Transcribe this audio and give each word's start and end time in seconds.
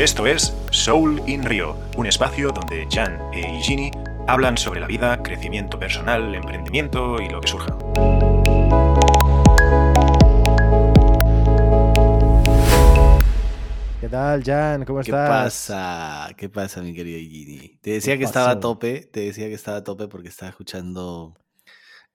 Esto 0.00 0.26
es 0.26 0.54
Soul 0.70 1.22
in 1.26 1.44
Rio, 1.44 1.76
un 1.98 2.06
espacio 2.06 2.48
donde 2.52 2.88
Jan 2.90 3.20
e 3.34 3.40
Igini 3.58 3.90
hablan 4.26 4.56
sobre 4.56 4.80
la 4.80 4.86
vida, 4.86 5.22
crecimiento 5.22 5.78
personal, 5.78 6.34
emprendimiento 6.34 7.20
y 7.20 7.28
lo 7.28 7.38
que 7.42 7.48
surja. 7.48 7.76
¿Qué 14.00 14.08
tal, 14.08 14.42
Jan? 14.42 14.86
¿Cómo 14.86 15.00
¿Qué 15.00 15.10
estás? 15.10 15.28
pasa? 15.28 16.30
¿Qué 16.34 16.48
pasa, 16.48 16.80
mi 16.80 16.94
querido 16.94 17.18
Gini? 17.18 17.76
Te 17.82 17.90
decía 17.90 18.14
¿Qué 18.14 18.20
que 18.20 18.24
estaba 18.24 18.52
a 18.52 18.58
tope, 18.58 19.02
te 19.02 19.20
decía 19.20 19.48
que 19.48 19.54
estaba 19.54 19.76
a 19.76 19.84
tope 19.84 20.08
porque 20.08 20.28
estaba 20.28 20.48
escuchando, 20.48 21.36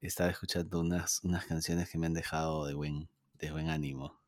estaba 0.01 0.31
escuchando 0.31 0.79
unas, 0.79 1.23
unas 1.23 1.45
canciones 1.45 1.87
que 1.87 1.99
me 1.99 2.07
han 2.07 2.15
dejado 2.15 2.65
de 2.65 2.73
buen, 2.73 3.09
de 3.35 3.51
buen 3.51 3.69
ánimo. 3.69 4.24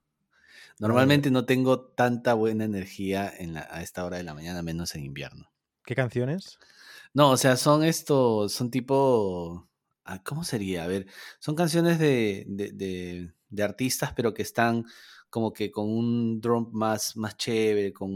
Normalmente 0.80 1.32
no 1.32 1.46
tengo 1.46 1.82
tanta 1.82 2.34
buena 2.34 2.66
energía 2.66 3.32
en 3.38 3.54
la- 3.54 3.68
a 3.72 3.82
esta 3.82 4.06
hora 4.06 4.18
de 4.18 4.24
la 4.24 4.34
mañana, 4.34 4.62
menos 4.62 4.96
en 4.96 5.04
invierno. 5.06 5.52
¿Qué 5.86 5.96
canciones? 5.96 6.60
No, 7.14 7.32
o 7.32 7.38
sea, 7.38 7.58
son 7.58 7.84
estos, 7.84 8.54
son 8.54 8.70
tipo, 8.70 9.68
ah, 10.06 10.22
¿cómo 10.24 10.44
sería? 10.44 10.84
A 10.84 10.88
ver, 10.88 11.08
son 11.40 11.56
canciones 11.56 12.00
de, 12.00 12.46
de, 12.48 12.72
de- 12.72 13.34
de 13.50 13.64
artistas, 13.64 14.14
pero 14.16 14.34
que 14.34 14.42
están 14.44 14.86
como 15.30 15.52
que 15.54 15.72
con 15.72 15.90
un 15.90 16.40
drum 16.42 16.70
más, 16.74 17.16
más 17.18 17.36
chévere, 17.38 17.92
con 17.94 18.12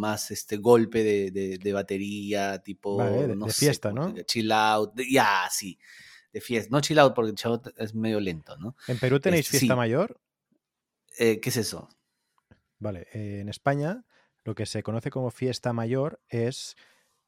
más 0.00 0.30
este 0.30 0.56
golpe 0.56 1.02
de, 1.04 1.30
de- 1.30 1.58
de 1.58 1.72
batería, 1.72 2.58
tipo, 2.62 2.96
Vale, 2.98 3.28
de, 3.28 3.36
no 3.36 3.46
de 3.46 3.52
sé, 3.52 3.66
fiesta, 3.66 3.92
¿no? 3.92 4.14
chill 4.26 4.50
out, 4.52 4.92
ya, 5.10 5.48
sí, 5.50 5.78
de 6.32 6.40
fiesta. 6.40 6.70
No 6.70 6.80
chill 6.80 6.98
out 6.98 7.14
porque 7.14 7.34
chill 7.34 7.52
out 7.52 7.68
es 7.76 7.94
medio 7.94 8.18
lento, 8.20 8.56
¿no? 8.56 8.76
¿En 8.86 8.98
Perú 8.98 9.20
tenéis 9.20 9.46
Este, 9.46 9.58
fiesta 9.58 9.74
sí. 9.74 9.76
mayor? 9.76 10.20
Eh, 11.18 11.40
¿qué 11.40 11.48
es 11.50 11.56
eso? 11.56 11.88
Vale, 12.78 13.06
eh, 13.12 13.40
en 13.40 13.48
España 13.48 14.04
lo 14.44 14.54
que 14.54 14.66
se 14.66 14.82
conoce 14.82 15.10
como 15.10 15.30
fiesta 15.30 15.72
mayor 15.72 16.20
es, 16.28 16.76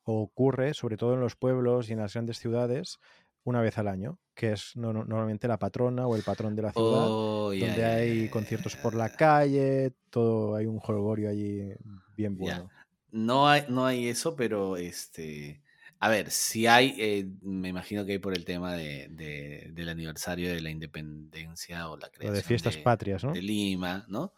o 0.04 0.22
ocurre, 0.22 0.74
sobre 0.74 0.96
todo 0.96 1.14
en 1.14 1.20
los 1.20 1.36
pueblos 1.36 1.88
y 1.90 1.92
en 1.94 2.00
las 2.00 2.14
grandes 2.14 2.38
ciudades, 2.38 2.98
una 3.44 3.62
vez 3.62 3.78
al 3.78 3.88
año, 3.88 4.20
que 4.34 4.52
es 4.52 4.76
no- 4.76 4.92
no- 4.92 5.04
normalmente 5.04 5.48
la 5.48 5.58
patrona 5.58 6.06
o 6.08 6.16
el 6.16 6.24
patrón 6.24 6.56
de 6.56 6.62
la 6.62 6.72
ciudad, 6.72 7.16
Oh, 7.16 7.52
donde 7.58 7.84
hay 7.84 8.28
conciertos 8.30 8.76
por 8.76 8.94
la 8.96 9.10
calle, 9.10 9.94
todo, 10.10 10.56
hay 10.56 10.66
un 10.66 10.78
jolgorio 10.80 11.30
allí 11.30 11.72
bien 12.16 12.36
bueno. 12.36 12.72
No 13.12 13.48
hay, 13.48 13.64
no 13.68 13.86
hay 13.86 14.08
eso, 14.08 14.34
pero 14.36 14.76
este. 14.76 15.62
A 16.04 16.10
ver, 16.10 16.30
si 16.30 16.66
hay, 16.66 16.94
eh, 16.98 17.26
me 17.40 17.70
imagino 17.70 18.04
que 18.04 18.12
hay 18.12 18.18
por 18.18 18.34
el 18.36 18.44
tema 18.44 18.74
de, 18.74 19.08
de- 19.08 19.70
del 19.72 19.88
aniversario 19.88 20.52
de 20.52 20.60
la 20.60 20.68
independencia 20.68 21.88
o 21.88 21.96
la 21.96 22.08
de 22.08 22.12
creación 22.12 22.44
fiestas 22.44 22.76
de, 22.76 22.82
patrias, 22.82 23.24
¿no? 23.24 23.32
de 23.32 23.40
Lima, 23.40 24.04
¿no? 24.08 24.34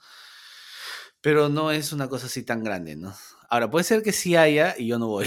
Pero 1.21 1.49
no 1.49 1.73
es 1.73 1.93
una 1.93 2.09
cosa 2.09 2.27
así 2.27 2.45
tan 2.45 2.63
grande, 2.63 2.95
¿no? 2.95 3.13
Ahora, 3.51 3.69
puede 3.69 3.83
ser 3.83 4.05
que 4.05 4.13
sí 4.13 4.37
haya 4.37 4.77
y 4.79 4.87
yo 4.87 5.01
no 5.01 5.09
voy. 5.09 5.27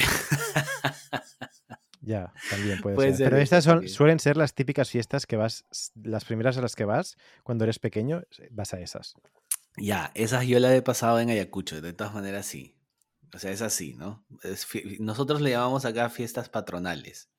Ya, 2.01 2.31
también 2.49 2.79
puede, 2.79 2.95
Puede 2.95 3.09
ser. 3.09 3.17
ser 3.17 3.29
Pero 3.31 3.41
estas 3.41 3.63
son, 3.65 3.89
suelen 3.89 4.19
ser 4.19 4.37
las 4.37 4.53
típicas 4.53 4.89
fiestas 4.89 5.25
que 5.25 5.35
vas, 5.35 5.65
las 6.01 6.23
primeras 6.23 6.57
a 6.57 6.61
las 6.61 6.77
que 6.77 6.85
vas, 6.85 7.17
cuando 7.43 7.65
eres 7.65 7.79
pequeño, 7.79 8.23
vas 8.51 8.73
a 8.73 8.79
esas. 8.79 9.15
Ya, 9.75 10.11
esas 10.15 10.47
yo 10.47 10.57
las 10.59 10.71
he 10.71 10.81
pasado 10.81 11.19
en 11.19 11.29
Ayacucho, 11.29 11.81
de 11.81 11.91
todas 11.91 12.13
maneras 12.13 12.45
sí. 12.45 12.78
O 13.33 13.39
sea, 13.39 13.51
es 13.51 13.61
así, 13.61 13.93
¿no? 13.95 14.25
Es 14.43 14.67
nosotros 14.99 15.41
le 15.41 15.51
llamamos 15.51 15.85
acá 15.85 16.09
fiestas 16.09 16.49
patronales. 16.49 17.29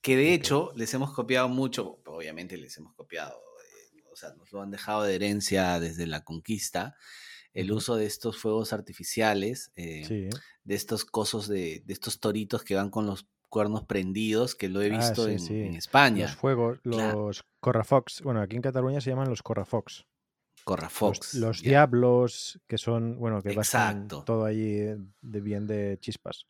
Que 0.00 0.16
de 0.16 0.34
hecho 0.34 0.72
les 0.76 0.92
hemos 0.94 1.12
copiado 1.12 1.48
mucho, 1.48 2.00
obviamente 2.06 2.56
les 2.56 2.76
hemos 2.78 2.94
copiado, 2.94 3.34
eh, 3.96 4.02
o 4.12 4.16
sea, 4.16 4.34
nos 4.34 4.52
lo 4.52 4.62
han 4.62 4.70
dejado 4.70 5.02
de 5.04 5.14
herencia 5.14 5.78
desde 5.80 6.06
la 6.06 6.24
conquista, 6.24 6.96
el 7.54 7.70
uso 7.72 7.96
de 7.96 8.06
estos 8.06 8.38
fuegos 8.38 8.72
artificiales, 8.72 9.72
eh, 9.76 10.04
Sí. 10.06 10.28
de 10.64 10.74
estos 10.74 11.04
cosos, 11.04 11.48
de, 11.48 11.82
de 11.84 11.92
estos 11.92 12.18
toritos 12.20 12.62
que 12.64 12.74
van 12.76 12.90
con 12.90 13.06
los 13.06 13.26
cuernos 13.48 13.84
prendidos, 13.84 14.54
que 14.54 14.68
lo 14.70 14.80
he 14.80 14.90
Ah, 14.92 14.98
visto 14.98 15.26
sí, 15.26 15.32
en, 15.32 15.38
sí. 15.40 15.54
en 15.60 15.66
Los 15.74 15.76
España. 15.78 16.28
fuegos, 16.28 16.80
Claro, 16.82 17.26
los 17.26 17.44
corrafox. 17.60 18.22
Bueno, 18.22 18.40
aquí 18.40 18.56
en 18.56 18.62
Cataluña 18.62 19.00
se 19.00 19.10
llaman 19.10 19.28
los 19.28 19.42
corrafox. 19.42 20.06
Los, 21.04 21.20
Corrafox, 21.20 21.34
los 21.34 21.62
ya. 21.62 21.70
diablos, 21.70 22.60
que 22.66 22.78
son, 22.78 23.18
bueno, 23.18 23.42
que 23.42 23.50
Exacto. 23.50 24.24
todo 24.24 24.44
allí 24.44 24.78
eh, 24.78 24.96
de 25.20 25.40
bien 25.40 25.66
de 25.66 25.98
chispas. 26.00 26.46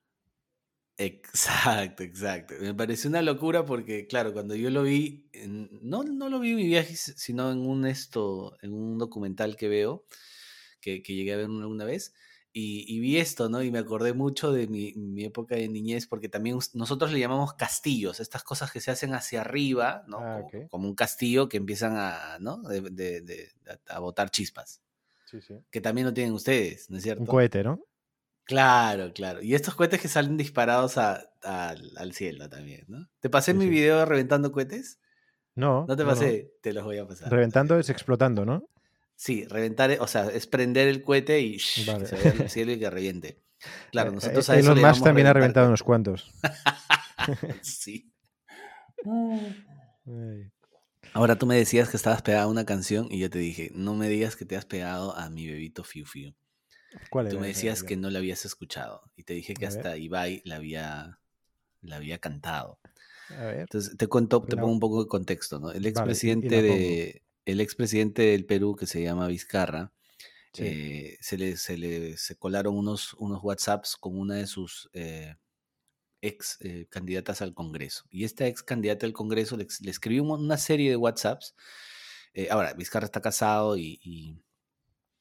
Exacto, 0.98 2.02
exacto. 2.02 2.54
Me 2.60 2.74
pareció 2.74 3.08
una 3.10 3.22
locura 3.22 3.64
porque, 3.64 4.06
claro, 4.06 4.32
cuando 4.32 4.54
yo 4.54 4.70
lo 4.70 4.82
vi, 4.82 5.28
no, 5.46 6.02
no 6.04 6.28
lo 6.28 6.38
vi 6.38 6.50
en 6.50 6.56
mi 6.56 6.66
viaje, 6.66 6.94
sino 6.96 7.50
en 7.50 7.58
un 7.58 7.86
esto, 7.86 8.56
en 8.62 8.72
un 8.72 8.98
documental 8.98 9.56
que 9.56 9.68
veo, 9.68 10.04
que, 10.80 11.02
que 11.02 11.14
llegué 11.14 11.32
a 11.32 11.36
ver 11.38 11.48
una, 11.48 11.66
una 11.66 11.84
vez, 11.84 12.14
y, 12.52 12.84
y 12.94 13.00
vi 13.00 13.18
esto, 13.18 13.48
¿no? 13.48 13.62
Y 13.62 13.70
me 13.70 13.78
acordé 13.78 14.12
mucho 14.14 14.52
de 14.52 14.66
mi, 14.68 14.92
mi 14.94 15.24
época 15.24 15.54
de 15.56 15.68
niñez, 15.68 16.06
porque 16.06 16.28
también 16.28 16.58
nosotros 16.74 17.12
le 17.12 17.18
llamamos 17.20 17.54
castillos, 17.54 18.20
estas 18.20 18.44
cosas 18.44 18.70
que 18.72 18.80
se 18.80 18.90
hacen 18.90 19.14
hacia 19.14 19.40
arriba, 19.42 20.04
¿no? 20.08 20.18
Ah, 20.18 20.42
Como, 20.70 20.88
un 20.88 20.94
castillo 20.94 21.48
que 21.48 21.56
empiezan 21.58 21.96
a, 21.96 22.38
¿no? 22.41 22.58
De, 22.62 22.80
de- 22.82 23.20
de- 23.22 23.48
a, 23.88 23.98
botar 24.00 24.30
chispas, 24.30 24.82
Sí, 25.24 25.41
sí. 25.41 25.54
que 25.70 25.80
también 25.80 26.06
lo 26.08 26.14
tienen 26.14 26.34
ustedes, 26.34 26.91
¿no 26.91 26.98
es 26.98 27.02
Un 27.04 27.04
cierto? 27.04 27.24
cohete, 27.26 27.62
¿no? 27.64 27.78
Claro, 28.44 29.12
claro. 29.12 29.41
Y 29.42 29.54
estos 29.54 29.74
cohetes 29.74 30.00
que 30.00 30.08
salen 30.08 30.36
disparados 30.36 30.98
a- 30.98 31.30
al 31.42 31.92
al 31.96 32.12
cielo 32.12 32.48
también, 32.48 32.84
¿no? 32.88 33.08
¿Te 33.20 33.30
pasé 33.30 33.52
Sí, 33.52 33.56
mi 33.58 33.68
video 33.68 34.04
reventando 34.04 34.52
cohetes? 34.52 35.00
No, 35.54 35.72
No 35.86 35.96
te 35.96 36.04
no, 36.04 36.14
no. 36.14 36.14
pasé, 36.14 36.54
te 36.62 36.72
los 36.72 36.84
voy 36.84 36.98
a 36.98 37.06
pasar. 37.06 37.28
Reventando 37.30 37.52
también, 37.52 37.80
es 37.80 37.91
explotando, 37.91 38.44
¿no? 38.44 38.68
Sí, 39.16 39.44
reventar, 39.46 39.96
o 40.00 40.06
sea, 40.06 40.26
es 40.26 40.46
prender 40.46 40.88
el 40.88 41.02
cohete 41.02 41.40
y 41.40 41.56
shh, 41.58 41.86
Vale. 41.86 42.06
se 42.06 42.16
vaya 42.16 42.30
al 42.42 42.50
cielo 42.50 42.72
y 42.72 42.78
que 42.78 42.90
reviente. 42.90 43.42
Claro, 43.92 44.10
Eh, 44.10 44.14
nosotros 44.16 44.48
eh, 44.48 44.52
a 44.52 44.58
eso 44.58 44.72
Elon 44.72 44.88
Musk 44.88 45.04
también 45.04 45.26
ha 45.28 45.32
reventado 45.32 45.68
unos 45.68 45.82
cuantos. 45.82 46.30
Sí. 47.62 48.10
Ahora 51.14 51.36
tú 51.36 51.46
me 51.46 51.56
decías 51.56 51.88
que 51.88 51.96
estabas 51.96 52.22
pegado 52.22 52.44
a 52.48 52.50
una 52.50 52.64
canción 52.64 53.08
y 53.10 53.18
yo 53.18 53.28
te 53.30 53.38
dije, 53.38 53.70
no 53.74 53.94
me 53.94 54.08
digas 54.08 54.34
que 54.34 54.44
te 54.44 54.56
has 54.56 54.64
pegado 54.64 55.16
a 55.16 55.28
mi 55.30 55.46
bebito 55.46 55.84
Fiu 55.84 56.06
Fiu. 56.06 56.34
¿Cuál 57.10 57.28
Tú 57.28 57.38
me 57.38 57.48
decías 57.48 57.82
que 57.82 57.96
no 57.96 58.10
la 58.10 58.18
habías 58.18 58.44
escuchado 58.44 59.02
y 59.16 59.24
te 59.24 59.34
dije 59.34 59.54
que 59.54 59.66
A 59.66 59.68
ver, 59.68 59.78
hasta 59.78 59.96
Ibai 59.96 60.42
la 60.44 60.56
había, 60.56 61.18
la 61.82 61.96
había 61.96 62.18
cantado. 62.18 62.78
a 63.38 63.44
ver. 63.44 63.60
Entonces, 63.60 63.96
te 63.96 64.06
cuento, 64.06 64.42
te 64.42 64.56
pongo 64.56 64.72
un 64.72 64.80
poco 64.80 65.02
de 65.04 65.08
contexto, 65.08 65.58
¿no? 65.58 65.70
El 65.70 65.82
Vale, 65.82 65.90
expresidente 65.90 66.48
pongo. 66.48 66.62
de, 66.62 67.22
el 67.44 67.60
expresidente 67.60 68.22
del 68.22 68.44
Perú, 68.47 68.76
que 68.76 68.86
se 68.86 69.03
llama 69.03 69.26
Vizcarra, 69.28 69.92
Sí. 70.54 70.64
eh, 70.66 71.19
se 71.22 71.38
le, 71.38 71.56
se 71.56 71.78
le 71.78 72.16
se 72.19 72.36
colaron 72.36 72.76
unos, 72.76 73.14
unos 73.14 73.42
WhatsApps 73.42 73.97
con 73.97 74.19
una 74.19 74.34
de 74.34 74.47
sus 74.47 74.91
eh, 74.92 75.36
ex 76.20 76.58
eh, 76.60 76.86
candidatas 76.91 77.41
al 77.42 77.54
Congreso. 77.54 78.04
Y 78.10 78.25
esta 78.25 78.47
ex 78.47 78.62
candidata 78.62 79.06
al 79.06 79.14
Congreso 79.14 79.56
le, 79.56 79.66
escribió 79.86 80.22
un- 80.25 80.30
una 80.44 80.58
serie 80.58 80.91
de 80.91 80.97
WhatsApps. 80.97 81.54
Eh, 82.34 82.48
ahora, 82.50 82.75
Vizcarra 82.75 83.06
está 83.06 83.20
casado 83.22 83.76
y, 83.78 83.98
y- 84.03 84.36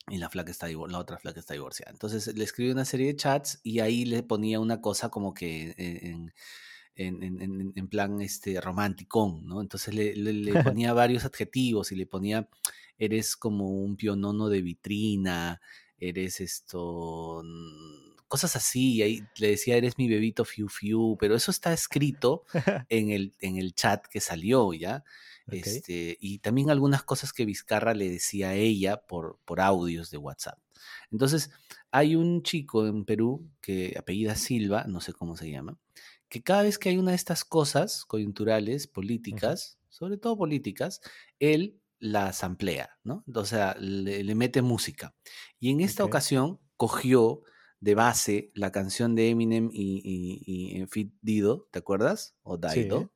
y 0.09 0.17
la, 0.17 0.29
flaca 0.29 0.51
está, 0.51 0.67
la 0.67 0.99
otra 0.99 1.17
flaca 1.17 1.39
está 1.39 1.53
divorciada. 1.53 1.91
Entonces 1.91 2.35
le 2.35 2.43
escribió 2.43 2.73
una 2.73 2.85
serie 2.85 3.07
de 3.07 3.15
chats 3.15 3.59
y 3.63 3.79
ahí 3.79 4.03
le 4.05 4.23
ponía 4.23 4.59
una 4.59 4.81
cosa 4.81 5.09
como 5.09 5.33
que 5.33 5.73
en, 5.77 6.05
en, 6.07 6.33
en- 6.95 7.23
en- 7.41 7.73
en 7.75 7.87
plan 7.87 8.21
este, 8.21 8.59
romanticón, 8.61 9.45
¿no? 9.47 9.61
Entonces 9.61 9.93
le, 9.93 10.15
le- 10.15 10.33
le 10.33 10.51
ponía 10.77 10.93
varios 10.93 11.25
adjetivos 11.25 11.91
y 11.91 11.95
le 11.95 12.05
ponía, 12.05 12.49
eres 12.97 13.35
como 13.35 13.69
un 13.69 13.95
pionono 13.97 14.49
de 14.49 14.61
vitrina, 14.61 15.61
eres 15.97 16.41
esto, 16.41 17.43
cosas 18.27 18.55
así, 18.55 18.93
y 18.95 19.01
ahí 19.01 19.23
le 19.37 19.49
decía, 19.49 19.75
eres 19.75 19.97
mi 19.97 20.07
bebito 20.07 20.45
fiu 20.45 20.69
fiu, 20.69 21.17
pero 21.19 21.35
eso 21.35 21.51
está 21.51 21.73
escrito 21.73 22.43
en 22.89 23.11
el, 23.11 23.33
en 23.39 23.57
el 23.57 23.73
chat 23.73 24.05
que 24.07 24.21
salió, 24.21 24.73
¿ya? 24.73 25.03
Este, 25.49 26.17
y 26.21 26.39
también 26.39 26.69
algunas 26.69 27.03
cosas 27.03 27.33
que 27.33 27.45
Vizcarra 27.45 27.93
le 27.93 28.09
decía 28.09 28.49
a 28.49 28.55
ella 28.55 29.01
por, 29.01 29.37
por 29.43 29.59
audios 29.59 30.09
de 30.09 30.17
WhatsApp. 30.17 30.59
Entonces, 31.11 31.49
hay 31.91 32.15
un 32.15 32.41
chico 32.41 32.87
en 32.87 33.03
Perú 33.03 33.49
que 33.59 33.95
apellida 33.99 34.35
Silva, 34.35 34.85
no 34.87 35.01
sé 35.01 35.11
cómo 35.11 35.35
se 35.35 35.51
llama, 35.51 35.77
que 36.31 36.41
cada 36.41 36.63
vez 36.63 36.79
que 36.79 36.87
hay 36.87 36.97
una 36.97 37.11
de 37.11 37.17
estas 37.17 37.43
cosas 37.43 38.05
coyunturales, 38.05 38.87
políticas, 38.87 39.77
sobre 39.89 40.17
todo 40.17 40.37
políticas, 40.37 41.01
él 41.39 41.81
las 41.99 42.45
amplía, 42.45 42.97
¿no? 43.03 43.25
O 43.35 43.43
sea, 43.43 43.75
le, 43.77 44.23
le 44.23 44.33
mete 44.33 44.61
música. 44.61 45.13
Y 45.59 45.71
en 45.71 45.81
esta 45.81 46.05
ocasión 46.05 46.61
cogió 46.77 47.41
de 47.81 47.95
base 47.95 48.51
la 48.55 48.71
canción 48.71 49.13
de 49.13 49.29
Eminem 49.29 49.69
y, 49.73 50.01
y, 50.05 50.85
Fit 50.87 51.13
Dido, 51.21 51.67
¿te 51.69 51.79
acuerdas? 51.79 52.37
O 52.43 52.57
Daido, 52.57 53.01
sí, 53.01 53.09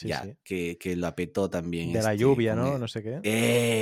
ya, 0.00 0.22
sí. 0.22 0.36
que, 0.44 0.78
que 0.78 0.96
lo 0.96 1.06
apetó 1.06 1.50
también 1.50 1.92
De 1.92 2.02
la 2.02 2.12
este, 2.12 2.22
lluvia, 2.22 2.54
¿no? 2.54 2.78
No 2.78 2.88
sé 2.88 3.02
qué. 3.02 3.20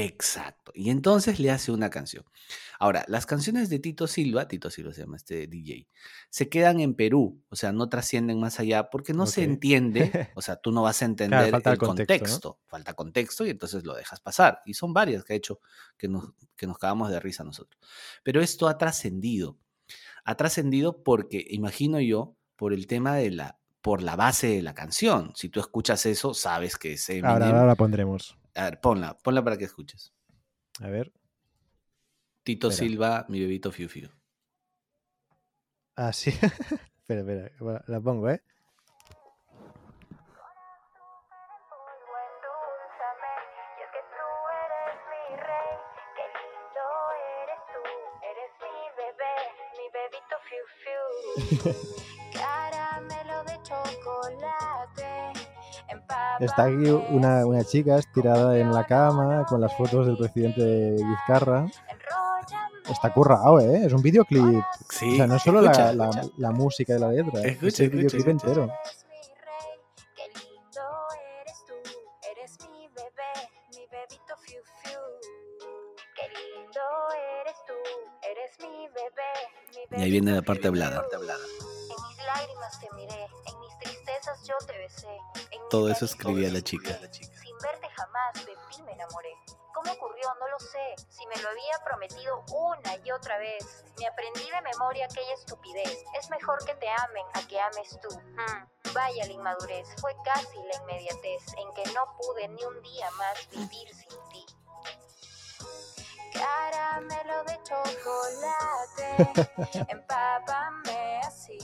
Exacto. 0.04 0.72
Y 0.74 0.90
entonces 0.90 1.38
le 1.38 1.50
hace 1.50 1.72
una 1.72 1.90
canción. 1.90 2.24
Ahora, 2.78 3.04
las 3.08 3.26
canciones 3.26 3.68
de 3.68 3.78
Tito 3.78 4.06
Silva, 4.06 4.48
Tito 4.48 4.70
Silva 4.70 4.94
se 4.94 5.02
llama 5.02 5.18
este 5.18 5.46
DJ, 5.46 5.86
se 6.30 6.48
quedan 6.48 6.80
en 6.80 6.94
Perú, 6.94 7.42
o 7.50 7.56
sea, 7.56 7.72
no 7.72 7.88
trascienden 7.90 8.40
más 8.40 8.58
allá 8.58 8.88
porque 8.88 9.12
no 9.12 9.26
se 9.26 9.44
entiende, 9.44 10.30
o 10.34 10.40
sea, 10.40 10.56
tú 10.56 10.72
no 10.72 10.82
vas 10.82 10.96
a 10.96 11.00
Claro, 11.00 11.12
entender 11.12 11.50
falta 11.50 11.70
el 11.70 11.74
el 11.74 11.78
contexto, 11.78 12.14
¿no? 12.14 12.28
contexto, 12.28 12.58
falta 12.66 12.94
contexto 12.94 13.46
y 13.46 13.50
entonces 13.50 13.84
lo 13.84 13.94
dejas 13.94 14.20
pasar. 14.20 14.60
Y 14.64 14.74
son 14.74 14.92
varias 14.92 15.24
que 15.24 15.34
ha 15.34 15.36
hecho 15.36 15.60
que 15.96 16.08
nos, 16.08 16.32
que 16.56 16.66
nos 16.66 16.78
cagamos 16.78 17.10
de 17.10 17.20
risa 17.20 17.44
nosotros. 17.44 17.80
Pero 18.22 18.40
esto 18.40 18.68
ha 18.68 18.78
trascendido. 18.78 19.58
ha 20.24 20.36
trascendido 20.36 21.02
porque, 21.02 21.44
imagino 21.50 22.00
yo, 22.00 22.36
por 22.56 22.72
el 22.72 22.86
tema 22.86 23.16
de 23.16 23.30
la, 23.30 23.59
por 23.80 24.02
la 24.02 24.16
base 24.16 24.48
de 24.48 24.62
la 24.62 24.74
canción. 24.74 25.32
Si 25.34 25.48
tú 25.48 25.60
escuchas 25.60 26.04
eso, 26.06 26.34
sabes 26.34 26.76
que 26.76 26.94
es 26.94 27.08
Eminem. 27.08 27.30
Ahora, 27.30 27.46
ahora 27.46 27.66
la 27.66 27.74
pondremos. 27.74 28.38
A 28.54 28.64
ver, 28.64 28.80
ponla, 28.80 29.16
ponla 29.18 29.42
para 29.42 29.56
que 29.56 29.64
escuches. 29.64 30.12
A 30.80 30.88
ver. 30.88 31.12
Tito 32.42 32.68
Espera. 32.68 32.88
Silva, 32.88 33.26
mi 33.28 33.40
bebito 33.40 33.70
Fiu 33.70 33.88
Fiu. 33.88 34.08
Ah, 35.96 36.12
sí. 36.12 36.30
espera, 37.00 37.20
espera. 37.20 37.84
La 37.86 38.00
pongo, 38.00 38.28
¿eh? 38.30 38.42
Está 56.40 56.64
aquí 56.64 56.90
una, 57.10 57.44
una 57.46 57.64
chica 57.64 57.96
estirada 57.96 58.56
en 58.58 58.72
la 58.72 58.86
cama 58.86 59.44
con 59.46 59.60
las 59.60 59.76
fotos 59.76 60.06
del 60.06 60.16
presidente 60.16 60.92
Vizcarra. 60.92 61.66
Está 62.90 63.12
currado, 63.12 63.60
¿eh? 63.60 63.84
Es 63.84 63.92
un 63.92 64.02
videoclip. 64.02 64.64
Sí, 64.88 65.12
o 65.12 65.16
sea, 65.16 65.26
no 65.26 65.36
es 65.36 65.42
solo 65.42 65.60
escucha, 65.60 65.92
la, 65.92 66.06
la- 66.06 66.10
escucha. 66.10 66.34
la 66.38 66.50
música 66.50 66.92
de 66.94 66.98
la 66.98 67.08
letra, 67.12 67.40
es 67.40 67.46
Escucha, 67.46 67.84
el 67.84 67.90
escucha, 67.90 67.96
videoclip 68.16 68.28
escucha. 68.28 68.30
entero. 68.30 68.72
Qué 70.16 70.26
lindo 70.40 70.82
eres 71.42 71.64
tú, 71.66 71.74
eres 72.32 72.58
mi 72.68 72.88
bebé, 72.88 73.32
mi 73.76 73.86
bebito 73.86 74.34
fiu 74.44 74.62
fiu. 74.82 75.00
Qué 76.16 76.26
lindo 76.34 76.80
eres 77.42 77.56
tú, 77.66 77.74
eres 78.28 78.58
mi 78.60 78.88
bebé, 78.88 79.32
mi 79.92 79.98
Y 79.98 80.02
ahí 80.02 80.10
viene 80.10 80.32
la 80.32 80.42
parte 80.42 80.66
hablada. 80.66 81.04
En 81.12 82.08
mis 82.08 82.26
lágrimas 82.26 82.80
te 82.80 82.88
miré, 82.96 83.22
en 83.46 83.60
mis 83.60 83.78
tristezas 83.78 84.42
yo 84.48 84.54
te 84.66 84.76
besé. 84.78 85.08
Todo 85.70 85.88
eso 85.88 86.04
escribía 86.04 86.50
la 86.50 86.60
chica. 86.60 86.98
Sin 87.12 87.56
verte 87.62 87.88
jamás 87.96 88.34
de 88.44 88.56
ti 88.70 88.82
me 88.82 88.92
enamoré. 88.92 89.32
¿Cómo 89.72 89.92
ocurrió? 89.92 90.28
No 90.40 90.48
lo 90.48 90.58
sé. 90.58 90.96
Si 91.08 91.24
me 91.28 91.36
lo 91.40 91.48
había 91.48 91.84
prometido 91.84 92.44
una 92.48 92.96
y 93.04 93.10
otra 93.12 93.38
vez. 93.38 93.84
Me 93.98 94.06
aprendí 94.06 94.50
de 94.50 94.60
memoria 94.62 95.06
aquella 95.06 95.34
estupidez. 95.34 96.04
Es 96.18 96.28
mejor 96.30 96.58
que 96.64 96.74
te 96.74 96.88
amen 96.88 97.24
a 97.34 97.46
que 97.46 97.60
ames 97.60 97.98
tú. 98.02 98.08
Hmm. 98.18 98.66
Vaya 98.92 99.26
la 99.26 99.32
inmadurez. 99.32 99.88
Fue 100.00 100.14
casi 100.24 100.56
la 100.56 100.82
inmediatez 100.82 101.42
en 101.56 101.72
que 101.74 101.84
no 101.92 102.16
pude 102.16 102.48
ni 102.48 102.64
un 102.64 102.82
día 102.82 103.08
más 103.12 103.48
vivir 103.50 103.94
sin 103.94 104.18
ti. 104.32 104.46
Caramelo 106.32 107.44
de 107.44 107.58
chocolate, 107.64 109.08
empápame 109.92 111.20
así, 111.26 111.58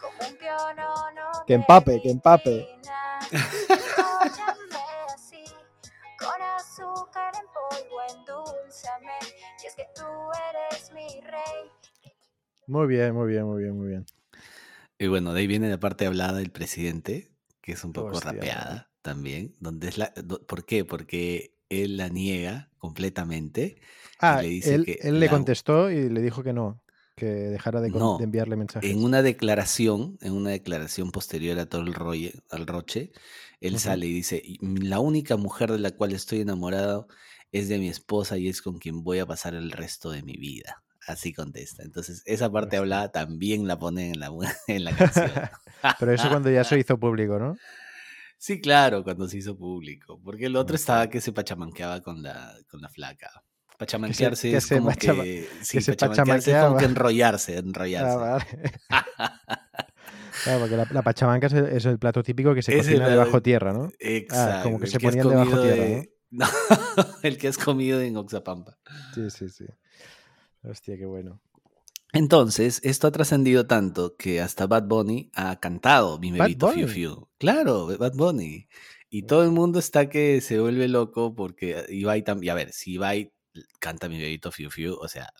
como 0.00 0.28
un 0.28 0.36
pionono 0.36 1.30
Que 1.46 1.54
empape, 1.54 2.00
que 2.00 2.10
empape. 2.10 2.80
Así, 5.14 5.44
con 6.18 6.42
azúcar 6.56 7.32
en 7.34 7.46
polvo, 7.52 8.00
endulzame, 8.08 9.12
y 9.62 9.66
es 9.66 9.74
que 9.74 9.84
tú 9.94 10.02
eres 10.50 10.92
mi 10.92 11.20
rey. 11.20 11.70
Muy 12.66 12.86
bien, 12.86 13.14
muy 13.14 13.28
bien, 13.28 13.44
muy 13.44 13.62
bien, 13.62 13.76
muy 13.76 13.88
bien. 13.88 14.06
Y 14.98 15.08
bueno, 15.08 15.32
de 15.34 15.40
ahí 15.40 15.46
viene 15.46 15.68
la 15.68 15.78
parte 15.78 16.06
hablada 16.06 16.38
del 16.38 16.50
presidente, 16.50 17.30
que 17.60 17.72
es 17.72 17.84
un 17.84 17.92
poco 17.92 18.12
Hostia. 18.12 18.32
rapeada 18.32 18.90
también. 19.02 19.54
Donde 19.60 19.88
es 19.88 19.98
la, 19.98 20.12
do- 20.16 20.44
¿Por 20.46 20.64
qué? 20.64 20.84
Porque 20.84 21.54
él 21.68 21.96
la 21.96 22.08
niega 22.08 22.70
completamente. 22.78 23.76
Ah, 24.18 24.40
le 24.40 24.48
dice 24.48 24.74
él, 24.74 24.84
que 24.84 24.98
él 25.02 25.20
le 25.20 25.26
la- 25.26 25.32
contestó 25.32 25.90
y 25.90 26.08
le 26.08 26.20
dijo 26.22 26.42
que 26.42 26.52
no, 26.54 26.80
que 27.16 27.26
dejara 27.26 27.80
de, 27.80 27.90
con- 27.90 28.00
No, 28.00 28.18
de 28.18 28.24
enviarle 28.24 28.56
mensajes. 28.56 28.88
En 28.90 29.02
una 29.02 29.22
declaración, 29.22 30.18
en 30.20 30.34
una 30.34 30.50
declaración 30.50 31.10
posterior 31.10 31.58
a 31.58 31.66
todo 31.66 31.80
el 31.80 31.94
rollo, 31.94 32.30
al 32.50 32.66
roche, 32.66 33.10
él 33.60 33.78
sale 33.78 34.06
y 34.06 34.12
dice, 34.12 34.40
"Y 34.44 34.58
la 34.84 35.00
única 35.00 35.36
mujer 35.38 35.72
de 35.72 35.78
la 35.78 35.92
cual 35.92 36.12
estoy 36.12 36.40
enamorado 36.40 37.08
es 37.52 37.68
de 37.70 37.78
mi 37.78 37.88
esposa 37.88 38.36
y 38.36 38.48
es 38.48 38.60
con 38.60 38.78
quien 38.78 39.02
voy 39.02 39.18
a 39.18 39.26
pasar 39.26 39.54
el 39.54 39.72
resto 39.72 40.10
de 40.10 40.22
mi 40.22 40.36
vida. 40.36 40.82
Así 41.06 41.32
contesta. 41.32 41.82
Entonces, 41.84 42.22
esa 42.26 42.50
parte 42.52 42.76
hablada 42.76 43.10
también 43.12 43.66
la 43.66 43.78
ponen 43.78 44.12
en 44.14 44.20
la, 44.20 44.30
mu- 44.30 44.42
en 44.66 44.84
la 44.84 44.94
canción. 44.94 45.30
Pero 45.98 46.12
eso 46.12 46.28
cuando 46.28 46.50
ya 46.50 46.64
se 46.64 46.78
hizo 46.78 46.98
público, 46.98 47.38
¿no? 47.38 47.56
Sí, 48.38 48.60
claro, 48.60 49.02
cuando 49.04 49.26
se 49.26 49.38
hizo 49.38 49.56
público. 49.56 50.20
Porque 50.22 50.46
el 50.46 50.56
otro 50.56 50.76
estaba 50.76 51.08
que 51.08 51.20
se 51.22 51.32
pachamanqueaba 51.32 52.02
con 52.02 52.22
la, 52.22 52.54
con 52.68 52.82
la 52.82 52.90
flaca. 52.90 53.30
Pachamanquearse 53.78 54.50
que 54.50 54.56
es 54.56 54.66
como 54.66 54.90
pachama- 54.90 55.22
que... 55.22 55.48
Sí, 55.62 55.80
se 55.80 55.92
pachamanquearse 55.94 56.52
es 56.56 56.64
como 56.64 56.76
que 56.78 56.84
enrollarse, 56.86 57.56
enrollarse. 57.58 58.16
Ah, 58.16 58.16
vale. 58.16 58.72
Claro, 60.44 60.60
porque 60.60 60.76
la, 60.76 60.86
la 60.92 61.02
pachamanca 61.02 61.46
es 61.48 61.52
el, 61.54 61.90
el 61.92 61.98
plato 61.98 62.22
típico 62.22 62.54
que 62.54 62.62
se 62.62 62.72
Es 62.72 62.78
el 62.80 62.84
cocina 62.84 62.98
plato- 63.06 63.10
debajo 63.18 63.42
tierra, 63.42 63.72
¿no? 63.72 63.90
Exacto. 63.98 64.58
Ah, 64.58 64.62
como 64.62 64.78
que 64.78 64.84
el 64.84 64.90
se 64.90 64.96
has 64.98 65.02
ponían 65.02 65.28
debajo 65.28 65.50
comido 65.50 65.62
tierra, 65.74 65.84
de- 65.88 66.12
No, 66.30 66.46
el 67.22 67.38
que 67.38 67.48
has 67.48 67.58
comido 67.58 68.00
en 68.00 68.16
Oxapampa. 68.16 68.78
Sí, 69.14 69.28
sí, 69.30 69.48
sí. 69.48 69.64
Hostia, 70.62 70.96
qué 70.96 71.06
bueno. 71.06 71.40
Entonces, 72.12 72.80
esto 72.84 73.08
ha 73.08 73.10
trascendido 73.12 73.66
tanto 73.66 74.14
que 74.16 74.40
hasta 74.40 74.66
Bad 74.66 74.84
Bunny 74.84 75.30
ha 75.34 75.58
cantado 75.58 76.18
Mi 76.18 76.30
Bebito 76.30 76.68
Fiu. 76.68 76.86
Fiu. 76.88 77.28
Claro, 77.38 77.88
Bad 77.98 78.12
Bunny. 78.14 78.68
Y 79.10 79.22
todo 79.22 79.42
el 79.42 79.50
mundo 79.50 79.78
está 79.78 80.08
que 80.08 80.40
se 80.40 80.60
vuelve 80.60 80.86
loco 80.88 81.34
porque 81.34 81.84
Ibai 81.88 82.22
también. 82.22 82.52
A 82.52 82.54
ver, 82.54 82.72
si 82.72 82.92
Ibai 82.92 83.32
canta 83.80 84.08
Mi 84.08 84.18
Bebito 84.18 84.52
Fiu 84.52 84.70
Fiu, 84.70 84.94
o 84.94 85.08
sea, 85.08 85.32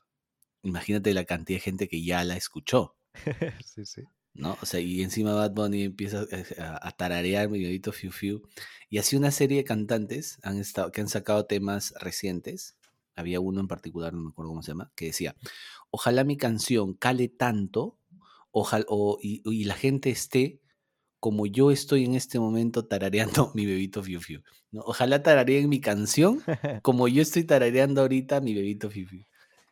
imagínate 0.62 1.14
la 1.14 1.24
cantidad 1.24 1.56
de 1.58 1.62
gente 1.62 1.88
que 1.88 2.04
ya 2.04 2.24
la 2.24 2.36
escuchó. 2.36 2.96
sí, 3.64 3.84
sí. 3.86 4.02
¿no? 4.34 4.58
O 4.60 4.66
sea, 4.66 4.80
y 4.80 5.02
encima 5.02 5.34
Bad 5.34 5.52
Bunny 5.52 5.82
empieza 5.82 6.26
a, 6.58 6.88
a 6.88 6.92
tararear 6.92 7.48
mi 7.48 7.62
bebito 7.62 7.92
Fiu 7.92 8.12
Fiu. 8.12 8.42
Y 8.88 8.98
así 8.98 9.16
una 9.16 9.30
serie 9.30 9.58
de 9.58 9.64
cantantes 9.64 10.38
han 10.42 10.58
estado, 10.58 10.92
que 10.92 11.00
han 11.00 11.08
sacado 11.08 11.46
temas 11.46 11.94
recientes. 12.00 12.76
Había 13.14 13.40
uno 13.40 13.60
en 13.60 13.68
particular, 13.68 14.12
no 14.12 14.20
me 14.20 14.28
acuerdo 14.30 14.50
cómo 14.50 14.62
se 14.62 14.72
llama, 14.72 14.92
que 14.94 15.06
decía, 15.06 15.36
ojalá 15.90 16.22
mi 16.24 16.36
canción 16.36 16.94
cale 16.94 17.28
tanto 17.28 17.98
ojalá, 18.50 18.84
o, 18.88 19.18
y, 19.22 19.42
y 19.44 19.64
la 19.64 19.74
gente 19.74 20.10
esté 20.10 20.60
como 21.26 21.44
yo 21.46 21.72
estoy 21.72 22.04
en 22.04 22.14
este 22.14 22.38
momento 22.38 22.84
tarareando 22.84 23.50
mi 23.56 23.66
bebito 23.66 24.00
Fiu 24.00 24.20
Fiu. 24.20 24.42
¿no? 24.70 24.82
Ojalá 24.82 25.24
tarareen 25.24 25.68
mi 25.68 25.80
canción 25.80 26.40
como 26.82 27.08
yo 27.08 27.20
estoy 27.20 27.42
tarareando 27.42 28.02
ahorita 28.02 28.40
mi 28.40 28.54
bebito 28.54 28.88
Fiu 28.90 29.08
Fiu. 29.08 29.24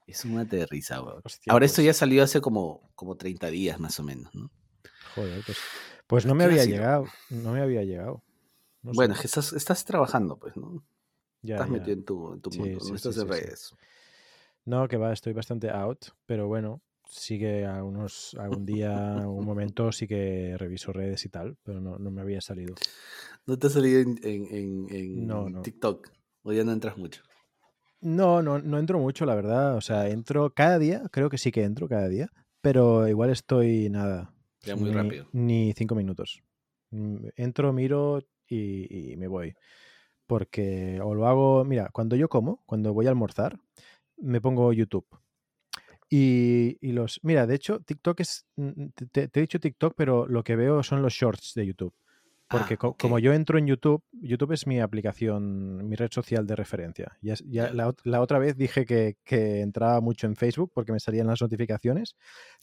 Es 0.04 0.25
un 0.25 0.34
mate 0.34 0.56
de 0.56 0.66
risa, 0.66 1.00
weón. 1.00 1.23
Ahora 1.46 1.64
esto 1.66 1.76
pues. 1.76 1.87
ya 1.87 1.94
salió 1.94 2.25
hace 2.25 2.40
como, 2.40 2.90
como 2.96 3.16
30 3.16 3.50
días 3.50 3.78
más 3.78 4.00
o 4.00 4.02
menos, 4.02 4.34
¿no? 4.34 4.50
Joder, 5.14 5.44
pues, 5.46 5.58
pues 6.08 6.26
no 6.26 6.34
me 6.34 6.42
había 6.42 6.64
llegado. 6.64 7.06
No 7.30 7.52
me 7.52 7.61
había 7.61 7.84
llegado. 7.84 8.25
No 8.82 8.92
sé. 8.92 8.96
Bueno, 8.96 9.14
es 9.14 9.20
que 9.20 9.28
estás, 9.28 9.52
estás 9.52 9.84
trabajando, 9.84 10.37
pues, 10.37 10.56
¿no? 10.56 10.84
Ya, 11.42 11.54
estás 11.54 11.68
ya. 11.68 11.73
metido 11.73 11.92
en 11.92 12.04
tu, 12.04 12.32
en 12.32 12.40
tu 12.40 12.50
Sí, 12.50 12.58
mundo, 12.58 12.80
sí, 12.80 12.87
no 12.90 12.99
sí, 12.99 13.08
estás 13.08 13.16
en 13.18 13.32
sí, 13.32 13.32
sí. 13.32 13.40
redes. 13.40 13.75
No, 14.64 14.88
que 14.88 14.96
va, 14.96 15.12
estoy 15.12 15.32
bastante 15.32 15.70
out, 15.70 16.06
pero 16.26 16.49
bueno, 16.49 16.82
sí 17.16 17.38
que 17.38 17.64
a 17.64 17.83
unos, 17.85 18.35
algún 18.38 18.66
día, 18.66 19.23
un 19.26 19.44
momento 19.44 19.92
sí 19.92 20.06
que 20.06 20.56
reviso 20.59 20.92
redes 20.92 21.25
y 21.25 21.28
tal, 21.28 21.56
pero 21.62 21.80
no, 21.80 21.99
no 21.99 22.11
me 22.11 22.21
había 22.21 22.40
salido. 22.40 22.75
¿No 23.47 23.59
te 23.59 23.66
ha 23.68 23.71
salido 23.71 24.00
en, 24.00 24.18
en, 24.23 24.47
en- 24.54 24.87
en 24.94 25.26
No, 25.26 25.49
no. 25.49 25.62
TikTok? 25.62 26.11
¿O 26.42 26.52
ya 26.52 26.64
no 26.64 26.73
entras 26.73 26.97
mucho? 26.99 27.23
No, 28.00 28.42
no, 28.42 28.59
no 28.59 28.78
entro 28.78 28.99
mucho, 28.99 29.25
la 29.25 29.35
verdad. 29.35 29.76
O 29.76 29.80
sea, 29.80 30.09
entro 30.09 30.52
cada 30.52 30.78
día, 30.78 31.02
creo 31.11 31.30
que 31.30 31.38
sí 31.38 31.52
que 31.52 31.62
entro 31.64 31.88
cada 31.88 32.09
día, 32.09 32.30
pero 32.61 33.09
igual 33.09 33.30
estoy 33.30 33.88
nada. 33.88 34.35
Ya 34.62 34.76
muy 34.76 34.90
ni, 34.90 34.97
rápido. 34.97 35.26
Ni 35.33 35.73
cinco 35.75 35.94
minutos. 35.94 36.42
Mm, 36.90 37.28
Entro, 37.37 37.73
miro 37.73 38.21
y, 38.47 39.12
y 39.12 39.16
me 39.16 39.28
voy. 39.28 39.54
Porque 40.26 41.00
o 41.02 41.14
lo 41.14 41.26
hago, 41.28 41.64
mira, 41.64 41.90
cuando 41.92 42.16
yo 42.16 42.28
como, 42.28 42.62
cuando 42.66 42.92
voy 42.94 43.06
a 43.06 43.11
almorzar, 43.11 43.59
me 44.16 44.40
pongo 44.40 44.73
YouTube. 44.73 45.06
Y, 46.08 46.76
y 46.80 46.92
los, 46.92 47.18
mira, 47.23 47.46
de 47.46 47.54
hecho, 47.54 47.80
TikTok 47.80 48.20
es, 48.20 48.46
te, 49.12 49.30
he 49.32 49.40
dicho 49.40 49.58
TikTok, 49.58 49.94
pero 49.96 50.26
lo 50.28 50.44
que 50.44 50.54
veo 50.56 50.82
son 50.82 51.02
los 51.02 51.12
shorts 51.12 51.54
de 51.54 51.66
YouTube. 51.66 51.94
Porque 52.46 52.75
Ah, 52.75 52.76
co- 52.76 52.88
ok. 52.88 52.99
como 52.99 53.18
yo 53.18 53.32
entro 53.32 53.58
en 53.58 53.66
YouTube, 53.66 54.02
YouTube 54.12 54.52
es 54.52 54.66
mi 54.66 54.78
aplicación, 54.78 55.88
mi 55.88 55.96
red 55.96 56.11
social 56.12 56.46
de 56.46 56.54
referencia. 56.54 57.16
Ya, 57.23 57.34
ya 57.46 57.73
la, 57.73 57.88
ot- 57.88 58.00
la 58.04 58.20
otra 58.20 58.38
vez 58.38 58.56
dije 58.56 58.84
que, 58.84 59.16
que 59.25 59.61
entraba 59.62 60.00
mucho 60.02 60.26
en 60.26 60.37
Facebook 60.37 60.70
porque 60.75 60.92
me 60.92 61.00
salían 61.00 61.26
las 61.26 61.40
notificaciones, 61.40 62.16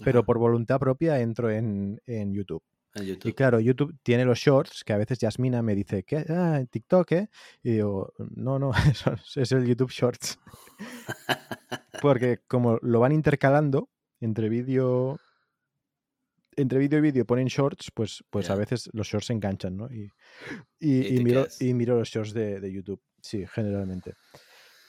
pero 0.05 0.23
por 0.23 0.37
voluntad 0.37 0.79
propia 0.79 1.19
entro 1.19 1.49
en, 1.49 1.99
en 2.05 2.31
YouTube. 2.33 2.63
Y 3.29 3.33
claro, 3.33 3.59
YouTube 3.59 3.95
tiene 4.03 4.23
los 4.23 4.37
shorts 4.37 4.83
que 4.83 4.93
a 4.93 4.97
veces 4.97 5.17
Yasmina 5.17 5.61
me 5.61 5.73
dice, 5.75 6.03
¿qué? 6.03 6.25
Ah, 6.29 6.57
en 6.59 6.67
TikTok, 6.67 7.11
¿eh? 7.13 7.29
Y 7.63 7.71
digo, 7.71 8.13
no, 8.35 8.59
no, 8.59 8.71
eso 8.91 9.15
es 9.41 9.51
el 9.51 9.65
YouTube 9.65 9.89
Shorts. 9.91 10.37
Porque 12.01 12.39
como 12.47 12.77
lo 12.81 12.99
van 12.99 13.11
intercalando 13.11 13.89
entre 14.19 14.49
vídeo 14.49 15.17
entre 16.57 16.79
vídeo 16.79 16.99
y 16.99 17.01
vídeo 17.01 17.25
ponen 17.25 17.47
shorts, 17.47 17.91
pues, 17.93 18.23
pues 18.29 18.49
a 18.49 18.55
veces 18.55 18.89
los 18.93 19.07
shorts 19.07 19.27
se 19.27 19.33
enganchan, 19.33 19.77
¿no? 19.77 19.87
Y, 19.87 20.11
Y 20.79 21.07
y, 21.07 21.17
y 21.17 21.23
miro, 21.23 21.47
miro 21.73 21.97
los 21.97 22.09
shorts 22.09 22.33
de, 22.33 22.59
de 22.59 22.71
YouTube, 22.71 23.01
sí, 23.21 23.45
generalmente. 23.47 24.15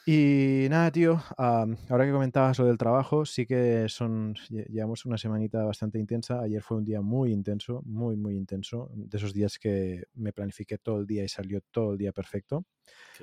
Y 0.05 0.67
nada, 0.69 0.91
tío, 0.91 1.23
am, 1.39 1.77
ahora 1.89 2.05
que 2.05 2.11
comentabas 2.11 2.59
lo 2.59 2.67
del 2.67 2.77
trabajo, 2.77 3.25
sí 3.25 3.47
que 3.47 3.89
son, 3.89 4.35
lle- 4.35 4.67
llevamos 4.67 5.05
una 5.05 5.17
semanita 5.17 5.63
bastante 5.65 5.99
intensa. 6.01 6.41
Ayer 6.41 6.61
fue 6.61 6.79
un 6.79 6.85
día 6.85 7.01
muy 7.01 7.33
intenso, 7.33 7.83
muy, 7.85 8.17
muy 8.17 8.37
intenso. 8.37 8.91
De 8.95 9.17
esos 9.17 9.33
días 9.33 9.61
que 9.61 10.03
me 10.15 10.33
planifiqué 10.33 10.79
todo 10.79 10.99
el 10.99 11.07
día 11.07 11.23
y 11.23 11.29
salió 11.29 11.61
todo 11.71 11.93
el 11.93 11.99
día 11.99 12.11
perfecto. 12.13 12.65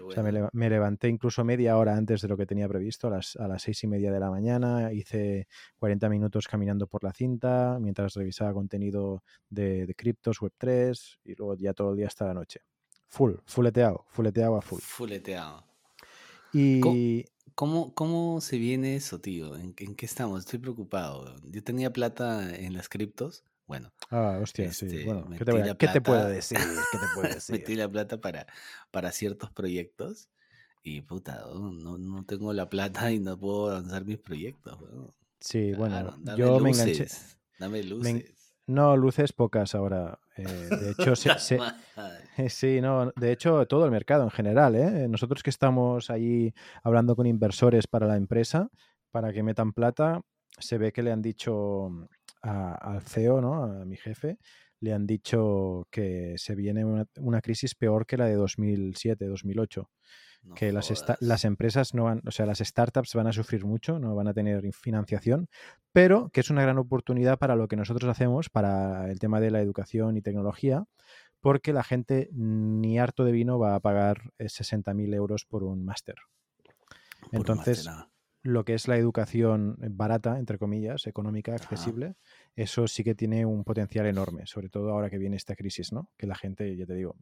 O 0.08 0.12
sea, 0.14 0.24
me 0.54 0.70
levanté 0.70 1.10
incluso 1.10 1.44
media 1.44 1.78
hora 1.78 1.98
antes 1.98 2.22
de 2.22 2.30
lo 2.30 2.38
que 2.38 2.46
tenía 2.46 2.68
previsto, 2.70 3.08
a 3.08 3.12
las, 3.12 3.36
a 3.36 3.48
las 3.50 3.62
seis 3.62 3.84
y 3.84 3.88
media 3.88 4.12
de 4.14 4.20
la 4.22 4.32
mañana. 4.32 4.94
Hice 4.94 5.48
40 5.78 6.08
minutos 6.08 6.48
caminando 6.48 6.88
por 6.88 7.04
la 7.04 7.12
cinta 7.12 7.78
mientras 7.82 8.14
revisaba 8.14 8.54
contenido 8.54 9.24
de, 9.50 9.86
de 9.86 9.96
criptos, 9.96 10.40
Web3 10.42 11.20
y 11.26 11.36
luego 11.36 11.56
ya 11.58 11.74
todo 11.74 11.92
el 11.92 11.98
día 11.98 12.08
hasta 12.08 12.26
la 12.26 12.34
noche. 12.36 12.62
Full, 13.10 13.34
fuleteado, 13.46 14.06
fuleteado 14.10 14.56
a 14.56 14.62
full. 14.62 14.80
Fuleteado. 14.82 15.69
Y 16.52 17.26
¿Cómo, 17.56 17.94
¿Cómo 17.94 18.42
se 18.42 18.58
viene 18.58 18.96
eso, 18.96 19.20
tío? 19.20 19.56
¿En, 19.58 19.74
en 19.78 19.96
qué 19.96 20.06
estamos? 20.06 20.40
Estoy 20.42 20.60
preocupado. 20.60 21.36
Yo 21.44 21.64
tenía 21.64 21.92
plata 21.92 22.56
en 22.56 22.74
las 22.74 22.88
criptos. 22.90 23.44
Bueno, 23.68 23.94
Ah, 24.12 24.40
hostia, 24.42 24.72
sí. 24.74 24.88
este, 24.88 25.04
Bueno, 25.04 25.30
¿qué 25.38 25.46
te, 25.46 25.52
voy 25.52 25.62
a- 25.62 25.66
la 25.68 25.78
qué 25.78 25.88
te 25.88 26.02
puedo 26.02 26.26
decir? 26.28 26.58
¿Qué 26.90 26.98
te 27.00 27.10
puedo 27.10 27.28
decir? 27.34 27.56
metí 27.60 27.76
la 27.76 27.90
plata 27.92 28.22
para, 28.22 28.48
para 28.92 29.12
ciertos 29.12 29.52
proyectos 29.52 30.30
y 30.84 31.02
puta, 31.02 31.42
no, 31.54 31.98
no 31.98 32.26
tengo 32.26 32.54
la 32.54 32.70
plata 32.70 33.12
y 33.12 33.20
no 33.20 33.38
puedo 33.40 33.70
avanzar 33.72 34.06
mis 34.06 34.20
proyectos. 34.20 34.80
Sí, 35.40 35.74
bueno, 35.74 36.12
Claro, 36.24 36.36
yo 36.36 36.60
me 36.60 36.70
enganché. 36.72 37.08
luces, 37.08 37.38
Dame 37.60 37.84
me 38.00 38.14
luces. 38.14 38.39
No, 38.70 38.96
luces 38.96 39.34
pocas 39.34 39.74
ahora. 39.76 40.20
eh, 40.38 40.44
de 40.44 40.92
hecho, 40.92 41.16
se- 41.16 41.38
se- 41.40 41.58
sí, 42.50 42.82
no, 42.82 43.12
de 43.16 43.32
hecho, 43.32 43.66
todo 43.68 43.86
el 43.86 43.92
mercado 43.92 44.24
en 44.24 44.30
general, 44.30 44.76
¿eh? 44.76 45.08
Nosotros 45.08 45.44
que 45.44 45.50
estamos 45.50 46.10
allí 46.10 46.54
hablando 46.84 47.16
con 47.16 47.26
inversores 47.26 47.88
para 47.88 48.08
la 48.08 48.16
empresa, 48.16 48.70
para 49.12 49.34
que 49.34 49.44
metan 49.44 49.74
plata, 49.74 50.22
se 50.58 50.78
ve 50.78 50.92
que 50.92 51.04
le 51.04 51.12
han 51.12 51.22
dicho 51.22 51.90
a- 52.44 52.76
al 52.76 53.02
CEO, 53.02 53.42
¿no? 53.42 53.64
A 53.64 53.86
mi 53.86 53.98
jefe, 53.98 54.38
le 54.82 54.94
han 54.94 55.06
dicho 55.08 55.88
que 55.92 56.36
se 56.38 56.56
viene 56.56 56.86
una, 56.86 57.06
una 57.20 57.42
crisis 57.42 57.76
peor 57.76 58.06
que 58.06 58.18
la 58.18 58.26
de 58.28 58.36
2007, 58.36 59.26
2008. 59.26 59.90
No 60.42 60.56
que 60.56 60.72
las, 60.72 60.92
las 61.20 61.46
empresas 61.46 61.94
no 61.94 62.06
van, 62.06 62.22
o 62.26 62.32
sea, 62.32 62.46
las 62.46 62.60
startups 62.60 63.14
van 63.14 63.28
a 63.28 63.34
sufrir 63.34 63.66
mucho, 63.66 64.00
no 64.00 64.16
van 64.16 64.28
a 64.28 64.34
tener 64.34 64.64
in- 64.66 64.72
financiación, 64.74 65.48
pero 65.92 66.30
que 66.30 66.40
es 66.40 66.50
una 66.50 66.62
gran 66.62 66.78
oportunidad 66.78 67.38
para 67.38 67.56
lo 67.56 67.68
que 67.68 67.76
nosotros 67.76 68.10
hacemos, 68.10 68.50
para 68.50 69.12
el 69.12 69.20
tema 69.20 69.40
de 69.42 69.52
la 69.52 69.62
educación 69.62 70.16
y 70.18 70.22
tecnología, 70.22 70.86
porque 71.42 71.74
la 71.74 71.84
gente 71.84 72.30
ni 72.32 73.00
harto 73.00 73.24
de 73.26 73.32
vino 73.32 73.60
va 73.60 73.76
a 73.76 73.80
pagar 73.80 74.32
eh, 74.40 74.46
60.000 74.46 75.14
euros 75.14 75.46
por 75.46 75.64
un 75.64 75.84
máster. 75.86 76.16
Un 77.32 77.40
Entonces, 77.40 77.86
máster, 77.86 78.06
ah. 78.06 78.12
lo 78.44 78.64
que 78.66 78.74
es 78.74 78.88
la 78.88 78.98
educación 78.98 79.78
barata, 79.92 80.40
entre 80.40 80.58
comillas, 80.58 81.06
económica, 81.08 81.54
accesible, 81.54 82.16
eso 82.56 82.88
sí 82.88 83.04
que 83.04 83.16
tiene 83.16 83.46
un 83.46 83.64
potencial 83.64 84.06
enorme, 84.06 84.48
sobre 84.48 84.70
todo 84.70 84.92
ahora 84.92 85.10
que 85.10 85.18
viene 85.18 85.36
esta 85.36 85.56
crisis, 85.56 85.92
¿no? 85.92 86.10
Que 86.18 86.28
la 86.28 86.36
gente, 86.36 86.76
ya 86.76 86.86
te 86.86 86.94
digo, 86.94 87.16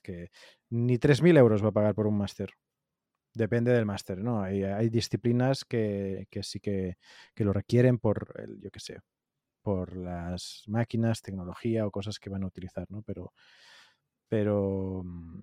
que 0.00 0.30
ni 0.70 0.98
3.000 0.98 1.36
euros 1.36 1.64
va 1.64 1.68
a 1.68 1.72
pagar 1.72 1.94
por 1.94 2.06
un 2.06 2.18
máster. 2.18 2.50
Depende 3.34 3.72
del 3.72 3.86
máster, 3.86 4.18
¿no? 4.18 4.42
Hay, 4.42 4.62
hay 4.62 4.88
disciplinas 4.90 5.64
que, 5.64 6.26
que 6.30 6.42
sí 6.42 6.60
que, 6.60 6.96
que 7.34 7.44
lo 7.44 7.52
requieren 7.52 7.98
por, 7.98 8.34
el, 8.38 8.60
yo 8.60 8.70
qué 8.70 8.80
sé, 8.80 9.00
por 9.62 9.96
las 9.96 10.62
máquinas, 10.68 11.22
tecnología 11.22 11.86
o 11.86 11.90
cosas 11.90 12.18
que 12.18 12.30
van 12.30 12.44
a 12.44 12.46
utilizar, 12.46 12.86
¿no? 12.90 13.02
Pero, 13.02 13.32
pero, 14.28 15.02
mm, 15.04 15.42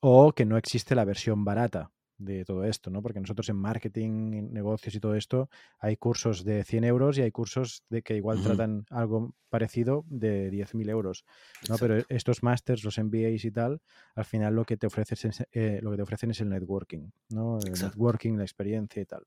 o 0.00 0.32
que 0.32 0.44
no 0.44 0.56
existe 0.58 0.94
la 0.94 1.04
versión 1.04 1.44
barata 1.44 1.90
de 2.20 2.44
todo 2.44 2.64
esto, 2.64 2.90
¿no? 2.90 3.02
Porque 3.02 3.20
nosotros 3.20 3.48
en 3.48 3.56
marketing, 3.56 4.32
en 4.34 4.52
negocios 4.52 4.94
y 4.94 5.00
todo 5.00 5.14
esto, 5.14 5.48
hay 5.78 5.96
cursos 5.96 6.44
de 6.44 6.64
100 6.64 6.84
euros 6.84 7.18
y 7.18 7.22
hay 7.22 7.30
cursos 7.30 7.82
de 7.88 8.02
que 8.02 8.16
igual 8.16 8.40
tratan 8.40 8.84
algo 8.90 9.34
parecido 9.48 10.04
de 10.08 10.50
10.000 10.50 10.88
euros, 10.90 11.24
¿no? 11.66 11.78
Pero 11.78 12.04
estos 12.08 12.42
másters, 12.42 12.84
los 12.84 12.98
MBAs 12.98 13.44
y 13.44 13.50
tal, 13.50 13.80
al 14.14 14.24
final 14.24 14.54
lo 14.54 14.64
que 14.64 14.76
te 14.76 14.86
ofrecen 14.86 15.30
es, 15.30 15.46
eh, 15.52 15.80
lo 15.82 15.90
que 15.90 15.96
te 15.96 16.02
ofrecen 16.02 16.30
es 16.30 16.40
el 16.40 16.50
networking, 16.50 17.10
¿no? 17.30 17.64
El 17.64 17.80
Exacto. 17.80 17.80
networking, 17.80 18.36
la 18.36 18.44
experiencia 18.44 19.02
y 19.02 19.06
tal. 19.06 19.24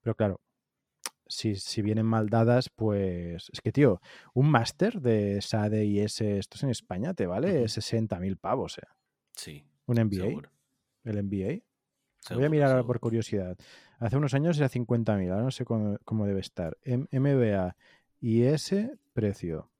Pero 0.00 0.14
claro, 0.16 0.40
si, 1.26 1.56
si 1.56 1.82
vienen 1.82 2.06
mal 2.06 2.28
dadas, 2.28 2.70
pues 2.70 3.48
es 3.52 3.60
que, 3.60 3.72
tío, 3.72 4.00
un 4.34 4.50
máster 4.50 5.00
de 5.00 5.40
SADE 5.42 5.84
y 5.84 6.00
S, 6.00 6.38
estos 6.38 6.62
en 6.62 6.70
España, 6.70 7.14
te 7.14 7.26
vale 7.26 7.68
Ujú. 7.68 7.68
60.000 7.68 8.36
pavos, 8.36 8.78
¿eh? 8.78 8.82
Sí, 9.36 9.64
Un 9.86 9.98
MBA, 9.98 10.26
seguro. 10.30 10.50
el 11.04 11.18
MBA. 11.18 11.62
Voy 12.34 12.44
a 12.44 12.48
mirar 12.48 12.68
ahora 12.68 12.80
seguro. 12.80 12.86
por 12.88 13.00
curiosidad. 13.00 13.56
Hace 13.98 14.16
unos 14.16 14.34
años 14.34 14.58
era 14.58 14.68
50.000, 14.68 15.30
ahora 15.30 15.42
no 15.44 15.50
sé 15.50 15.64
cómo, 15.64 15.98
cómo 16.04 16.26
debe 16.26 16.40
estar. 16.40 16.76
M- 16.82 17.06
MBA 17.12 17.76
y 18.20 18.42
ese 18.42 18.98
precio. 19.12 19.70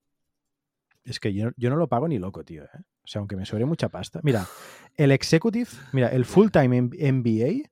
Es 1.04 1.20
que 1.20 1.32
yo, 1.34 1.50
yo 1.56 1.70
no 1.70 1.76
lo 1.76 1.88
pago 1.88 2.08
ni 2.08 2.18
loco, 2.18 2.44
tío. 2.44 2.64
¿eh? 2.64 2.68
O 3.04 3.06
sea, 3.06 3.20
aunque 3.20 3.36
me 3.36 3.46
sobre 3.46 3.64
mucha 3.64 3.88
pasta. 3.88 4.20
Mira, 4.22 4.46
el 4.96 5.10
executive, 5.12 5.68
mira, 5.92 6.08
el 6.08 6.24
full-time 6.24 6.82
MBA, 6.82 7.68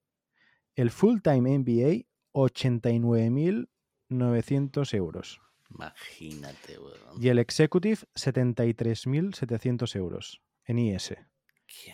el 0.77 0.91
full-time 0.91 1.59
MBA, 1.59 2.07
89.900 4.11 4.95
euros. 4.95 5.41
Imagínate, 5.71 6.79
weón. 6.79 7.21
Y 7.23 7.29
el 7.29 7.39
executive, 7.39 7.99
73.700 8.15 9.97
euros 9.97 10.41
en 10.67 10.79
IS. 10.79 11.15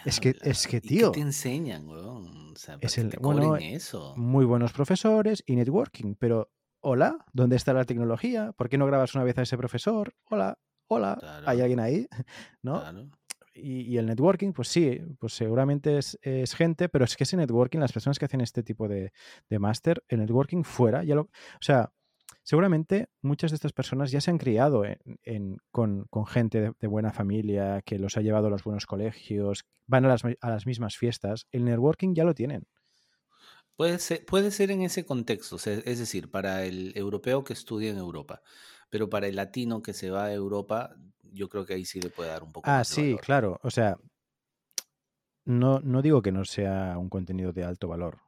¿Qué 0.02 0.08
es 0.08 0.20
que- 0.20 0.34
es 0.42 0.66
que, 0.66 0.76
¿Y 0.78 0.80
tío, 0.80 1.12
qué 1.12 1.18
te 1.18 1.22
enseñan, 1.22 1.88
weón? 1.88 2.52
O 2.52 2.56
sea, 2.56 2.76
para 2.76 2.86
es 2.86 2.98
el- 2.98 3.10
te 3.10 3.18
bueno, 3.18 3.48
cobren 3.48 3.74
eso. 3.74 4.14
Muy 4.16 4.44
buenos 4.44 4.72
profesores 4.72 5.42
y 5.46 5.56
networking, 5.56 6.14
pero 6.14 6.50
hola, 6.80 7.24
¿dónde 7.32 7.56
está 7.56 7.72
la 7.72 7.84
tecnología? 7.84 8.52
¿Por 8.52 8.68
qué 8.68 8.78
no 8.78 8.86
grabas 8.86 9.14
una 9.14 9.24
vez 9.24 9.36
a 9.38 9.42
ese 9.42 9.56
profesor? 9.56 10.14
Hola, 10.30 10.58
hola, 10.88 11.42
¿hay 11.46 11.60
alguien 11.60 11.80
ahí? 11.80 12.06
¿No? 12.62 12.80
Claro. 12.80 13.08
Y, 13.52 13.80
y 13.82 13.98
el 13.98 14.06
networking, 14.06 14.52
pues 14.52 14.68
sí, 14.68 15.00
pues 15.18 15.32
seguramente 15.34 15.98
es, 15.98 16.18
es 16.22 16.54
gente, 16.54 16.88
pero 16.88 17.04
es 17.04 17.16
que 17.16 17.24
ese 17.24 17.36
networking, 17.36 17.80
las 17.80 17.92
personas 17.92 18.18
que 18.18 18.24
hacen 18.24 18.40
este 18.40 18.62
tipo 18.62 18.86
de, 18.88 19.12
de 19.48 19.58
máster, 19.58 20.04
el 20.08 20.20
networking 20.20 20.62
fuera, 20.62 21.02
ya 21.02 21.16
lo, 21.16 21.22
o 21.22 21.28
sea, 21.60 21.92
seguramente 22.42 23.08
muchas 23.22 23.50
de 23.50 23.56
estas 23.56 23.72
personas 23.72 24.10
ya 24.10 24.20
se 24.20 24.30
han 24.30 24.38
criado 24.38 24.84
en- 24.84 24.98
en- 25.24 25.58
con, 25.70 26.06
con 26.10 26.26
gente 26.26 26.60
de, 26.60 26.72
de 26.80 26.86
buena 26.88 27.12
familia, 27.12 27.82
que 27.84 27.98
los 27.98 28.16
ha 28.16 28.22
llevado 28.22 28.48
a 28.48 28.50
los 28.50 28.64
buenos 28.64 28.86
colegios, 28.86 29.64
van 29.86 30.04
a 30.04 30.08
las, 30.08 30.24
mi- 30.24 30.36
a 30.40 30.50
las 30.50 30.66
mismas 30.66 30.96
fiestas, 30.96 31.46
el 31.52 31.64
networking 31.64 32.14
ya 32.14 32.24
lo 32.24 32.34
tienen. 32.34 32.64
Puede 33.76 33.98
ser, 33.98 34.26
puede 34.26 34.50
ser 34.50 34.70
en 34.70 34.82
ese 34.82 35.06
contexto, 35.06 35.56
es 35.56 35.98
decir, 35.98 36.30
para 36.30 36.64
el 36.66 36.92
europeo 36.96 37.44
que 37.44 37.54
estudia 37.54 37.90
en 37.90 37.96
Europa, 37.98 38.42
pero 38.90 39.08
para 39.08 39.26
el 39.26 39.36
latino 39.36 39.80
que 39.82 39.94
se 39.94 40.10
va 40.10 40.24
a 40.26 40.34
Europa, 40.34 40.94
yo 41.22 41.48
creo 41.48 41.64
que 41.64 41.74
ahí 41.74 41.84
sí 41.86 42.00
le 42.00 42.10
puede 42.10 42.28
dar 42.30 42.42
un 42.42 42.52
poco 42.52 42.70
Ah, 42.70 42.72
más 42.72 42.88
de 42.88 42.94
sí, 42.94 43.18
valor. 43.18 43.20
claro. 43.20 43.58
O 43.62 43.70
sea, 43.70 43.98
no, 45.44 45.80
no 45.80 46.00
digo 46.02 46.22
que 46.22 46.32
no 46.32 46.44
sea 46.46 46.96
un 46.98 47.08
contenido 47.10 47.52
de 47.52 47.64
alto 47.64 47.88
valor. 47.88 48.20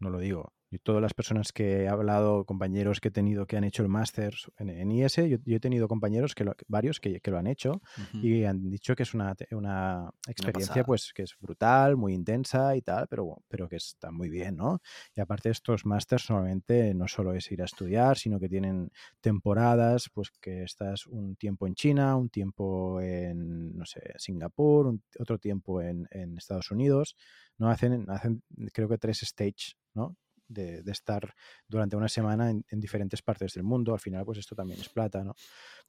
No 0.00 0.10
lo 0.10 0.18
digo. 0.18 0.52
Y 0.70 0.78
todas 0.78 1.00
las 1.02 1.14
personas 1.14 1.52
que 1.52 1.82
he 1.84 1.88
hablado, 1.88 2.44
compañeros 2.44 3.00
que 3.00 3.08
he 3.08 3.10
tenido 3.10 3.46
que 3.46 3.56
han 3.56 3.64
hecho 3.64 3.82
el 3.82 3.88
máster 3.88 4.34
en, 4.58 4.68
en 4.68 4.90
IS, 4.92 5.16
yo, 5.16 5.38
yo 5.44 5.56
he 5.56 5.60
tenido 5.60 5.88
compañeros, 5.88 6.34
que 6.34 6.44
lo- 6.44 6.54
varios 6.68 7.00
que, 7.00 7.20
que 7.20 7.30
lo 7.30 7.38
han 7.38 7.46
hecho 7.46 7.80
Ujú. 7.96 8.18
y 8.20 8.44
han 8.44 8.68
dicho 8.70 8.94
que 8.94 9.02
es 9.04 9.14
una, 9.14 9.34
una 9.50 10.10
experiencia 10.26 10.52
pasada. 10.52 10.84
pues 10.84 11.12
que 11.14 11.22
es 11.22 11.34
brutal, 11.40 11.96
muy 11.96 12.12
intensa 12.14 12.76
y 12.76 12.82
tal, 12.82 13.06
pero, 13.08 13.42
pero 13.48 13.68
que 13.68 13.76
está 13.76 14.10
muy 14.10 14.28
bien, 14.28 14.56
¿no? 14.56 14.80
Y 15.14 15.20
aparte 15.20 15.50
estos 15.50 15.84
másters 15.86 16.28
normalmente 16.30 16.94
no 16.94 17.08
solo 17.08 17.32
es 17.34 17.50
ir 17.50 17.62
a 17.62 17.64
estudiar, 17.66 18.18
sino 18.18 18.38
que 18.40 18.48
tienen 18.48 18.90
temporadas, 19.20 20.10
pues 20.12 20.30
que 20.40 20.62
estás 20.62 21.06
un 21.06 21.36
tiempo 21.36 21.66
en 21.66 21.74
China, 21.74 22.16
un 22.16 22.28
tiempo 22.30 23.00
en, 23.00 23.76
no 23.76 23.84
sé, 23.86 24.00
Singapur, 24.18 24.86
un- 24.86 25.02
otro 25.18 25.38
tiempo 25.38 25.80
en, 25.82 26.06
en 26.10 26.36
Estados 26.38 26.70
Unidos, 26.70 27.16
¿no? 27.58 27.70
Hacen, 27.70 28.04
hacen 28.10 28.42
creo 28.72 28.88
que 28.88 28.98
tres 28.98 29.22
stage, 29.22 29.74
¿no? 29.94 30.16
De, 30.48 30.82
de 30.82 30.92
estar 30.92 31.34
durante 31.68 31.94
una 31.94 32.08
semana 32.08 32.50
en, 32.50 32.64
en 32.70 32.80
diferentes 32.80 33.20
partes 33.20 33.52
del 33.52 33.64
mundo. 33.64 33.92
Al 33.92 34.00
final, 34.00 34.24
pues 34.24 34.38
esto 34.38 34.54
también 34.56 34.80
es 34.80 34.88
plata, 34.88 35.22
¿no? 35.22 35.34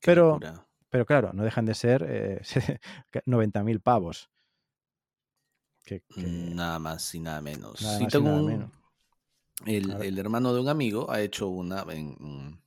Pero-. 0.02 0.38
Pero 0.92 1.06
claro, 1.06 1.32
no 1.34 1.44
dejan 1.44 1.66
de 1.66 1.76
ser 1.76 2.04
eh, 2.08 2.42
90.000 3.26 3.80
pavos. 3.80 4.30
Que, 5.86 6.02
que- 6.02 6.22
Nada 6.22 6.80
más 6.80 7.14
y 7.16 7.20
nada 7.20 7.42
menos. 7.42 7.82
nada 7.82 7.98
Sí, 7.98 8.04
más 8.04 8.14
y 8.14 8.18
tengo 8.18 8.30
nada 8.30 8.40
un- 8.42 8.46
menos. 8.48 8.72
El, 9.66 9.92
el 10.02 10.18
hermano 10.18 10.54
de 10.54 10.62
un 10.62 10.70
amigo 10.70 11.12
ha 11.12 11.22
hecho 11.22 11.48
una 11.50 11.86
en 11.90 12.60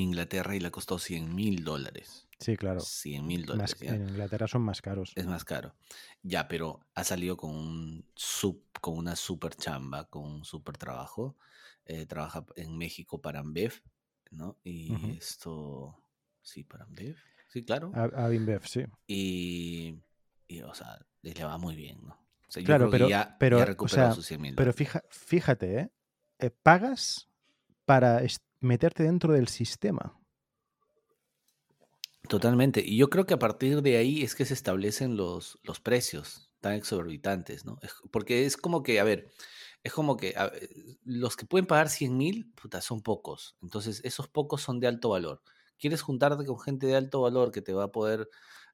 Inglaterra 0.00 0.56
y 0.56 0.60
le 0.60 0.70
costó 0.70 0.98
100 0.98 1.34
mil 1.34 1.64
dólares. 1.64 2.28
Sí, 2.38 2.56
claro. 2.56 2.80
100 2.80 3.26
mil 3.26 3.44
dólares. 3.46 3.76
en 3.82 4.08
Inglaterra 4.08 4.48
son 4.48 4.62
más 4.62 4.82
caros. 4.82 5.12
Es 5.14 5.26
más 5.26 5.44
caro. 5.44 5.74
Ya, 6.22 6.48
pero 6.48 6.80
ha 6.94 7.04
salido 7.04 7.36
con 7.36 7.50
un 7.54 8.04
sub, 8.16 8.62
con 8.80 8.96
una 8.98 9.14
super 9.16 9.54
chamba, 9.54 10.08
con 10.08 10.24
un 10.24 10.44
super 10.44 10.76
trabajo. 10.76 11.36
Eh, 11.84 12.06
trabaja 12.06 12.44
en 12.56 12.76
México 12.78 13.20
para 13.20 13.40
Ambev, 13.40 13.74
¿no? 14.30 14.56
Y 14.64 14.92
esto, 15.18 16.02
sí, 16.40 16.64
para 16.64 16.84
Ambev. 16.84 17.16
Sí, 17.48 17.64
claro. 17.64 17.92
A, 17.94 18.04
a 18.24 18.28
Bimbev, 18.28 18.66
sí. 18.66 18.84
Y, 19.06 19.98
y, 20.48 20.62
o 20.62 20.74
sea, 20.74 20.98
le 21.22 21.44
va 21.44 21.58
muy 21.58 21.76
bien, 21.76 22.00
¿no? 22.02 22.12
O 22.14 22.50
sea, 22.52 22.62
yo 22.62 22.66
Claro, 22.66 22.90
pero- 22.90 23.08
ya, 23.08 23.36
pero, 23.38 23.58
ya 23.58 23.74
o 23.78 23.88
sea, 23.88 24.12
sus 24.12 24.26
100 24.26 24.40
mil 24.40 24.54
Pero 24.54 24.72
fija- 24.72 25.04
fíjate, 25.10 25.78
¿eh? 25.80 25.90
Eh, 26.38 26.50
Pagas 26.50 27.28
para 27.84 28.22
meterte 28.62 29.02
dentro 29.04 29.32
del 29.34 29.48
sistema. 29.48 30.18
Totalmente. 32.28 32.80
Y 32.84 32.96
yo 32.96 33.10
creo 33.10 33.26
que 33.26 33.34
a 33.34 33.38
partir 33.38 33.82
de 33.82 33.96
ahí 33.96 34.22
es 34.22 34.34
que 34.34 34.44
se 34.44 34.54
establecen 34.54 35.16
los, 35.16 35.58
los 35.64 35.80
precios 35.80 36.50
tan 36.60 36.74
exorbitantes, 36.74 37.64
¿no? 37.64 37.78
Es- 37.82 37.94
porque 38.12 38.46
es 38.46 38.56
como 38.56 38.82
que, 38.82 39.00
a 39.00 39.04
ver, 39.04 39.28
es 39.82 39.92
como 39.92 40.16
que 40.16 40.34
los 41.04 41.36
que 41.36 41.46
pueden 41.46 41.66
pagar 41.66 41.88
100 41.90 42.16
mil, 42.16 42.52
son 42.80 43.02
pocos. 43.02 43.56
Entonces, 43.60 44.00
esos 44.04 44.28
pocos 44.28 44.62
son 44.62 44.78
de 44.80 44.86
alto 44.86 45.08
valor. 45.10 45.42
¿Quieres 45.78 46.00
juntarte 46.02 46.44
con 46.46 46.60
gente 46.60 46.86
de 46.86 46.94
alto 46.96 47.20
valor 47.22 47.50
que 47.50 47.60
te 47.62 47.72
va 47.72 47.84
a 47.84 47.92
poder 47.92 48.28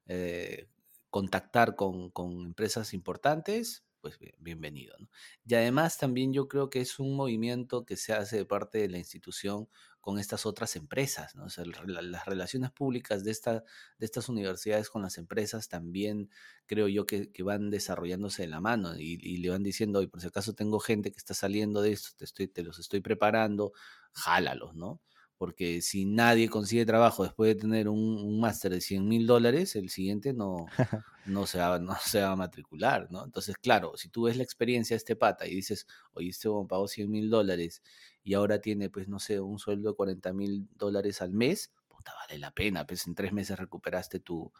eh, 0.05 0.69
contactar 1.09 1.75
con, 1.75 2.11
con 2.11 2.45
empresas 2.45 2.93
importantes? 2.93 3.83
Pues 4.01 4.17
bien- 4.17 4.33
bienvenido, 4.39 4.95
¿no? 4.97 5.09
Y 5.45 5.55
además 5.55 5.97
también 5.97 6.31
yo 6.31 6.47
creo 6.47 6.69
que 6.69 6.79
es 6.79 6.99
un 6.99 7.15
movimiento 7.17 7.85
que 7.85 7.97
se 7.97 8.13
hace 8.13 8.37
de 8.37 8.45
parte 8.45 8.77
de 8.77 8.87
la 8.87 8.97
institución 8.97 9.67
con 9.99 10.19
estas 10.19 10.45
otras 10.45 10.77
empresas, 10.77 11.35
¿no? 11.35 11.45
O 11.45 11.49
sea, 11.49 11.65
las 11.65 12.25
relaciones 12.25 12.71
públicas 12.71 13.25
de, 13.25 13.31
esta, 13.31 13.65
de 13.97 14.05
estas 14.05 14.29
universidades 14.29 14.89
con 14.89 15.01
las 15.01 15.17
empresas 15.17 15.67
también 15.67 16.29
creo 16.65 16.87
yo 16.87 17.05
que, 17.05 17.29
van 17.43 17.69
desarrollándose 17.71 18.43
de 18.43 18.47
la 18.47 18.61
mano 18.61 18.97
y, 18.97 19.19
y 19.21 19.37
le 19.37 19.49
van 19.49 19.63
diciendo, 19.63 20.01
y 20.01 20.07
por 20.07 20.21
si 20.21 20.27
acaso 20.27 20.53
tengo 20.53 20.79
gente 20.79 21.11
que 21.11 21.17
está 21.17 21.33
saliendo 21.33 21.81
de 21.81 21.91
esto, 21.91 22.11
te, 22.17 22.23
estoy, 22.23 22.47
te 22.47 22.63
los 22.63 22.79
estoy 22.79 23.01
preparando, 23.01 23.73
jálalos, 24.13 24.75
¿no? 24.75 25.01
Porque 25.39 25.81
si 25.81 26.05
nadie 26.05 26.49
consigue 26.49 26.85
trabajo 26.85 27.23
después 27.23 27.47
de 27.47 27.61
tener 27.61 27.87
un, 27.87 28.17
un 28.17 28.41
máster 28.41 28.73
de 28.73 28.81
100 28.81 29.07
mil 29.07 29.25
dólares, 29.25 29.77
el 29.77 29.89
siguiente 29.89 30.33
no, 30.33 30.67
no, 31.25 31.47
se 31.47 31.59
va, 31.59 31.79
no 31.79 31.95
se 31.95 32.21
va 32.21 32.33
a 32.33 32.35
matricular, 32.35 33.07
¿no? 33.09 33.23
Entonces, 33.23 33.55
claro, 33.55 33.95
si 33.95 34.09
tú 34.09 34.23
ves 34.23 34.35
la 34.35 34.43
experiencia 34.43 34.95
de 34.95 34.97
este 34.97 35.15
pata 35.15 35.47
y 35.47 35.55
dices, 35.55 35.87
oye, 36.11 36.27
este 36.27 36.49
pagó 36.67 36.89
100 36.89 37.09
mil 37.09 37.29
dólares 37.29 37.81
y 38.21 38.33
ahora 38.33 38.59
tiene, 38.59 38.89
pues, 38.89 39.07
no 39.07 39.17
sé, 39.17 39.39
un 39.39 39.59
sueldo 39.59 39.91
de 39.91 39.95
40 39.95 40.33
mil 40.33 40.67
dólares 40.75 41.21
al 41.21 41.31
mes, 41.31 41.71
puta, 41.87 42.11
vale 42.15 42.37
la 42.37 42.51
pena, 42.51 42.85
pues 42.85 43.07
en 43.07 43.15
tres 43.15 43.31
meses 43.31 43.57
recuperaste 43.57 44.19
tu, 44.19 44.51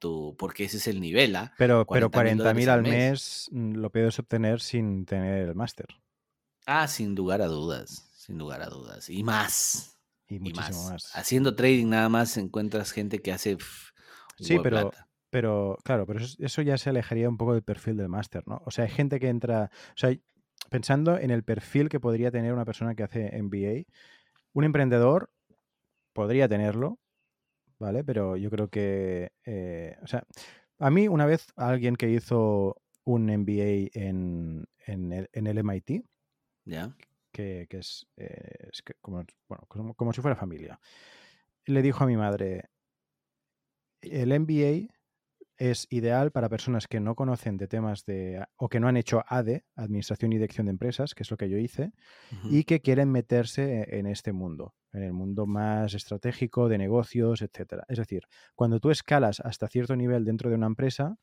tu 0.00 0.34
porque 0.36 0.64
ese 0.64 0.78
es 0.78 0.88
el 0.88 1.00
nivel, 1.00 1.36
¿ah? 1.36 1.54
Pero, 1.58 1.86
pero 1.86 2.10
40.000 2.10 2.10
40.000 2.10 2.36
dólares 2.36 2.68
al 2.68 2.74
al 2.74 2.82
mes 2.82 3.48
mm, 3.52 3.74
lo 3.76 3.90
puedes 3.90 4.18
obtener 4.18 4.60
sin 4.60 5.06
tener 5.06 5.48
el 5.48 5.54
máster. 5.54 5.86
Ah, 6.66 6.88
sin 6.88 7.14
lugar 7.14 7.42
a 7.42 7.46
dudas, 7.46 8.10
sin 8.16 8.38
lugar 8.38 8.62
a 8.62 8.66
dudas. 8.66 9.10
Y 9.10 9.22
más, 9.22 9.93
Y 10.28 10.36
y 10.36 10.40
muchísimo 10.40 10.82
más. 10.84 10.90
más. 10.90 11.16
Haciendo 11.16 11.54
trading 11.54 11.88
nada 11.88 12.08
más 12.08 12.36
encuentras 12.36 12.92
gente 12.92 13.20
que 13.20 13.32
hace 13.32 13.56
Sí, 14.36 14.58
pero- 14.62 14.90
plata. 14.90 15.08
Pero 15.30 15.78
claro, 15.82 16.06
pero 16.06 16.20
eso, 16.20 16.36
eso 16.38 16.62
ya 16.62 16.78
se 16.78 16.90
alejaría 16.90 17.28
un 17.28 17.36
poco 17.36 17.54
del 17.54 17.64
perfil 17.64 17.96
del 17.96 18.08
máster, 18.08 18.44
¿no? 18.46 18.62
O 18.66 18.70
sea, 18.70 18.84
hay 18.84 18.90
gente 18.90 19.18
que 19.18 19.28
entra, 19.28 19.68
o 19.88 19.96
sea, 19.96 20.16
pensando 20.70 21.18
en 21.18 21.32
el 21.32 21.42
perfil 21.42 21.88
que 21.88 21.98
podría 21.98 22.30
tener 22.30 22.52
una 22.52 22.64
persona 22.64 22.94
que 22.94 23.02
hace 23.02 23.36
MBA, 23.42 23.82
un 24.52 24.62
emprendedor 24.62 25.32
podría 26.12 26.48
tenerlo, 26.48 27.00
¿vale? 27.80 28.04
Pero 28.04 28.36
yo 28.36 28.48
creo 28.48 28.68
que, 28.68 29.32
eh, 29.44 29.96
o 30.02 30.06
sea, 30.06 30.22
a 30.78 30.88
mí 30.90 31.08
una 31.08 31.26
vez 31.26 31.48
alguien 31.56 31.96
que 31.96 32.10
hizo 32.10 32.80
un 33.02 33.28
MBA 33.28 33.90
en, 33.92 34.66
en 34.86 35.12
el, 35.12 35.28
en 35.32 35.46
el 35.48 35.58
MIT, 35.58 36.04
¿Ya? 36.64 36.94
Que, 37.34 37.66
que 37.68 37.78
es, 37.78 38.06
eh, 38.16 38.68
es 38.72 38.82
que 38.82 38.94
como, 39.02 39.24
bueno, 39.48 39.64
como, 39.68 39.94
como 39.94 40.12
si 40.12 40.22
fuera 40.22 40.36
familia. 40.36 40.80
Le 41.66 41.82
dijo 41.82 42.04
a 42.04 42.06
mi 42.06 42.16
madre, 42.16 42.70
el 44.00 44.38
MBA 44.38 44.94
es 45.56 45.86
ideal 45.90 46.30
para 46.30 46.48
personas 46.48 46.86
que 46.86 47.00
no 47.00 47.14
conocen 47.14 47.56
de 47.56 47.68
temas 47.68 48.04
de, 48.04 48.44
o 48.56 48.68
que 48.68 48.80
no 48.80 48.88
han 48.88 48.96
hecho 48.96 49.24
ADE, 49.26 49.64
Administración 49.76 50.32
y 50.32 50.36
Dirección 50.36 50.66
de 50.66 50.72
Empresas, 50.72 51.14
que 51.14 51.22
es 51.22 51.30
lo 51.30 51.36
que 51.36 51.48
yo 51.48 51.58
hice, 51.58 51.92
y 52.50 52.64
que 52.64 52.80
quieren 52.80 53.10
meterse 53.10 53.98
en 53.98 54.06
este 54.06 54.32
mundo, 54.32 54.74
en 54.92 55.04
el 55.04 55.12
mundo 55.12 55.46
más 55.46 55.94
estratégico 55.94 56.68
de 56.68 56.78
negocios, 56.78 57.42
etcétera. 57.42 57.84
Es 57.88 57.98
decir, 57.98 58.22
cuando 58.54 58.80
tú 58.80 58.90
escalas 58.90 59.40
hasta 59.40 59.68
cierto 59.68 59.96
nivel 59.96 60.24
dentro 60.24 60.50
de 60.50 60.56
una 60.56 60.66
empresa, 60.66 61.16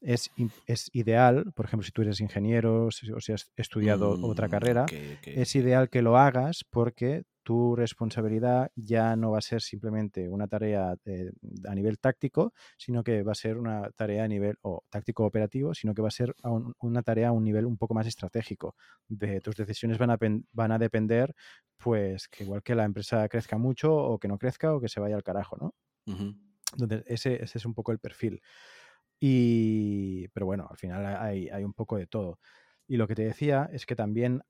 es, 0.00 0.30
es 0.66 0.90
ideal, 0.92 1.52
por 1.54 1.66
ejemplo, 1.66 1.84
si 1.84 1.92
tú 1.92 2.02
eres 2.02 2.20
ingeniero 2.20 2.90
si- 2.90 3.10
o 3.12 3.20
si 3.20 3.32
has 3.32 3.50
estudiado 3.56 4.18
otra 4.20 4.46
Mm, 4.46 4.50
carrera, 4.50 4.92
es 5.32 5.54
ideal 5.56 5.88
que 5.90 6.02
lo 6.02 6.16
hagas 6.18 6.64
porque 6.68 7.24
tu 7.42 7.74
responsabilidad 7.76 8.70
ya 8.76 9.16
no 9.16 9.30
va 9.30 9.38
a 9.38 9.40
ser 9.40 9.62
simplemente 9.62 10.28
una 10.28 10.46
tarea 10.48 10.96
eh, 11.06 11.30
a 11.66 11.74
nivel 11.74 11.98
táctico, 11.98 12.52
sino 12.76 13.02
que 13.02 13.22
va 13.22 13.32
a 13.32 13.34
ser 13.34 13.56
una 13.58 13.90
tarea 13.92 14.24
a 14.24 14.28
nivel 14.28 14.56
o 14.62 14.82
táctico 14.90 15.24
operativo, 15.24 15.72
sino 15.74 15.94
que 15.94 16.02
va 16.02 16.08
a 16.08 16.10
ser 16.10 16.34
a 16.42 16.50
un- 16.50 16.74
una 16.80 17.02
tarea 17.02 17.28
a 17.28 17.32
un 17.32 17.44
nivel 17.44 17.64
un 17.66 17.78
poco 17.78 17.94
más 17.94 18.06
estratégico. 18.06 18.76
De 19.08 19.40
tus 19.40 19.56
decisiones 19.56 19.96
van 19.98 20.10
a, 20.10 20.18
van 20.52 20.72
a 20.72 20.78
depender, 20.78 21.34
pues, 21.78 22.28
que 22.28 22.44
igual 22.44 22.62
que 22.62 22.74
la 22.74 22.84
empresa 22.84 23.26
crezca 23.28 23.56
mucho 23.58 23.94
o 23.96 24.18
que 24.18 24.28
no 24.28 24.38
crezca 24.38 24.74
o 24.74 24.80
que 24.80 24.88
se 24.88 25.00
vaya 25.00 25.16
al 25.16 25.22
carajo, 25.22 25.56
¿no? 25.58 25.74
Entonces, 26.72 27.02
ese, 27.06 27.42
ese 27.42 27.58
es 27.58 27.64
un 27.64 27.74
poco 27.74 27.92
el 27.92 27.98
perfil. 27.98 28.42
Y, 29.20 30.28
pero 30.28 30.46
bueno, 30.46 30.66
al 30.70 30.76
final 30.76 31.04
hay, 31.06 31.48
hay 31.48 31.64
un 31.64 31.74
poco 31.74 31.96
de 31.96 32.06
todo. 32.06 32.38
Y 32.86 32.96
lo 32.96 33.06
que 33.06 33.14
te 33.14 33.22
decía 33.24 33.68
es 33.72 33.84
que 33.86 33.96
también 33.96 34.42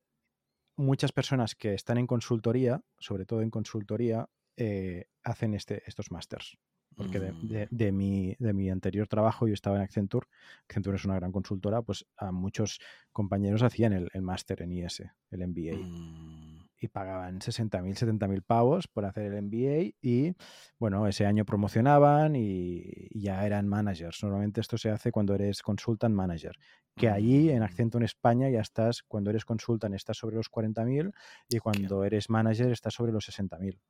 muchas 0.76 1.12
personas 1.12 1.54
que 1.54 1.74
están 1.74 1.98
en 1.98 2.07
consultoría, 2.07 2.83
sobre 2.98 3.26
todo 3.26 3.42
en 3.42 3.50
consultoría, 3.50 4.28
eh, 4.57 5.07
hacen 5.22 5.54
este, 5.54 5.83
estos 5.87 6.11
másters. 6.11 6.59
Porque 6.96 7.20
de, 7.20 7.35
de- 7.42 7.66
Mm. 7.70 7.76
de 7.76 7.92
mi, 7.92 8.37
de 8.40 8.52
mi 8.52 8.70
anterior 8.70 9.07
trabajo, 9.07 9.46
yo 9.46 9.54
estaba 9.54 9.76
en 9.76 9.83
Accenture, 9.83 10.26
Accenture 10.64 10.96
es 10.96 11.04
una 11.04 11.14
gran 11.16 11.31
consultora, 11.31 11.83
pues 11.83 12.07
a 12.16 12.33
muchos 12.33 12.81
compañeros 13.12 13.62
hacían 13.62 13.92
el, 13.92 14.09
el 14.12 14.22
máster 14.22 14.62
en 14.62 14.72
IS, 14.72 15.02
el 15.31 15.42
MBA 15.42 15.76
Mm, 15.76 16.58
y 16.81 16.88
pagaban 16.88 17.41
60.000, 17.41 18.19
70.000 18.19 18.43
pavos 18.43 18.88
por 18.88 19.05
hacer 19.05 19.33
el 19.33 19.43
MBA 19.43 19.97
y 20.01 20.35
bueno, 20.79 21.07
ese 21.07 21.27
año 21.27 21.45
promocionaban 21.45 22.37
y, 22.37 22.83
y 23.11 23.23
ya 23.23 23.45
eran 23.45 23.67
managers. 23.67 24.23
Normalmente 24.23 24.61
esto 24.61 24.79
se 24.79 24.91
hace 24.91 25.11
cuando 25.11 25.35
eres 25.35 25.62
consultant 25.62 26.14
manager, 26.14 26.57
que 26.97 27.09
allí 27.09 27.51
en 27.51 27.61
mm. 27.61 27.62
Accenture 27.62 28.03
en 28.03 28.05
España 28.05 28.49
ya 28.51 28.61
estás, 28.61 29.03
cuando 29.03 29.31
eres 29.31 29.45
consultant 29.45 29.95
estás 29.95 30.17
sobre 30.17 30.37
los 30.37 30.51
40.000 30.51 31.12
y 31.49 31.59
cuando 31.59 32.05
eres 32.05 32.31
manager 32.31 32.71
estás 32.71 32.95
sobre 32.95 33.12
los 33.12 33.29
60.000. 33.29 33.81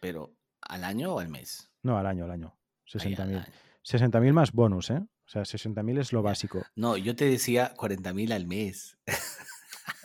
Pero, 0.00 0.34
¿al 0.60 0.84
año 0.84 1.14
o 1.14 1.18
al 1.20 1.28
mes? 1.28 1.70
No, 1.82 1.98
al 1.98 2.06
año, 2.06 2.24
al 2.24 2.30
año. 2.32 2.58
Ay, 2.94 3.14
al 3.14 3.18
60.000. 3.18 3.20
año. 3.20 3.44
60.000 3.84 4.32
más 4.32 4.52
bonus, 4.52 4.90
¿eh? 4.90 4.98
O 5.00 5.30
sea, 5.30 5.42
60.000 5.42 5.98
es 6.00 6.12
lo 6.12 6.22
básico. 6.22 6.64
No, 6.74 6.96
yo 6.96 7.14
te 7.14 7.26
decía 7.26 7.74
40 7.76 8.14
mil 8.14 8.32
al 8.32 8.46
mes. 8.46 8.98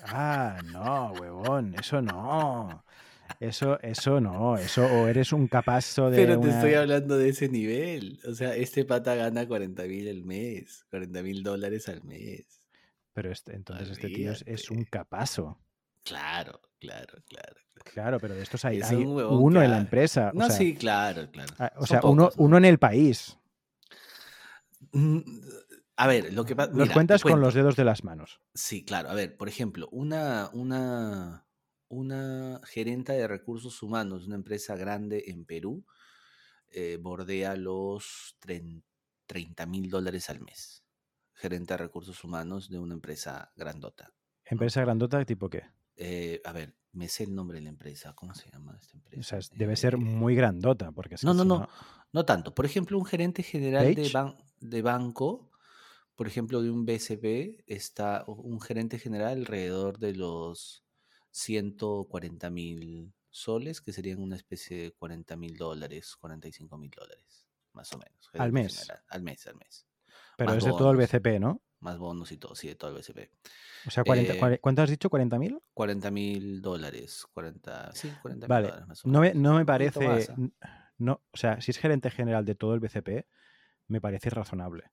Ah, 0.06 0.60
no, 0.72 1.14
huevón, 1.14 1.76
eso 1.80 2.02
no. 2.02 2.84
Eso, 3.40 3.80
eso 3.82 4.22
no, 4.22 4.58
eso 4.58 4.86
o 4.86 5.08
eres 5.08 5.34
un 5.34 5.48
capazo 5.48 6.10
de 6.10 6.18
Pero 6.18 6.34
te 6.40 6.48
una- 6.48 6.56
estoy 6.56 6.74
hablando 6.76 7.18
de 7.18 7.30
ese 7.30 7.50
nivel. 7.50 8.20
O 8.28 8.34
sea, 8.34 8.56
este 8.56 8.86
pata 8.86 9.16
gana 9.16 9.48
40 9.48 9.84
mil 9.84 10.08
al 10.08 10.24
mes. 10.24 10.86
40 10.90 11.22
mil 11.24 11.42
dólares 11.44 11.90
al 11.90 12.04
mes. 12.04 12.46
Pero 13.14 13.32
este, 13.32 13.56
entonces 13.56 13.90
este 13.90 14.10
tío 14.10 14.32
es, 14.32 14.44
es 14.48 14.70
un 14.72 14.84
capazo. 14.86 15.58
Claro, 16.04 16.60
claro, 16.80 17.18
claro. 17.28 17.56
claro. 17.94 18.20
Pero 18.20 18.36
de 18.36 18.44
estos 18.44 18.64
hay, 18.66 18.80
Es 18.80 18.90
hay 18.92 18.98
un 18.98 19.16
huevón 19.16 19.42
uno 19.42 19.62
en 19.64 19.72
la 19.72 19.78
empresa. 19.78 20.32
o 20.34 20.38
No, 20.38 20.48
sea, 20.48 20.58
sí, 20.58 20.76
claro, 20.76 21.30
claro. 21.32 21.54
ah, 21.60 21.72
O 21.78 21.86
Son 21.86 21.88
sea, 21.88 22.10
uno, 22.10 22.24
pocos, 22.26 22.38
¿no? 22.38 22.44
uno 22.46 22.58
en 22.58 22.66
el 22.66 22.78
país. 22.80 23.38
A 25.96 26.08
ver, 26.08 26.34
lo 26.34 26.44
que 26.46 26.56
pasa. 26.56 26.72
Los 26.74 26.90
cuentas 26.90 27.22
con 27.24 27.40
los 27.42 27.54
dedos 27.54 27.76
de 27.76 27.86
las 27.86 28.04
manos. 28.04 28.42
Sí, 28.54 28.84
claro. 28.84 29.10
A 29.10 29.14
ver, 29.14 29.38
por 29.38 29.48
ejemplo, 29.48 29.88
una, 29.92 30.50
una, 30.54 31.48
una 31.88 32.60
gerenta 32.66 33.14
de 33.14 33.28
recursos 33.28 33.82
humanos 33.84 34.22
de 34.22 34.28
una 34.28 34.36
empresa 34.36 34.76
grande 34.76 35.26
en 35.28 35.46
Perú 35.46 35.86
eh, 36.70 36.98
bordea 37.00 37.56
los 37.56 38.38
30 38.40 39.66
mil 39.66 39.90
dólares 39.90 40.30
al 40.30 40.42
mes. 40.42 40.84
Gerente 41.34 41.74
de 41.74 41.78
recursos 41.78 42.24
humanos 42.24 42.70
de 42.70 42.80
una 42.80 42.94
empresa 42.94 43.52
grandota. 43.56 44.14
Empresa 44.46 44.82
grandota, 44.82 45.24
tipo 45.26 45.50
qué. 45.50 45.64
Eh, 45.96 46.42
a 46.44 46.52
ver, 46.52 46.76
me 46.92 47.08
sé 47.08 47.24
el 47.24 47.36
nombre 47.36 47.58
de 47.60 47.64
la 47.64 47.70
empresa. 47.70 48.14
¿Cómo 48.14 48.34
se 48.34 48.50
llama 48.52 48.76
esta 48.80 48.98
empresa? 48.98 49.20
O 49.20 49.24
sea, 49.24 49.40
debe 49.58 49.76
ser 49.76 49.94
Eh, 49.96 49.98
muy 49.98 50.36
grandota. 50.36 50.92
Porque 50.92 51.16
no, 51.24 51.34
no, 51.34 51.44
no, 51.46 51.68
no 52.12 52.26
tanto. 52.26 52.54
Por 52.54 52.66
ejemplo, 52.66 52.98
un 52.98 53.06
gerente 53.06 53.44
general 53.44 53.94
de, 53.96 54.10
ban- 54.12 54.38
de 54.60 54.82
banco, 54.82 55.52
por 56.16 56.28
ejemplo, 56.28 56.62
de 56.62 56.70
un 56.70 56.86
BCP, 56.86 57.64
está 57.68 58.24
un 58.28 58.62
gerente 58.62 59.00
general 59.00 59.40
alrededor 59.40 59.98
de 59.98 60.14
los 60.14 60.84
140 61.32 62.50
mil 62.50 63.14
soles, 63.30 63.82
que 63.82 63.94
serían 63.94 64.22
una 64.22 64.36
especie 64.36 64.78
de 64.78 64.92
40 64.92 65.36
mil 65.36 65.58
dólares, 65.58 66.16
45 66.20 66.78
mil 66.78 66.92
dólares, 66.92 67.48
más 67.74 67.92
o 67.94 67.98
menos. 67.98 68.30
Al 68.34 68.52
mes. 68.52 68.78
general, 68.78 69.04
al 69.10 69.24
mes, 69.24 69.48
al 69.48 69.56
mes. 69.56 69.88
Pero 70.38 70.52
más 70.52 70.58
es 70.60 70.66
de 70.66 70.72
todo 70.72 70.92
el. 70.92 70.98
BCP, 70.98 71.40
¿no? 71.40 71.62
Más 71.80 71.98
bonos 71.98 72.32
y 72.32 72.38
todo, 72.38 72.56
sí, 72.56 72.68
de 72.70 72.76
todo 72.76 72.92
el 72.92 72.98
BCP. 72.98 73.30
O 73.88 73.92
sea, 73.92 74.04
40, 74.06 74.34
Eh, 74.54 74.60
¿cuánto 74.60 74.84
has 74.84 74.90
dicho? 74.90 75.10
¿40.000? 75.10 75.60
40 75.74 76.12
mil 76.12 76.62
dólares, 76.62 77.26
40, 77.34 77.92
sí, 77.94 78.10
40 78.22 78.46
mil 78.46 78.50
Vale, 78.50 78.68
dólares 78.68 78.88
más 78.88 79.06
o 79.06 79.10
No 79.10 79.20
me, 79.20 79.34
no 79.34 79.56
me 79.56 79.66
parece. 79.66 80.08
¿ah? 80.62 80.94
No, 80.98 81.24
o 81.32 81.38
sea, 81.38 81.60
si 81.60 81.72
es 81.72 81.78
gerente 81.78 82.10
general 82.10 82.46
de 82.46 82.56
todo 82.56 82.74
el 82.74 82.80
BCP, 82.80 83.26
me 83.88 84.00
parece 84.00 84.30
razonable. 84.30 84.92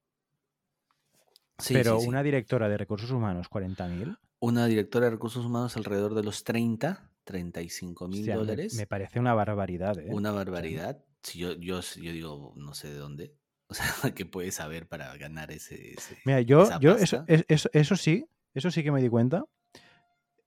Sí, 1.60 1.74
pero 1.74 1.98
sí, 2.00 2.08
una 2.08 2.22
directora 2.22 2.68
de 2.68 2.76
recursos 2.78 3.10
humanos, 3.10 3.48
40.000. 3.50 4.16
Una 4.40 4.66
directora 4.66 5.06
de 5.06 5.10
recursos 5.12 5.44
humanos 5.44 5.76
alrededor 5.76 6.14
de 6.14 6.22
los 6.22 6.44
30, 6.44 7.10
35 7.24 8.08
mil 8.08 8.20
hostia, 8.20 8.34
me- 8.34 8.38
dólares. 8.40 8.74
Me, 8.74 8.86
parece 8.86 9.20
una 9.20 9.34
barbaridad. 9.34 9.98
¿eh? 9.98 10.06
Una 10.10 10.30
O 10.30 10.32
sea, 10.32 10.44
barbaridad. 10.44 11.04
Si 11.22 11.38
yo, 11.38 11.52
yo, 11.52 11.80
yo 11.80 12.12
digo, 12.12 12.52
no 12.56 12.74
sé 12.74 12.88
de 12.88 12.96
dónde. 12.96 13.34
O 13.70 13.74
sea, 13.74 14.12
¿qué 14.14 14.26
puedes 14.26 14.56
saber 14.56 14.88
para 14.88 15.16
ganar 15.16 15.52
ese, 15.52 15.92
ese- 15.92 16.18
Mira, 16.24 16.40
yo, 16.40 16.62
esa 16.64 16.80
yo 16.80 16.96
eso, 16.96 17.24
eso, 17.28 17.68
eso 17.72 17.94
sí, 17.96 18.26
eso 18.52 18.70
sí 18.72 18.82
que 18.82 18.90
me 18.90 19.00
di 19.00 19.08
cuenta. 19.08 19.44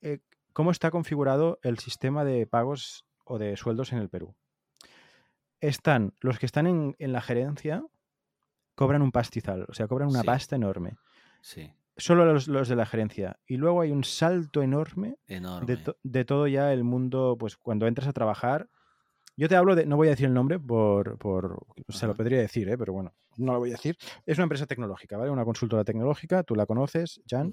eh, 0.01 0.19
cómo 0.51 0.71
está 0.71 0.91
configurado 0.91 1.57
el 1.63 1.79
sistema 1.79 2.25
de 2.25 2.45
pagos 2.47 3.05
o 3.23 3.37
de 3.39 3.55
sueldos 3.55 3.93
en 3.93 3.99
el 3.99 4.09
Perú. 4.09 4.35
Están, 5.61 6.13
los 6.19 6.39
que 6.39 6.45
están 6.45 6.67
en, 6.67 6.95
en 6.99 7.13
la 7.13 7.21
gerencia 7.21 7.83
cobran 8.83 9.01
un 9.01 9.11
pastizal, 9.11 9.65
o 9.67 9.73
sea, 9.73 9.87
cobran 9.87 10.09
una 10.09 10.21
Sí. 10.21 10.25
pasta 10.25 10.55
enorme. 10.55 10.97
Sí, 11.41 11.71
Solo 11.95 12.25
los, 12.25 12.47
los 12.47 12.67
de 12.67 12.75
la 12.75 12.85
gerencia. 12.87 13.37
Y 13.45 13.57
luego 13.57 13.81
hay 13.81 13.91
un 13.91 14.03
salto 14.03 14.63
enorme 14.63 15.17
enorme. 15.27 15.67
de, 15.67 15.77
to- 15.77 15.97
de 16.01 16.25
todo 16.25 16.47
ya 16.47 16.73
el 16.73 16.83
mundo, 16.83 17.35
pues 17.39 17.55
cuando 17.57 17.85
entras 17.85 18.07
a 18.07 18.13
trabajar. 18.13 18.67
Yo 19.37 19.47
te 19.49 19.55
hablo 19.55 19.75
de, 19.75 19.85
no 19.85 19.95
voy 19.97 20.07
a 20.07 20.11
decir 20.11 20.25
el 20.27 20.33
nombre 20.33 20.59
por, 20.59 21.17
por 21.17 21.59
se 21.89 22.05
lo 22.07 22.15
podría 22.15 22.39
decir, 22.39 22.69
¿eh? 22.69 22.77
pero 22.77 22.93
bueno, 22.93 23.13
no 23.37 23.53
lo 23.53 23.59
voy 23.59 23.69
a 23.69 23.73
decir. 23.73 23.95
Es 24.25 24.37
una 24.37 24.43
empresa 24.43 24.65
tecnológica, 24.67 25.17
¿vale? 25.17 25.31
Una 25.31 25.43
consultora 25.45 25.83
tecnológica, 25.83 26.43
tú 26.43 26.55
la 26.55 26.65
conoces, 26.67 27.19
Jan, 27.27 27.51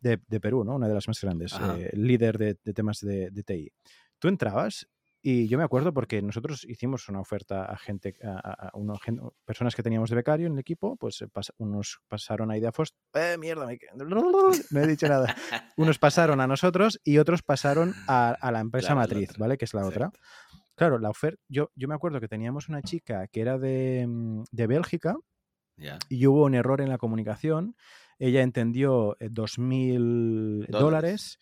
de, 0.00 0.20
de 0.26 0.40
Perú, 0.40 0.64
¿no? 0.64 0.76
Una 0.76 0.88
de 0.88 0.94
las 0.94 1.06
más 1.08 1.20
grandes, 1.20 1.54
eh, 1.76 1.90
líder 1.94 2.38
de, 2.38 2.58
de 2.62 2.72
temas 2.74 3.00
de 3.00 3.42
TI. 3.44 3.70
Tú 4.18 4.28
entrabas 4.28 4.86
y 5.22 5.48
yo 5.48 5.58
me 5.58 5.64
acuerdo 5.64 5.92
porque 5.92 6.22
nosotros 6.22 6.64
hicimos 6.68 7.08
una 7.08 7.20
oferta 7.20 7.64
a 7.64 7.76
gente, 7.76 8.14
a, 8.22 8.30
a- 8.38 8.68
a 8.68 8.70
uno- 8.74 8.98
personas 9.44 9.74
que 9.74 9.82
teníamos 9.82 10.10
de 10.10 10.16
becario 10.16 10.46
en 10.46 10.52
el 10.54 10.58
equipo, 10.60 10.96
pues 10.96 11.22
pas- 11.32 11.52
unos 11.58 12.00
pasaron 12.08 12.50
ahí 12.50 12.60
de 12.60 12.68
Afost. 12.68 12.94
¡Eh, 13.14 13.36
mierda! 13.38 13.66
me 13.66 13.78
No 14.70 14.80
he 14.80 14.86
dicho 14.86 15.08
nada. 15.08 15.34
Unos 15.76 15.98
pasaron 15.98 16.40
a 16.40 16.46
nosotros 16.46 17.00
y 17.04 17.18
otros 17.18 17.42
pasaron 17.42 17.94
a, 18.06 18.30
a 18.30 18.52
la 18.52 18.60
empresa 18.60 18.88
Claro, 18.88 19.00
la 19.00 19.06
matriz, 19.06 19.30
otra. 19.30 19.40
¿vale? 19.40 19.58
Que 19.58 19.64
es 19.64 19.74
la 19.74 19.86
otra. 19.86 20.10
Claro, 20.76 20.98
la 20.98 21.10
oferta. 21.10 21.42
Yo, 21.48 21.70
yo 21.74 21.88
me 21.88 21.94
acuerdo 21.96 22.20
que 22.20 22.28
teníamos 22.28 22.68
una 22.68 22.82
chica 22.82 23.26
que 23.26 23.40
era 23.40 23.58
de, 23.58 24.06
mm, 24.08 24.44
de 24.52 24.66
Bélgica 24.68 25.16
Ya. 25.76 25.98
y 26.08 26.26
hubo 26.28 26.44
un 26.44 26.54
error 26.54 26.80
en 26.80 26.88
la 26.88 26.98
comunicación. 26.98 27.74
Ella 28.20 28.42
entendió 28.42 29.16
eh, 29.20 29.28
2.000 29.30 30.66
dólares. 30.68 31.38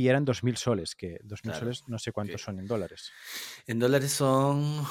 Y 0.00 0.08
eran 0.08 0.24
2.000 0.24 0.56
soles, 0.56 0.94
que 0.96 1.18
2.000 1.22 1.42
Claro, 1.42 1.58
soles 1.58 1.84
no 1.86 1.98
sé 1.98 2.10
cuántos 2.10 2.36
que- 2.40 2.42
son 2.42 2.58
en 2.58 2.66
dólares. 2.66 3.12
En 3.66 3.78
dólares 3.78 4.10
son. 4.12 4.62
2.000 4.78 4.86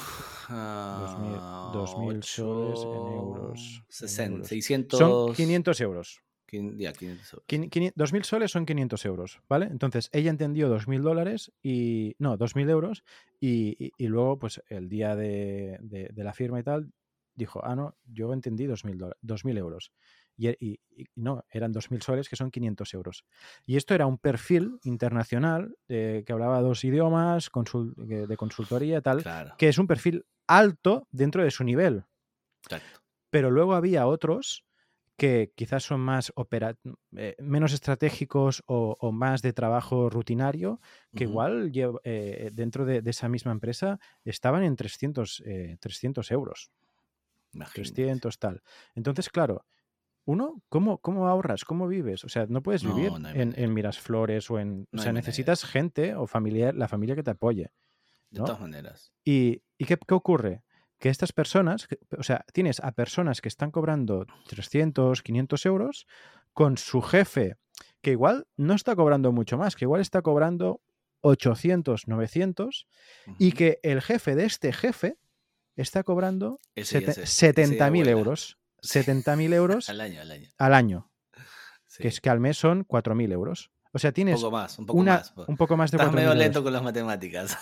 ah, 0.50 1.72
2.000 1.74 2.22
soles 2.22 2.78
en 2.84 3.06
euros, 3.16 3.82
en 3.88 3.92
60, 3.92 4.34
euros. 4.34 4.48
600. 4.48 4.98
Son 5.00 5.34
500 5.34 5.80
euros. 5.80 6.20
Ya, 6.52 6.92
500 6.92 7.32
euros. 7.32 7.44
Quin- 7.48 7.68
quini- 7.70 7.92
2.000 7.96 8.22
soles 8.24 8.52
son 8.52 8.66
500 8.66 9.04
euros, 9.04 9.40
¿vale? 9.48 9.66
Entonces 9.66 10.10
ella 10.12 10.30
entendió 10.30 10.68
2.000 10.68 11.02
dólares 11.02 11.50
y. 11.60 12.14
No, 12.20 12.36
2.000 12.36 12.70
euros 12.70 13.02
y, 13.40 13.76
y- 13.84 13.92
y 13.96 14.06
luego, 14.06 14.38
pues 14.38 14.62
el 14.68 14.88
día 14.88 15.16
de, 15.16 15.78
de- 15.80 16.08
de 16.12 16.24
la 16.24 16.32
firma 16.34 16.60
y 16.60 16.62
tal, 16.62 16.92
dijo, 17.34 17.64
ah, 17.64 17.74
no, 17.74 17.96
yo 18.04 18.32
entendí 18.32 18.66
2.000 18.66 18.96
dola- 18.96 19.16
2.000 19.22 19.58
euros. 19.58 19.90
Y, 20.40 20.48
e- 20.48 20.56
y- 20.58 20.80
y 20.96 21.04
no, 21.16 21.44
eran 21.50 21.70
2.000 21.70 22.00
soles 22.00 22.30
que 22.30 22.36
son 22.36 22.50
500 22.50 22.94
euros. 22.94 23.24
Y 23.66 23.76
esto 23.76 23.94
era 23.94 24.06
un 24.06 24.16
perfil 24.16 24.78
internacional 24.84 25.76
eh, 25.88 26.22
que 26.24 26.32
hablaba 26.32 26.62
dos 26.62 26.82
idiomas, 26.82 27.50
consul- 27.52 27.94
de 27.94 28.36
consultoría 28.38 29.02
tal, 29.02 29.22
Claro. 29.22 29.54
que 29.58 29.68
es 29.68 29.76
un 29.78 29.86
perfil 29.86 30.24
alto 30.46 31.06
dentro 31.10 31.44
de 31.44 31.50
su 31.50 31.62
nivel. 31.62 32.04
Exacto. 32.64 33.00
Pero 33.28 33.50
luego 33.50 33.74
había 33.74 34.06
otros 34.06 34.64
que 35.18 35.52
quizás 35.54 35.82
son 35.84 36.00
más 36.00 36.32
opera- 36.34 36.78
eh, 37.14 37.36
menos 37.38 37.74
estratégicos 37.74 38.62
o, 38.66 38.96
o 38.98 39.12
más 39.12 39.42
de 39.42 39.52
trabajo 39.52 40.08
rutinario, 40.08 40.80
que 41.14 41.24
igual 41.24 41.70
eh, 42.04 42.48
dentro 42.54 42.86
de, 42.86 43.02
de 43.02 43.10
esa 43.10 43.28
misma 43.28 43.52
empresa 43.52 43.98
estaban 44.24 44.62
en 44.62 44.74
300, 44.76 45.42
eh, 45.44 45.76
300 45.80 46.30
euros, 46.30 46.70
Imagínate. 47.52 47.92
300 47.92 48.38
tal. 48.38 48.62
Entonces, 48.94 49.28
claro, 49.28 49.66
uno, 50.30 50.62
¿cómo, 50.68 50.98
cómo 50.98 51.28
ahorras? 51.28 51.64
¿Cómo 51.64 51.86
vives? 51.88 52.24
O 52.24 52.28
sea, 52.28 52.46
no 52.48 52.62
puedes 52.62 52.82
vivir 52.84 53.12
no 53.12 53.28
en, 53.30 53.54
en 53.56 53.74
Mirasflores 53.74 54.50
o 54.50 54.58
en... 54.58 54.86
No 54.92 55.00
o 55.00 55.02
sea, 55.02 55.12
manera. 55.12 55.12
necesitas 55.26 55.64
gente 55.64 56.14
o 56.14 56.26
familiar, 56.26 56.74
la 56.74 56.88
familia 56.88 57.14
que 57.14 57.22
te 57.22 57.30
apoye. 57.30 57.70
De 58.30 58.40
todas 58.40 58.60
maneras. 58.60 59.12
¿Y, 59.24 59.62
y 59.78 59.84
qué, 59.86 59.96
qué 59.98 60.14
ocurre? 60.14 60.62
Que 60.98 61.08
estas 61.08 61.32
personas, 61.32 61.86
que- 61.88 61.98
o 62.18 62.22
sea, 62.22 62.44
tienes 62.52 62.78
a 62.80 62.92
personas 62.92 63.40
que 63.40 63.48
están 63.48 63.70
cobrando 63.70 64.26
300, 64.48 65.22
500 65.22 65.66
euros 65.66 66.06
con 66.52 66.76
su 66.78 67.00
jefe, 67.02 67.56
que 68.02 68.12
igual 68.12 68.46
no 68.56 68.74
está 68.74 68.94
cobrando 68.94 69.32
mucho 69.32 69.56
más, 69.58 69.74
que 69.76 69.84
igual 69.84 70.00
está 70.00 70.22
cobrando 70.22 70.80
800, 71.22 72.06
900, 72.08 72.86
y 73.38 73.52
que 73.52 73.78
el 73.82 74.00
jefe 74.02 74.34
de 74.36 74.44
este 74.44 74.72
jefe 74.72 75.16
está 75.76 76.02
cobrando 76.02 76.60
Ese 76.74 77.00
ya 77.00 77.06
sete- 77.12 77.26
se- 77.26 77.46
ese 77.48 77.76
ya 77.76 77.86
70.000 77.88 77.90
vuela. 77.90 78.10
euros. 78.10 78.58
Sí. 78.82 79.00
70.000 79.00 79.52
euros 79.54 79.88
Al 79.90 80.00
año, 80.00 80.20
al 80.20 80.30
año. 80.30 80.48
al 80.58 80.74
año, 80.74 81.10
Sí. 81.86 82.02
que 82.02 82.08
es 82.08 82.20
que 82.20 82.30
al 82.30 82.40
mes 82.40 82.56
son 82.58 82.84
4.000 82.84 83.32
euros. 83.32 83.70
O 83.92 83.98
sea, 83.98 84.10
un 84.10 84.14
tienes 84.14 84.36
poco 84.36 84.50
más, 84.52 84.78
un 84.78 84.86
poco 84.86 84.98
una, 85.00 85.14
más. 85.16 85.34
un 85.48 85.56
poco 85.56 85.76
más 85.76 85.90
de 85.90 85.96
Estás 85.96 86.08
4.000 86.10 86.14
medio 86.14 86.28
euros. 86.28 86.38
lento 86.38 86.62
con 86.62 86.72
las 86.72 86.82
matemáticas. 86.82 87.58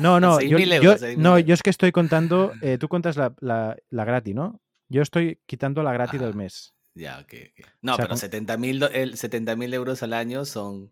No, 0.00 0.20
no, 0.20 0.40
yo, 0.40 0.56
6.000 0.58 0.66
yo- 0.68 0.74
euros, 0.92 1.00
6.000 1.02 1.16
no, 1.18 1.30
euros. 1.36 1.46
yo 1.48 1.54
es 1.54 1.62
que 1.62 1.70
estoy 1.70 1.90
contando, 1.92 2.52
eh, 2.62 2.78
tú 2.80 2.88
cuentas 2.88 3.16
la, 3.16 3.34
la, 3.40 3.76
la 3.90 4.04
gratis, 4.04 4.34
¿no? 4.34 4.60
Yo 4.88 5.02
estoy 5.02 5.40
quitando 5.46 5.82
la 5.82 5.92
gratis 5.92 6.20
del 6.20 6.30
Ajá. 6.30 6.38
mes. 6.38 6.74
Ya, 6.94 7.18
ok, 7.20 7.32
ok. 7.58 7.66
No, 7.80 7.92
O 7.94 7.96
sea, 7.96 8.04
pero 8.04 8.08
con- 8.10 8.18
70 8.18 9.56
mil 9.56 9.74
euros 9.74 10.02
al 10.02 10.12
año 10.12 10.44
son. 10.44 10.90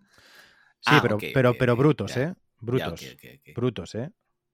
Sí, 0.80 0.86
Ah, 0.86 1.00
pero, 1.02 1.16
ok, 1.16 1.24
pero, 1.34 1.50
ok, 1.50 1.56
pero 1.58 1.72
ok, 1.74 1.78
brutos, 1.78 2.14
ya, 2.14 2.22
¿eh? 2.22 2.34
Brutos. 2.58 3.00
Brutos, 3.54 3.94
¿eh? 3.94 4.10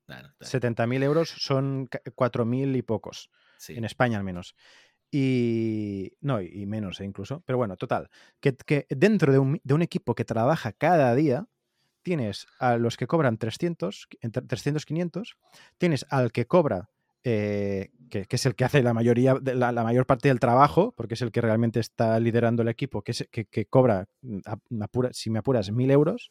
Claro, 0.07 0.33
claro, 0.39 0.51
70.000 0.51 1.03
euros 1.05 1.29
son 1.39 1.87
ca- 1.87 2.01
4.000 2.15 2.77
y 2.77 2.83
pocos, 2.83 3.31
sí. 3.59 3.75
en 3.77 3.85
España 3.85 4.19
al 4.19 4.25
menos. 4.25 4.55
Y 5.19 6.13
no, 6.21 6.43
y 6.43 6.67
menos 6.67 7.01
¿eh? 7.01 7.07
incluso. 7.07 7.43
Pero 7.47 7.57
bueno, 7.57 7.79
total. 7.79 8.11
Que, 8.39 8.87
dentro 8.91 9.33
de 9.33 9.39
un, 9.39 9.59
de 9.65 9.73
un 9.73 9.81
equipo 9.81 10.15
que 10.15 10.27
trabaja 10.27 10.73
cada 10.73 11.15
día, 11.15 11.47
tienes 12.03 12.47
a 12.59 12.77
los 12.77 12.99
que 12.99 13.07
cobran 13.07 13.39
300, 13.39 14.09
entre 14.21 14.43
300, 14.43 14.85
500, 14.85 15.39
tienes 15.79 16.05
al 16.11 16.33
que 16.33 16.47
cobra, 16.47 16.91
eh, 17.25 17.93
que, 18.11 18.27
es 18.29 18.45
el 18.45 18.57
que 18.57 18.67
hace 18.67 18.83
la, 18.83 18.93
mayoría, 18.93 19.37
la, 19.43 19.73
mayor 19.73 20.05
parte 20.05 20.29
del 20.29 20.39
trabajo, 20.39 20.93
porque 20.95 21.15
es 21.15 21.23
el 21.23 21.33
que 21.33 21.41
realmente 21.41 21.81
está 21.81 22.21
liderando 22.21 22.61
el 22.61 22.69
equipo, 22.69 23.01
que, 23.01 23.15
que, 23.31 23.47
que 23.47 23.65
cobra, 23.65 24.11
mm, 24.21 24.41
si 25.13 25.31
me 25.31 25.39
apuras, 25.39 25.73
1.000 25.73 25.93
euros. 25.93 26.31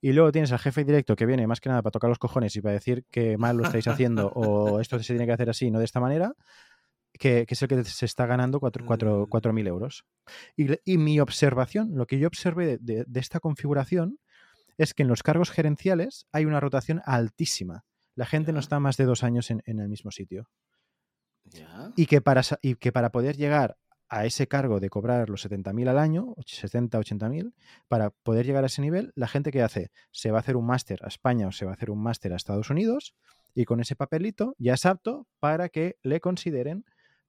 Y 0.00 0.14
luego 0.14 0.32
tienes 0.32 0.52
al 0.52 0.58
jefe 0.58 0.84
directo 0.84 1.16
que 1.16 1.26
viene 1.26 1.46
más 1.46 1.60
que 1.60 1.68
nada 1.68 1.82
para 1.82 1.90
tocar 1.90 2.08
los 2.08 2.18
cojones 2.18 2.56
y 2.56 2.62
para 2.62 2.72
decir 2.72 3.04
que 3.10 3.36
mal 3.36 3.58
lo 3.58 3.64
estáis 3.64 3.88
haciendo 3.88 4.28
o 4.28 4.80
esto 4.80 4.98
se 5.02 5.12
tiene 5.12 5.26
que 5.26 5.32
hacer 5.32 5.50
así, 5.50 5.70
no 5.70 5.78
de 5.78 5.84
esta 5.84 6.00
manera, 6.00 6.34
que, 7.18 7.46
que 7.46 7.54
es 7.54 7.62
el 7.62 7.68
que 7.68 7.84
se 7.84 8.04
está 8.06 8.26
ganando 8.26 8.60
4.000 8.60 9.64
Mm. 9.64 9.66
euros. 9.68 10.04
Y, 10.56 10.66
y 10.84 10.98
mi 10.98 11.20
observación, 11.20 11.90
lo 11.94 12.06
que 12.06 12.18
yo 12.18 12.26
observé 12.28 12.66
de, 12.66 12.78
de- 12.78 13.04
de 13.06 13.20
esta 13.20 13.40
configuración, 13.40 14.18
es 14.78 14.92
que 14.94 15.02
en 15.02 15.08
los 15.08 15.22
cargos 15.22 15.50
gerenciales 15.50 16.26
hay 16.32 16.44
una 16.44 16.60
rotación 16.60 17.00
altísima. 17.04 17.84
La 18.14 18.26
gente 18.26 18.52
no 18.52 18.60
está 18.60 18.80
más 18.80 18.96
de 18.96 19.04
dos 19.04 19.22
años 19.24 19.50
en, 19.50 19.62
en 19.66 19.78
el 19.80 19.88
mismo 19.88 20.10
sitio. 20.10 20.48
Y 21.96 22.06
que 22.06 22.20
para, 22.20 22.42
y 22.62 22.74
que 22.74 22.92
para 22.92 23.10
poder 23.10 23.36
llegar 23.36 23.76
a 24.08 24.24
ese 24.24 24.46
cargo 24.46 24.78
de 24.78 24.88
cobrar 24.88 25.28
los 25.30 25.44
70.000 25.48 25.88
al 25.88 25.98
año, 25.98 26.34
70, 26.46 26.98
80.000, 26.98 27.52
para 27.88 28.10
poder 28.10 28.46
llegar 28.46 28.62
a 28.64 28.68
ese 28.68 28.80
nivel, 28.82 29.12
la 29.16 29.26
gente 29.28 29.50
que 29.50 29.62
hace, 29.62 29.90
se 30.12 30.30
va 30.30 30.38
a 30.38 30.40
hacer 30.40 30.56
un 30.56 30.66
máster 30.66 31.00
a 31.04 31.08
España 31.08 31.48
o 31.48 31.52
se 31.52 31.64
va 31.64 31.72
a 31.72 31.74
hacer 31.74 31.90
un 31.90 32.02
máster 32.02 32.32
a 32.32 32.36
Estados 32.36 32.70
Unidos 32.70 33.14
y 33.54 33.64
con 33.64 33.80
ese 33.80 33.96
papelito 33.96 34.54
ya 34.58 34.74
es 34.74 34.86
apto 34.86 35.26
para 35.40 35.68
que 35.68 35.96
le 36.02 36.20
consideren 36.20 36.84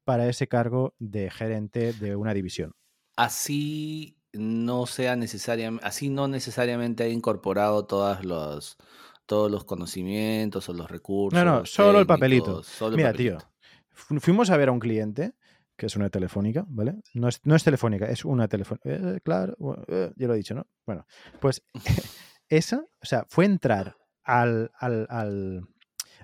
para 0.07 0.29
ese 0.29 0.47
cargo 0.47 0.95
de 0.99 1.29
gerente 1.29 1.91
de 1.91 2.15
una 2.15 2.33
división. 2.33 2.71
Así 3.17 4.17
no 4.31 4.85
sea 4.85 5.17
necesariamente, 5.17 5.85
así 5.85 6.07
no 6.09 6.29
necesariamente 6.29 7.03
ha 7.03 7.09
incorporado 7.09 7.85
todas 7.85 8.23
los, 8.23 8.77
todos 9.25 9.51
los 9.51 9.65
conocimientos 9.65 10.69
o 10.69 10.73
los 10.73 10.89
recursos. 10.89 11.43
No, 11.43 11.43
no, 11.59 11.65
solo 11.65 11.99
el 11.99 12.07
papelito. 12.07 12.59
el 12.61 12.95
Mira, 12.95 13.11
papelito. 13.11 13.37
tío, 13.39 13.51
fu- 13.89 14.17
fuimos 14.21 14.49
a 14.49 14.55
ver 14.55 14.69
a 14.69 14.71
un 14.71 14.79
cliente, 14.79 15.33
que 15.75 15.87
es 15.87 15.95
una 15.97 16.09
telefónica, 16.09 16.63
¿vale? 16.69 16.95
No 17.13 17.27
es, 17.27 17.41
no 17.43 17.55
es 17.57 17.65
telefónica, 17.65 18.05
es 18.05 18.23
una 18.23 18.47
telefónica. 18.47 18.89
Eh, 18.89 19.19
claro, 19.21 19.57
eh, 19.89 20.13
ya 20.15 20.27
lo 20.27 20.33
he 20.33 20.37
dicho, 20.37 20.55
¿no? 20.55 20.65
Bueno, 20.85 21.05
pues 21.41 21.61
esa, 22.47 22.77
o 23.01 23.05
sea, 23.05 23.25
fue 23.27 23.43
entrar 23.43 23.97
al, 24.23 24.71
al, 24.79 25.05
al- 25.09 25.67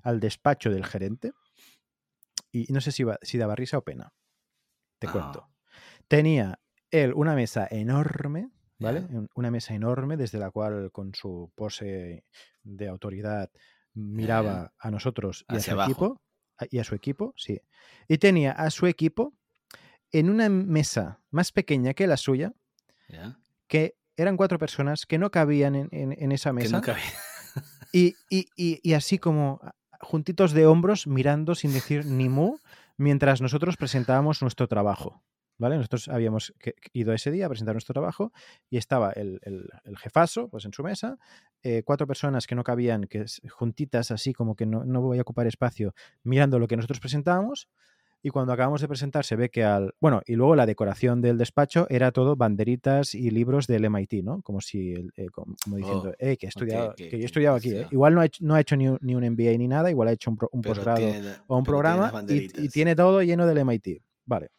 al 0.03 0.19
despacho 0.21 0.69
del 0.69 0.85
gerente 0.85 1.33
y 2.53 2.71
no 2.71 2.79
sé 2.79 2.91
si, 2.93 3.03
si 3.23 3.37
daba 3.37 3.55
risa 3.55 3.77
o 3.77 3.83
pena. 3.83 4.13
Te 4.99 5.07
cuento. 5.09 5.39
Ajá. 5.43 5.49
Tenía 6.07 6.59
él 6.91 7.11
una 7.13 7.33
mesa 7.35 7.67
enorme, 7.69 8.49
¿vale? 8.79 9.05
Una 9.35 9.51
mesa 9.51 9.73
enorme 9.73 10.15
desde 10.15 10.37
la 10.37 10.51
cual 10.51 10.91
con 10.91 11.13
su 11.15 11.51
pose 11.55 12.23
de 12.63 12.87
autoridad 12.87 13.49
miraba 13.93 14.73
a 14.77 14.91
nosotros 14.91 15.45
y 15.49 15.55
a 15.55 15.59
su 15.59 15.71
abajo. 15.71 15.91
equipo. 15.91 16.21
Y 16.71 16.79
a 16.79 16.83
su 16.83 16.93
equipo, 16.95 17.33
sí. 17.35 17.59
Y 18.07 18.19
tenía 18.19 18.51
a 18.53 18.69
su 18.69 18.85
equipo 18.87 19.33
en 20.11 20.29
una 20.29 20.47
mesa 20.49 21.19
más 21.31 21.51
pequeña 21.51 21.93
que 21.95 22.05
la 22.07 22.15
suya, 22.15 22.53
¿Ya? 23.09 23.39
que 23.67 23.95
eran 24.15 24.37
cuatro 24.37 24.59
personas 24.59 25.05
que 25.07 25.17
no 25.17 25.31
cabían 25.31 25.73
en, 25.75 25.89
en- 25.91 26.13
en 26.17 26.31
esa 26.31 26.51
Que 26.51 26.53
mesa. 26.53 26.81
y- 27.91 28.13
y 28.83 28.93
así 28.93 29.17
como 29.17 29.59
juntitos 30.03 30.51
de 30.53 30.65
hombros, 30.67 31.07
mirando 31.07 31.55
sin 31.55 31.73
decir 31.73 32.05
ni 32.05 32.29
mu, 32.29 32.57
mientras 32.97 33.41
nosotros 33.41 33.77
presentábamos 33.77 34.41
nuestro 34.41 34.67
trabajo. 34.67 35.23
¿Vale? 35.59 35.77
Nosotros 35.77 36.07
habíamos 36.09 36.51
ido 36.93 37.13
ese 37.13 37.29
día 37.29 37.45
a 37.45 37.49
presentar 37.49 37.75
nuestro 37.75 37.93
trabajo 37.93 38.33
y 38.71 38.77
estaba 38.77 39.11
el, 39.11 39.39
el- 39.43 39.69
jefazo 39.97 40.49
pues, 40.49 40.65
en 40.65 40.73
su 40.73 40.83
mesa, 40.83 41.17
eh, 41.61 41.83
cuatro 41.85 42.07
personas 42.07 42.47
que 42.47 42.55
no 42.55 42.63
cabían, 42.63 43.03
que 43.05 43.25
juntitas 43.49 44.09
así 44.09 44.33
como 44.33 44.55
que 44.55 44.65
no, 44.65 44.83
no 44.83 45.01
voy 45.01 45.19
a 45.19 45.21
ocupar 45.21 45.45
espacio, 45.45 45.93
mirando 46.23 46.57
lo 46.57 46.67
que 46.67 46.75
nosotros 46.75 46.99
presentábamos. 46.99 47.69
Y 48.25 48.29
cuando 48.29 48.53
acabamos 48.53 48.79
de 48.79 48.87
presentar 48.87 49.25
se 49.25 49.35
ve 49.35 49.49
que 49.49 49.65
al... 49.65 49.93
Bueno, 49.99 50.21
y 50.25 50.35
luego 50.35 50.55
la 50.55 50.65
decoración 50.65 51.21
del 51.21 51.37
despacho 51.37 51.85
era 51.89 52.13
todo 52.13 52.37
banderitas 52.37 53.15
y 53.15 53.29
libros 53.29 53.67
del 53.67 53.83
MIT, 53.83 54.23
¿no? 54.23 54.41
Como 54.41 54.61
si, 54.61 54.93
el- 54.93 55.11
eh, 55.17 55.27
como, 55.29 55.55
como 55.61 55.75
diciendo, 55.75 56.09
Oh, 56.11 56.15
eh, 56.17 56.37
que 56.37 56.45
he 56.45 56.49
estudiado, 56.49 56.95
que 57.09 57.17
yo 57.17 57.17
he 57.17 57.25
estudiado 57.25 57.57
aquí, 57.57 57.71
¿eh? 57.81 57.87
Igual 57.91 58.15
no 58.15 58.21
ha 58.21 58.25
hecho, 58.25 58.43
no 58.45 58.55
ha 58.55 58.61
hecho 58.61 58.77
ni, 58.77 58.87
un- 58.87 58.97
ni 59.01 59.13
un 59.13 59.23
MBA 59.25 59.57
ni 59.57 59.67
nada, 59.67 59.91
igual 59.91 60.07
ha 60.07 60.13
hecho 60.13 60.31
un, 60.31 60.37
posgrado 60.61 60.99
o 61.47 61.57
un 61.57 61.63
programa 61.65 62.11
y, 62.33 62.47
tiene 62.69 62.95
todo 62.95 63.21
lleno 63.21 63.45
del 63.45 63.57
MIT. 63.57 64.01
Vale. 64.25 64.51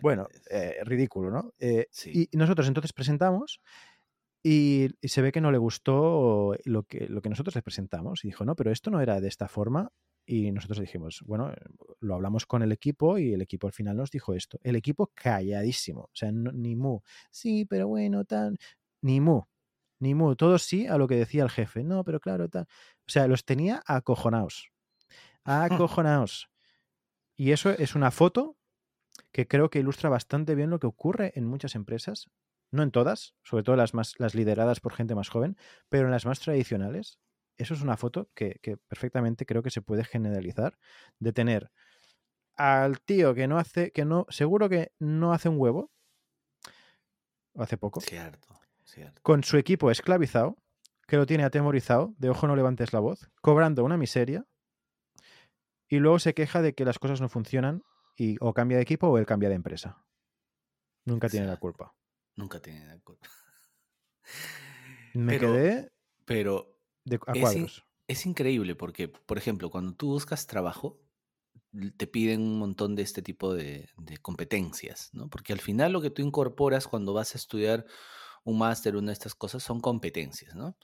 Bueno, 0.00 0.26
eh, 0.50 0.76
ridículo, 0.84 1.30
¿no? 1.30 1.52
Eh, 1.58 1.86
Sí. 1.90 2.26
Y 2.32 2.36
nosotros 2.38 2.66
entonces 2.68 2.94
presentamos 2.94 3.60
y, 4.42 4.88
y 5.02 5.08
se 5.08 5.20
ve 5.20 5.30
que 5.30 5.42
no 5.42 5.50
le 5.52 5.58
gustó 5.58 6.54
lo 6.64 6.84
que, 6.84 7.06
lo 7.08 7.20
que 7.20 7.28
nosotros 7.28 7.54
le 7.54 7.60
presentamos. 7.62 8.24
Y 8.24 8.28
dijo, 8.28 8.46
no, 8.46 8.54
pero 8.56 8.70
esto 8.70 8.90
no 8.90 9.00
era 9.02 9.20
de 9.20 9.28
esta 9.28 9.46
forma. 9.48 9.90
Y 10.30 10.52
nosotros 10.52 10.80
dijimos, 10.80 11.22
bueno, 11.24 11.54
lo 12.00 12.14
hablamos 12.14 12.44
con 12.44 12.62
el 12.62 12.70
equipo 12.70 13.16
y 13.16 13.32
el 13.32 13.40
equipo 13.40 13.66
al 13.66 13.72
final 13.72 13.96
nos 13.96 14.10
dijo 14.10 14.34
esto. 14.34 14.58
El 14.62 14.76
equipo 14.76 15.10
calladísimo, 15.14 16.02
o 16.02 16.10
sea, 16.12 16.30
no- 16.32 16.52
ni 16.52 16.76
mu. 16.76 17.00
Sí, 17.30 17.64
pero 17.64 17.88
bueno, 17.88 18.24
tal. 18.26 18.58
Ni 19.00 19.20
mu. 19.22 19.42
Ni 20.00 20.14
mu. 20.14 20.36
Todos 20.36 20.64
sí 20.64 20.86
a 20.86 20.98
lo 20.98 21.08
que 21.08 21.16
decía 21.16 21.44
el 21.44 21.50
jefe. 21.50 21.82
No, 21.82 22.04
pero 22.04 22.20
claro, 22.20 22.46
tal. 22.50 22.64
O 22.64 23.10
sea, 23.10 23.26
los 23.26 23.46
tenía 23.46 23.82
acojonados. 23.86 24.70
Acojonados. 25.44 26.50
Y 27.36 27.52
eso 27.52 27.70
es 27.70 27.94
una 27.94 28.10
foto 28.10 28.56
que 29.32 29.48
creo 29.48 29.70
que 29.70 29.80
ilustra 29.80 30.10
bastante 30.10 30.54
bien 30.54 30.70
lo 30.70 30.78
que 30.80 30.86
ocurre 30.88 31.32
en 31.36 31.46
muchas 31.46 31.74
empresas, 31.74 32.30
no 32.70 32.82
en 32.82 32.90
todas, 32.90 33.34
sobre 33.44 33.62
todo 33.64 33.76
las 33.76 33.94
más 33.94 34.14
las 34.18 34.34
lideradas 34.34 34.80
por 34.80 34.92
gente 34.94 35.14
más 35.14 35.28
joven, 35.30 35.56
pero 35.88 36.06
en 36.06 36.12
las 36.12 36.26
más 36.26 36.40
tradicionales. 36.40 37.18
Eso 37.58 37.74
es 37.74 37.82
una 37.82 37.96
foto 37.96 38.30
que, 38.34 38.58
que 38.62 38.76
perfectamente 38.76 39.44
creo 39.44 39.62
que 39.62 39.70
se 39.70 39.82
puede 39.82 40.04
generalizar 40.04 40.78
de 41.18 41.32
tener 41.32 41.70
al 42.56 43.00
tío 43.00 43.34
que 43.34 43.46
no 43.48 43.58
hace, 43.58 43.90
que 43.92 44.04
no, 44.04 44.26
seguro 44.30 44.68
que 44.68 44.92
no 44.98 45.32
hace 45.32 45.48
un 45.48 45.58
huevo, 45.58 45.90
o 47.52 47.62
hace 47.62 47.76
poco, 47.76 48.00
Cierto, 48.00 48.60
cierto. 48.84 49.20
con 49.22 49.42
su 49.44 49.56
equipo 49.58 49.90
esclavizado, 49.90 50.56
que 51.06 51.16
lo 51.16 51.26
tiene 51.26 51.44
atemorizado, 51.44 52.14
de 52.18 52.30
ojo 52.30 52.46
no 52.46 52.54
levantes 52.56 52.92
la 52.92 53.00
voz, 53.00 53.28
cobrando 53.40 53.84
una 53.84 53.96
miseria, 53.96 54.46
y 55.88 55.98
luego 55.98 56.18
se 56.18 56.34
queja 56.34 56.62
de 56.62 56.74
que 56.74 56.84
las 56.84 56.98
cosas 56.98 57.20
no 57.20 57.28
funcionan 57.28 57.82
y 58.16 58.36
o 58.40 58.52
cambia 58.54 58.76
de 58.76 58.82
equipo 58.82 59.08
o 59.08 59.18
él 59.18 59.26
cambia 59.26 59.48
de 59.48 59.54
empresa. 59.56 60.04
Nunca 61.04 61.28
tiene 61.28 61.46
la 61.46 61.56
culpa. 61.56 61.94
Nunca 62.36 62.60
tiene 62.60 62.86
la 62.86 62.98
culpa. 63.00 63.26
Me 65.14 65.38
Pero- 65.38 65.52
quedé 65.54 65.92
Pero 66.26 66.77
de, 67.08 67.20
a 67.26 67.34
es 67.34 67.56
in- 67.56 67.68
cuadros. 67.68 67.84
es 68.08 68.26
increíble 68.26 68.74
porque, 68.74 69.08
por 69.08 69.38
ejemplo, 69.38 69.70
cuando 69.70 69.94
tú 69.94 70.08
buscas 70.08 70.46
trabajo, 70.46 71.00
te 71.96 72.06
piden 72.06 72.40
un 72.42 72.58
montón 72.58 72.94
de 72.96 73.02
este 73.02 73.22
tipo 73.22 73.54
de, 73.54 73.90
de 73.98 74.18
competencias, 74.18 75.10
¿no? 75.12 75.28
Porque 75.28 75.52
al 75.52 75.60
final 75.60 75.92
lo 75.92 76.00
que 76.00 76.10
tú 76.10 76.22
incorporas 76.22 76.88
cuando 76.88 77.12
vas 77.14 77.34
a 77.34 77.38
estudiar 77.38 77.86
un 78.44 78.58
máster, 78.58 78.96
una 78.96 79.08
de 79.08 79.14
estas 79.14 79.34
cosas, 79.34 79.62
son 79.64 79.80
competencias, 79.80 80.54
¿no? 80.56 80.78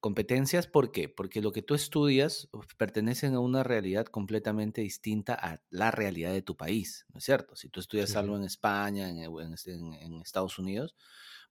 Competencias, 0.00 0.66
¿por 0.68 0.92
qué? 0.92 1.08
Porque 1.08 1.42
lo 1.42 1.52
que 1.52 1.62
tú 1.62 1.74
estudias 1.74 2.48
pertenecen 2.78 3.34
a 3.34 3.40
una 3.40 3.64
realidad 3.64 4.06
completamente 4.06 4.82
distinta 4.82 5.34
a 5.34 5.62
la 5.70 5.90
realidad 5.90 6.32
de 6.32 6.42
tu 6.42 6.56
país, 6.56 7.06
¿no 7.10 7.18
es 7.18 7.24
cierto? 7.24 7.56
Si 7.56 7.68
tú 7.70 7.80
estudias 7.80 8.14
Sí, 8.14 8.16
algo 8.16 8.36
en 8.36 8.44
España, 8.44 9.08
en, 9.10 9.18
en- 9.18 10.22
Estados 10.22 10.58
Unidos, 10.58 10.96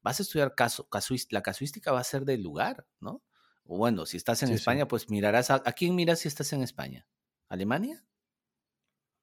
vas 0.02 0.20
a 0.20 0.24
estudiar 0.24 0.56
caso, 0.56 0.88
la 1.32 1.42
casuística 1.44 1.92
va 1.92 2.00
a 2.00 2.04
ser 2.04 2.26
del 2.26 2.42
lugar, 2.44 2.88
¿no? 3.00 3.24
O 3.68 3.78
bueno, 3.78 4.06
si 4.06 4.18
estás 4.18 4.44
en 4.44 4.52
Sí, 4.52 4.58
sí. 4.58 4.62
España, 4.62 4.88
pues 4.88 5.10
mirarás 5.10 5.52
a, 5.52 5.56
¿a 5.66 5.74
quién 5.74 5.96
miras 5.96 6.20
si 6.20 6.28
estás 6.28 6.54
en 6.54 6.64
España? 6.64 7.08
¿Alemania? 7.50 8.06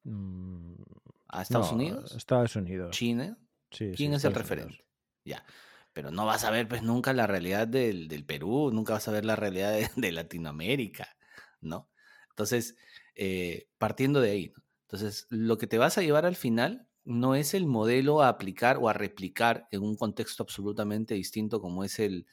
Mm, 0.04 0.74
¿A 1.28 1.42
Estados 1.42 1.72
no, 1.72 1.72
Unidos? 1.72 2.16
Estados 2.16 2.56
Unidos. 2.56 2.90
¿China? 2.90 3.38
Sí, 3.70 3.92
¿Quién 3.92 4.14
es 4.14 4.24
el 4.24 4.34
Unidos. 4.34 4.38
referente? 4.42 4.86
Ya. 5.24 5.44
Pero 5.92 6.10
no 6.10 6.26
vas 6.26 6.44
a 6.44 6.50
ver 6.50 6.68
pues 6.68 6.82
nunca 6.82 7.12
la 7.12 7.26
realidad 7.26 7.68
del, 7.68 8.08
del 8.08 8.24
Perú, 8.26 8.70
nunca 8.72 8.94
vas 8.94 9.08
a 9.08 9.12
ver 9.12 9.24
la 9.24 9.36
realidad 9.36 9.72
de, 9.72 9.90
de 9.96 10.12
Latinoamérica, 10.12 11.16
¿no? 11.60 11.90
Entonces, 12.30 12.76
eh, 13.14 13.68
partiendo 13.78 14.20
de 14.20 14.30
ahí, 14.30 14.52
¿no? 14.56 14.64
Entonces, 14.82 15.26
lo 15.30 15.58
que 15.58 15.66
te 15.66 15.78
vas 15.78 15.98
a 15.98 16.02
llevar 16.02 16.26
al 16.26 16.36
final 16.36 16.88
no 17.04 17.34
es 17.34 17.54
el 17.54 17.66
modelo 17.66 18.22
a 18.22 18.28
aplicar 18.28 18.78
o 18.78 18.88
a 18.88 18.92
replicar 18.92 19.68
en 19.72 19.82
un 19.82 19.96
contexto 19.96 20.42
absolutamente 20.42 21.14
distinto 21.14 21.60
como 21.60 21.84
es 21.84 21.98
el, 21.98 22.26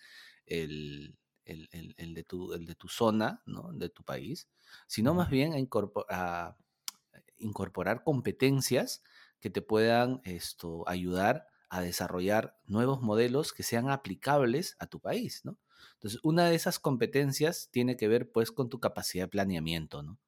el, 0.46 1.18
el- 1.52 1.70
el- 1.72 1.96
el 1.98 2.14
de, 2.14 2.24
tu, 2.24 2.54
el 2.54 2.66
de 2.66 2.76
tu 2.76 2.88
zona, 2.88 3.44
¿no? 3.46 3.72
De 3.74 3.90
tu 3.90 4.04
país, 4.04 4.50
sino 4.88 5.14
más 5.14 5.30
bien 5.30 5.54
a, 5.54 5.58
incorpor- 5.60 6.06
a 6.10 6.58
incorporar 7.38 8.04
competencias 8.04 9.04
que 9.40 9.50
te 9.50 9.62
puedan 9.62 10.22
esto, 10.24 10.88
ayudar 10.88 11.48
a 11.70 11.82
desarrollar 11.82 12.58
nuevos 12.66 13.02
modelos 13.02 13.54
que 13.54 13.64
sean 13.64 13.90
aplicables 13.90 14.76
a 14.80 14.88
tu 14.88 15.00
país, 15.00 15.42
¿no? 15.46 15.58
Entonces, 15.94 16.20
una 16.24 16.46
de 16.50 16.56
esas 16.56 16.80
competencias 16.80 17.70
tiene 17.72 17.98
que 17.98 18.08
ver, 18.08 18.32
pues, 18.32 18.52
con 18.52 18.70
tu 18.70 18.80
capacidad 18.80 19.26
de 19.26 19.30
planeamiento, 19.30 20.04
¿no? 20.04 20.20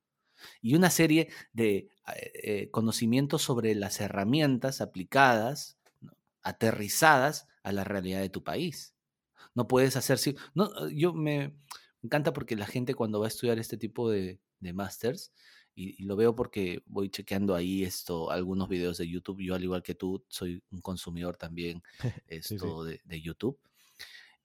Y 0.62 0.76
una 0.76 0.90
serie 0.90 1.30
de 1.54 1.90
eh, 2.16 2.32
eh, 2.44 2.72
conocimientos 2.72 3.42
sobre 3.44 3.76
las 3.76 4.02
herramientas 4.02 4.82
aplicadas, 4.82 5.78
¿no? 6.02 6.14
aterrizadas 6.44 7.48
a 7.64 7.72
la 7.72 7.84
realidad 7.84 8.22
de 8.22 8.30
tu 8.30 8.44
país. 8.44 8.93
No 9.56 9.68
puedes 9.68 9.96
hacer... 9.96 10.18
si- 10.18 10.36
No, 10.54 10.90
yo 10.90 11.14
me, 11.14 11.56
encanta 12.02 12.34
porque 12.34 12.56
la 12.56 12.66
gente 12.66 12.96
cuando 12.96 13.20
va 13.20 13.28
a 13.28 13.30
estudiar 13.30 13.60
este 13.60 13.78
tipo 13.78 14.10
de, 14.10 14.40
de 14.60 14.74
másters, 14.74 15.32
y, 15.76 16.02
y 16.02 16.06
lo 16.06 16.16
veo 16.16 16.36
porque 16.36 16.84
voy 16.86 17.10
chequeando 17.10 17.56
ahí 17.56 17.84
esto, 17.84 18.30
algunos 18.30 18.70
videos 18.70 18.98
de 18.98 19.08
YouTube. 19.08 19.42
Yo, 19.42 19.56
al 19.56 19.64
igual 19.64 19.82
que 19.82 19.96
tú, 19.96 20.24
soy 20.28 20.62
un 20.72 20.82
consumidor 20.82 21.36
también 21.38 21.82
esto 22.28 22.84
De, 22.84 23.02
de 23.06 23.22
YouTube. 23.22 23.58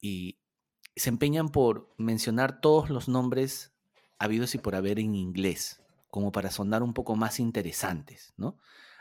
Y 0.00 0.38
se 0.96 1.10
empeñan 1.10 1.50
por 1.50 1.94
mencionar 1.98 2.60
todos 2.60 2.90
los 2.90 3.08
nombres 3.08 3.72
habidos 4.18 4.54
y 4.54 4.58
por 4.58 4.74
haber 4.74 4.98
en 4.98 5.14
inglés, 5.14 5.82
como 6.10 6.32
para 6.32 6.50
sonar 6.50 6.82
un 6.82 6.94
poco 6.94 7.14
más 7.14 7.40
interesantes, 7.40 8.32
¿no? 8.36 8.56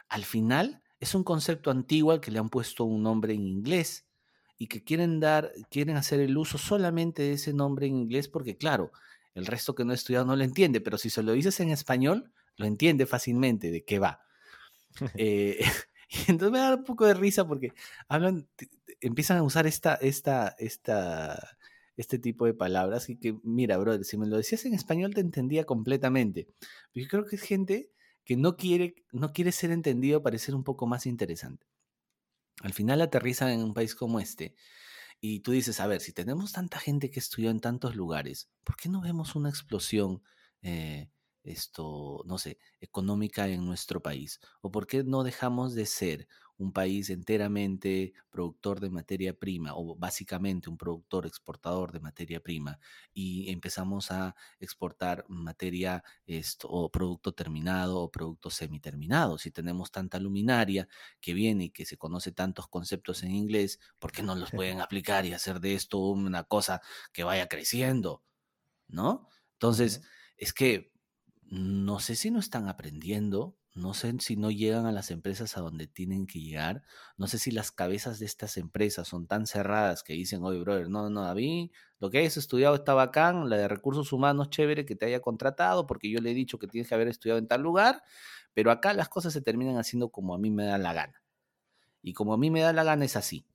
Al 0.10 0.26
final 0.26 0.84
es 1.00 1.16
un 1.16 1.24
concepto 1.24 1.72
antiguo 1.72 2.12
al 2.12 2.22
que 2.22 2.32
le 2.32 2.40
han 2.40 2.50
puesto 2.50 2.84
un 2.84 3.04
nombre 3.04 3.34
en 3.34 3.48
inglés 3.48 4.07
y 4.58 4.68
que 4.68 4.84
quieren 4.84 5.20
dar, 5.20 5.52
quieren 5.70 5.98
hacer 5.98 6.20
el 6.20 6.38
uso 6.38 6.58
solamente 6.58 7.24
de 7.24 7.34
ese 7.34 7.54
nombre 7.54 7.88
en 7.88 7.96
inglés 7.96 8.28
porque, 8.28 8.58
claro, 8.58 8.92
el 9.36 9.46
resto 9.46 9.76
que 9.76 9.86
no 9.86 9.92
ha 9.92 9.96
estudiado 9.96 10.26
no 10.26 10.36
lo 10.36 10.44
entiende, 10.44 10.82
pero 10.82 10.98
si 10.98 11.10
se 11.10 11.22
lo 11.22 11.34
dices 11.34 11.60
en 11.60 11.70
español, 11.70 12.32
lo 12.56 12.66
entiende 12.66 13.06
fácilmente 13.06 13.72
de 13.72 13.84
qué 13.84 14.00
va. 14.00 14.22
Eh, 15.16 15.60
y 16.10 16.32
entonces 16.32 16.52
me 16.52 16.58
da 16.58 16.76
un 16.76 16.84
poco 16.84 17.06
de 17.06 17.14
risa 17.14 17.48
porque 17.48 17.74
hablan, 18.08 18.48
empiezan 19.00 19.38
a 19.38 19.44
usar 19.44 19.68
esta, 19.68 19.94
esta, 19.96 20.56
esta, 20.58 21.58
este 21.98 22.18
tipo 22.18 22.48
de 22.48 22.56
palabras 22.56 23.10
y 23.10 23.18
que, 23.18 23.38
mira, 23.44 23.78
brother, 23.78 24.06
si 24.06 24.18
me 24.18 24.26
lo 24.26 24.38
decías 24.38 24.66
en 24.66 24.74
español 24.74 25.14
te 25.14 25.22
entendía 25.22 25.66
completamente. 25.66 26.48
Pero 26.94 27.04
yo 27.04 27.08
creo 27.08 27.26
que 27.26 27.36
es 27.36 27.44
gente 27.44 27.92
que 28.24 28.38
no 28.38 28.58
quiere, 28.58 28.96
no 29.12 29.34
quiere 29.34 29.52
ser 29.52 29.70
entendido 29.72 30.24
para 30.24 30.38
ser 30.38 30.56
un 30.56 30.64
poco 30.64 30.88
más 30.88 31.06
interesante. 31.06 31.66
Al 32.62 32.74
final 32.74 33.02
aterrizan 33.02 33.50
en 33.50 33.64
un 33.64 33.74
país 33.74 33.96
como 33.96 34.20
este 34.20 34.56
y 35.20 35.40
tú 35.40 35.52
dices, 35.52 35.80
a 35.80 35.88
ver, 35.88 36.02
si 36.02 36.14
tenemos 36.14 36.52
tanta 36.52 36.80
gente 36.80 37.10
que 37.10 37.20
estudió 37.20 37.50
en 37.50 37.60
tantos 37.60 37.96
lugares, 37.96 38.50
¿por 38.64 38.76
qué 38.76 38.90
no 38.90 39.02
vemos 39.02 39.36
una 39.36 39.50
explosión, 39.50 40.22
eh, 40.62 41.10
esto, 41.44 42.24
no 42.26 42.38
sé, 42.38 42.60
económica 42.82 43.48
en 43.48 43.66
nuestro 43.66 44.02
país? 44.02 44.40
¿O 44.62 44.72
por 44.72 44.86
qué 44.86 45.04
no 45.04 45.24
dejamos 45.24 45.74
de 45.74 45.86
ser 45.86 46.28
un 46.58 46.72
país 46.72 47.10
enteramente 47.10 48.14
productor 48.30 48.80
de 48.80 48.90
materia 48.90 49.34
prima 49.38 49.76
o 49.76 49.96
básicamente 49.96 50.70
un 50.70 50.78
productor 50.78 51.26
exportador 51.26 51.92
de 51.92 52.00
materia 52.00 52.40
prima 52.40 52.80
y 53.14 53.52
empezamos 53.52 54.12
a 54.12 54.36
exportar 54.60 55.26
materia 55.28 56.04
esto, 56.26 56.68
o 56.70 56.92
producto 56.92 57.34
terminado 57.34 58.00
o 58.00 58.12
producto 58.12 58.50
semiterminado? 58.50 59.38
Si 59.38 59.52
tenemos 59.52 59.92
tanta 59.92 60.20
luminaria 60.20 60.88
que 61.22 61.34
viene 61.34 61.66
y 61.66 61.70
que 61.70 61.86
se 61.86 61.98
conoce 61.98 62.32
tantos 62.32 62.68
conceptos 62.68 63.24
en 63.24 63.32
inglés, 63.32 63.80
¿por 64.00 64.12
qué 64.12 64.24
no 64.24 64.36
los 64.36 64.52
pueden 64.52 64.82
aplicar 64.82 65.26
y 65.26 65.34
hacer 65.34 65.60
de 65.60 65.76
esto 65.76 66.00
una 66.00 66.44
cosa 66.44 66.82
que 67.14 67.24
vaya 67.24 67.48
creciendo? 67.48 68.24
¿No? 68.88 69.28
Entonces, 69.54 70.02
es 70.38 70.54
que 70.54 70.92
no 71.50 72.00
sé 72.00 72.16
si 72.16 72.32
no 72.32 72.40
están 72.40 72.68
aprendiendo, 72.68 73.57
no 73.78 73.94
sé 73.94 74.14
si 74.20 74.36
no 74.36 74.50
llegan 74.52 74.86
a 74.86 74.92
las 74.92 75.12
empresas 75.12 75.56
a 75.56 75.62
donde 75.62 75.88
tienen 75.88 76.26
que 76.26 76.40
llegar. 76.40 76.84
No 77.16 77.28
sé 77.28 77.38
si 77.38 77.52
las 77.52 77.72
cabezas 77.72 78.20
de 78.20 78.26
estas 78.26 78.58
empresas 78.58 79.08
son 79.08 79.28
tan 79.28 79.46
cerradas 79.46 80.04
que 80.04 80.14
dicen, 80.14 80.44
oye, 80.44 80.60
brother, 80.60 80.90
no, 80.90 81.10
no, 81.10 81.34
mí 81.36 81.72
lo 82.00 82.10
que 82.10 82.20
hayas 82.20 82.38
estudiado 82.38 82.76
está 82.76 82.94
bacán, 82.94 83.50
la 83.50 83.58
de 83.58 83.68
recursos 83.68 84.12
humanos, 84.12 84.50
chévere 84.50 84.86
que 84.86 84.96
te 84.96 85.06
haya 85.06 85.22
contratado, 85.22 85.88
porque 85.88 86.10
yo 86.10 86.20
le 86.20 86.32
he 86.32 86.34
dicho 86.34 86.60
que 86.60 86.68
tienes 86.68 86.90
que 86.90 86.96
haber 86.96 87.08
estudiado 87.08 87.40
en 87.40 87.48
tal 87.48 87.62
lugar, 87.62 88.04
pero 88.54 88.72
acá 88.72 88.94
las 88.94 89.10
cosas 89.10 89.34
se 89.34 89.42
terminan 89.42 89.78
haciendo 89.78 90.10
como 90.10 90.34
a 90.34 90.38
mí 90.38 90.50
me 90.50 90.66
da 90.66 90.78
la 90.78 90.94
gana. 90.94 91.24
Y 92.02 92.14
como 92.14 92.34
a 92.34 92.38
mí 92.38 92.50
me 92.50 92.62
da 92.62 92.74
la 92.74 92.84
gana 92.84 93.06
es 93.06 93.16
así, 93.16 93.46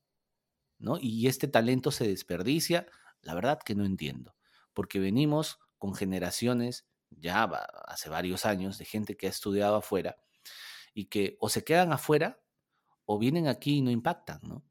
¿no? 0.79 0.99
Y 1.01 1.27
este 1.27 1.49
talento 1.49 1.91
se 1.91 2.07
desperdicia, 2.07 2.87
la 3.23 3.35
verdad 3.35 3.59
que 3.65 3.75
no 3.75 3.85
entiendo, 3.85 4.35
porque 4.73 5.01
venimos 5.01 5.59
con 5.79 5.95
generaciones 5.95 6.87
ya 7.19 7.45
hace 7.87 8.09
varios 8.09 8.47
años 8.47 8.79
de 8.79 8.85
gente 8.85 9.17
que 9.17 9.27
ha 9.27 9.31
estudiado 9.31 9.77
afuera 9.77 10.17
y 10.95 11.07
que 11.07 11.37
o 11.41 11.49
se 11.49 11.65
quedan 11.65 11.93
afuera 11.93 12.41
o 13.05 13.19
vienen 13.19 13.49
aquí 13.49 13.79
y 13.79 13.83
no 13.83 13.91
impactan, 13.91 14.41
¿no? 14.43 14.65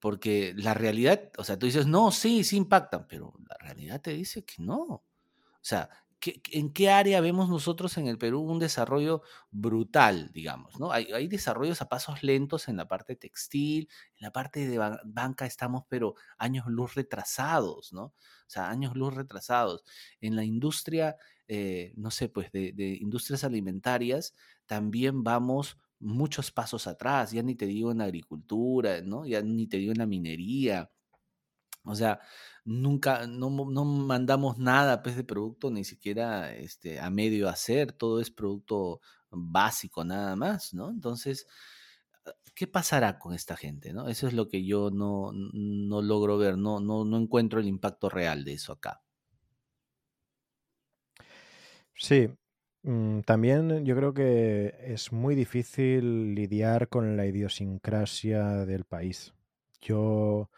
Porque 0.00 0.52
la 0.56 0.74
realidad, 0.74 1.30
o 1.38 1.44
sea, 1.44 1.58
tú 1.58 1.66
dices, 1.66 1.86
no, 1.86 2.10
sí, 2.10 2.44
sí 2.44 2.56
impactan, 2.56 3.06
pero 3.08 3.34
la 3.48 3.56
realidad 3.58 4.00
te 4.00 4.12
dice 4.12 4.44
que 4.44 4.62
no. 4.62 4.82
O 4.82 5.04
sea, 5.60 5.88
¿en 6.50 6.72
qué 6.72 6.90
área 6.90 7.20
vemos 7.20 7.48
nosotros 7.48 7.96
en 7.98 8.06
el 8.06 8.18
Perú 8.18 8.40
un 8.40 8.58
desarrollo 8.58 9.22
brutal, 9.50 10.30
digamos? 10.32 10.78
¿no? 10.78 10.92
Hay, 10.92 11.12
hay, 11.12 11.26
desarrollos 11.26 11.82
a 11.82 11.88
pasos 11.88 12.22
lentos 12.22 12.68
en 12.68 12.76
la 12.76 12.86
parte 12.86 13.16
textil, 13.16 13.88
en 14.16 14.24
la 14.24 14.32
parte 14.32 14.66
de 14.68 14.78
banca 15.04 15.46
estamos, 15.46 15.84
pero 15.88 16.14
años 16.38 16.66
luz 16.66 16.94
retrasados, 16.94 17.92
¿no? 17.92 18.04
O 18.04 18.14
sea, 18.46 18.70
años 18.70 18.94
luz 18.96 19.14
retrasados. 19.14 19.84
En 20.20 20.36
la 20.36 20.44
industria 20.44 21.16
eh, 21.54 21.92
no 21.96 22.10
sé, 22.10 22.30
pues 22.30 22.50
de, 22.50 22.72
industrias 22.98 23.44
alimentarias, 23.44 24.34
también 24.64 25.22
vamos 25.22 25.76
muchos 25.98 26.50
pasos 26.50 26.86
atrás, 26.86 27.32
ya 27.32 27.42
ni 27.42 27.54
te 27.54 27.66
digo 27.66 27.92
en 27.92 28.00
agricultura, 28.00 29.02
¿no? 29.02 29.26
Ya 29.26 29.42
ni 29.42 29.66
te 29.66 29.76
digo 29.76 29.92
en 29.92 29.98
la 29.98 30.06
minería. 30.06 30.90
O 31.84 31.94
sea, 31.94 32.20
nunca, 32.64 33.26
no, 33.26 33.50
mandamos 33.50 34.56
nada 34.58 35.02
pues, 35.02 35.14
de 35.14 35.24
producto, 35.24 35.70
ni 35.70 35.84
siquiera 35.84 36.54
este, 36.54 37.00
a 37.00 37.10
medio 37.10 37.50
hacer, 37.50 37.92
todo 37.92 38.20
es 38.20 38.30
producto 38.30 39.02
básico 39.30 40.04
nada 40.06 40.34
más, 40.36 40.72
¿no? 40.72 40.88
Entonces, 40.88 41.46
¿qué 42.54 42.66
pasará 42.66 43.18
con 43.18 43.34
esta 43.34 43.56
gente? 43.58 43.92
¿no? 43.92 44.08
Eso 44.08 44.26
es 44.26 44.32
lo 44.32 44.48
que 44.48 44.64
yo 44.64 44.90
no, 44.90 45.32
no 45.34 46.00
logro 46.00 46.38
ver, 46.38 46.56
no, 46.56 46.80
no, 46.80 47.04
no 47.04 47.18
encuentro 47.18 47.60
el 47.60 47.68
impacto 47.68 48.08
real 48.08 48.42
de 48.44 48.54
eso 48.54 48.72
acá. 48.72 49.02
Sí, 51.94 52.28
mm, 52.82 53.20
también 53.20 53.84
yo 53.84 53.96
creo 53.96 54.14
que 54.14 54.74
es 54.86 55.12
muy 55.12 55.34
difícil 55.34 56.34
lidiar 56.34 56.88
con 56.88 57.16
la 57.16 57.26
idiosincrasia 57.26 58.64
del 58.66 58.84
país. 58.84 59.34
Yo, 59.80 60.50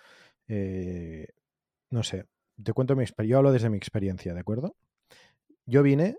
eh, 0.48 1.28
no 1.90 2.02
sé, 2.02 2.26
te 2.62 2.72
cuento 2.72 2.96
mi 2.96 3.02
experiencia, 3.02 3.30
yo 3.32 3.38
hablo 3.38 3.52
desde 3.52 3.70
mi 3.70 3.76
experiencia, 3.76 4.34
¿de 4.34 4.40
acuerdo? 4.40 4.76
Yo 5.66 5.82
vine, 5.82 6.18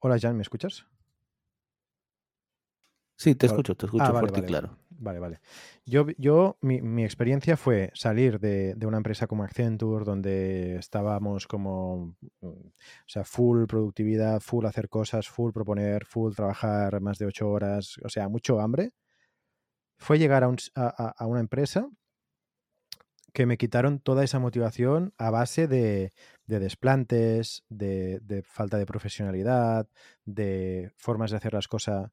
hola 0.00 0.18
Jan, 0.20 0.36
¿me 0.36 0.42
escuchas? 0.42 0.86
Sí, 3.16 3.34
te 3.34 3.46
escucho, 3.46 3.76
te 3.76 3.86
escucho 3.86 4.04
ah, 4.04 4.20
fuerte 4.20 4.40
y 4.40 4.44
claro. 4.44 4.78
Vale, 4.98 5.18
vale. 5.18 5.40
Yo, 5.84 6.06
yo 6.18 6.56
mi, 6.60 7.04
experiencia 7.04 7.56
fue 7.56 7.90
salir 7.94 8.38
de, 8.40 8.76
una 8.86 8.98
empresa 8.98 9.26
como 9.26 9.44
Accenture, 9.44 10.04
donde 10.04 10.76
estábamos 10.76 11.46
como, 11.46 12.16
mm, 12.40 12.46
o 12.46 13.08
sea, 13.08 13.24
full 13.24 13.66
productividad, 13.66 14.40
full 14.40 14.66
hacer 14.66 14.88
cosas, 14.88 15.28
full 15.28 15.52
proponer, 15.52 16.04
full 16.04 16.34
trabajar 16.34 17.00
más 17.00 17.18
de 17.18 17.26
ocho 17.26 17.48
horas, 17.50 17.98
o 18.04 18.08
sea, 18.08 18.28
mucho 18.28 18.60
hambre. 18.60 18.92
Fue 19.98 20.18
llegar 20.18 20.42
a, 20.44 21.26
una 21.26 21.40
empresa 21.40 21.88
que 23.32 23.46
me 23.46 23.56
quitaron 23.56 24.00
toda 24.00 24.24
esa 24.24 24.38
motivación 24.38 25.14
a 25.16 25.30
base 25.30 25.68
de, 25.68 26.12
desplantes, 26.46 27.64
de, 27.68 28.20
de, 28.20 28.42
falta 28.42 28.78
de 28.78 28.86
profesionalidad, 28.86 29.88
de 30.24 30.92
formas 30.96 31.30
de 31.30 31.38
hacer 31.38 31.54
las 31.54 31.68
cosas 31.68 32.10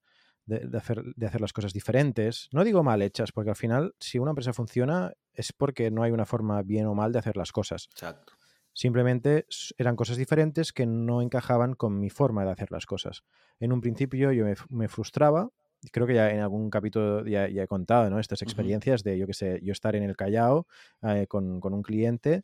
de, 0.49 0.77
hacer, 0.77 1.03
de 1.15 1.25
hacer 1.27 1.41
las 1.41 1.53
cosas 1.53 1.73
diferentes. 1.73 2.49
No 2.51 2.63
digo 2.63 2.83
mal 2.83 3.01
hechas, 3.01 3.31
porque 3.31 3.51
al 3.51 3.55
final, 3.55 3.95
si 3.99 4.19
una 4.19 4.31
empresa 4.31 4.53
funciona, 4.53 5.13
es 5.33 5.53
porque 5.53 5.91
no 5.91 6.03
hay 6.03 6.11
una 6.11 6.25
forma 6.25 6.61
bien 6.63 6.87
o 6.87 6.95
mal 6.95 7.11
de 7.11 7.19
hacer 7.19 7.37
las 7.37 7.51
cosas. 7.51 7.87
Exacto. 7.91 8.33
Simplemente 8.73 9.45
eran 9.77 9.95
cosas 9.95 10.17
diferentes 10.17 10.71
que 10.71 10.85
no 10.85 11.21
encajaban 11.21 11.73
con 11.73 11.99
mi 11.99 12.09
forma 12.09 12.45
de 12.45 12.51
hacer 12.51 12.71
las 12.71 12.85
cosas. 12.85 13.23
En 13.59 13.73
un 13.73 13.81
principio 13.81 14.31
yo 14.31 14.45
me, 14.69 14.87
frustraba, 14.87 15.49
creo 15.91 16.07
que 16.07 16.13
ya 16.13 16.31
en 16.31 16.39
algún 16.39 16.69
capítulo 16.69 17.25
ya, 17.25 17.47
he 17.47 17.67
contado 17.67 18.09
¿no? 18.09 18.19
estas 18.19 18.41
experiencias 18.41 19.03
de, 19.03 19.17
yo 19.17 19.27
que 19.27 19.33
sé, 19.33 19.59
yo 19.63 19.73
estar 19.73 19.95
en 19.95 20.03
el 20.03 20.15
Callao 20.15 20.65
eh, 21.01 21.25
con, 21.27 21.59
con, 21.59 21.73
un 21.73 21.81
cliente 21.81 22.43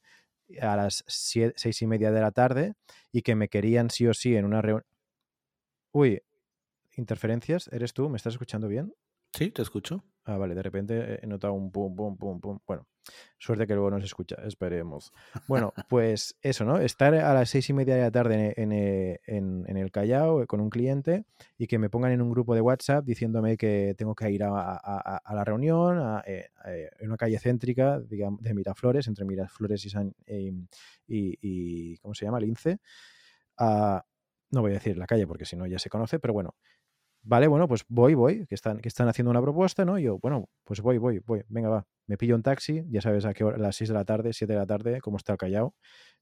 a 0.59 0.75
las 0.75 1.03
seis 1.07 1.81
y 1.81 1.87
media 1.87 2.11
de 2.11 2.21
la 2.21 2.31
tarde 2.31 2.73
y 3.11 3.21
que 3.21 3.35
me 3.35 3.47
querían 3.47 3.89
sí 3.89 4.07
o 4.07 4.13
sí 4.13 4.35
en 4.35 4.45
una 4.45 4.61
reunión. 4.61 4.85
Uy, 5.91 6.21
interferencias. 6.97 7.69
¿Eres 7.71 7.93
tú? 7.93 8.09
¿Me 8.09 8.17
estás 8.17 8.33
escuchando 8.33 8.67
bien? 8.67 8.93
Sí, 9.35 9.51
te 9.51 9.61
escucho. 9.61 10.03
Ah, 10.23 10.37
vale, 10.37 10.55
de 10.55 10.63
repente 10.63 11.19
he 11.21 11.27
notado 11.27 11.53
un 11.53 11.69
pum, 11.69 11.93
pum, 11.93 12.17
pum, 12.17 12.39
pum. 12.39 12.57
Bueno, 12.65 12.87
suerte 13.37 13.67
que 13.67 13.73
luego 13.73 13.91
no 13.91 13.99
se 13.99 14.05
escucha, 14.05 14.37
esperemos. 14.45 15.11
Bueno, 15.49 15.73
pues 15.89 16.37
eso, 16.41 16.63
¿no? 16.63 16.77
Estar 16.79 17.13
a 17.13 17.33
las 17.33 17.49
seis 17.49 17.69
y 17.69 17.73
media 17.73 17.95
de 17.95 18.01
la 18.01 18.11
tarde 18.11 18.53
en, 18.55 18.71
en, 18.71 19.77
el 19.77 19.91
Callao 19.91 20.41
eh, 20.41 20.47
con 20.47 20.61
un 20.61 20.69
cliente 20.69 21.25
y 21.57 21.67
que 21.67 21.77
me 21.77 21.89
pongan 21.89 22.13
en 22.13 22.21
un 22.21 22.31
grupo 22.31 22.55
de 22.55 22.61
WhatsApp 22.61 23.05
diciéndome 23.05 23.57
que 23.57 23.93
tengo 23.97 24.15
que 24.15 24.31
ir 24.31 24.43
a, 24.43 25.21
la 25.29 25.43
reunión 25.43 26.21
eh, 26.25 26.49
en 26.99 27.07
una 27.07 27.17
calle 27.17 27.37
céntrica 27.37 27.99
digamos, 27.99 28.41
de 28.41 28.53
Miraflores, 28.53 29.07
entre 29.07 29.25
Miraflores 29.25 29.85
y, 29.85 29.89
San, 29.89 30.15
y, 31.07 31.97
¿cómo 31.97 32.15
se 32.15 32.25
llama? 32.25 32.39
Lince. 32.39 32.79
Ah, 33.57 34.03
no 34.51 34.61
voy 34.61 34.71
a 34.71 34.75
decir 34.75 34.97
la 34.97 35.05
calle 35.05 35.27
porque 35.27 35.45
si 35.45 35.55
no 35.55 35.67
ya 35.67 35.77
se 35.77 35.89
conoce, 35.89 36.19
pero 36.19 36.33
bueno, 36.33 36.55
vale, 37.25 37.47
bueno, 37.47 37.67
pues 37.67 37.83
voy, 37.89 38.13
voy, 38.13 38.45
que 38.45 38.55
están, 38.55 38.79
que 38.79 38.87
están 38.87 39.07
haciendo 39.07 39.31
una 39.31 39.41
propuesta, 39.41 39.83
¿no? 39.83 39.97
Y 39.99 40.03
yo, 40.03 40.19
bueno, 40.19 40.47
pues 40.63 40.81
voy, 40.81 40.97
voy, 40.97 41.19
voy, 41.19 41.43
venga, 41.49 41.69
va, 41.69 41.87
me 42.07 42.17
pillo 42.17 42.35
un 42.35 42.43
taxi, 42.43 42.83
ya 42.89 43.01
sabes 43.01 43.25
a 43.25 43.33
qué 43.33 43.43
hora, 43.43 43.57
a 43.57 43.59
las 43.59 43.75
6 43.75 43.89
de 43.89 43.93
la 43.93 44.05
tarde, 44.05 44.31
7 44.31 44.53
de 44.53 44.59
la 44.59 44.65
tarde, 44.65 45.01
cómo 45.01 45.17
está 45.17 45.33
el 45.33 45.37
Callao, 45.37 45.75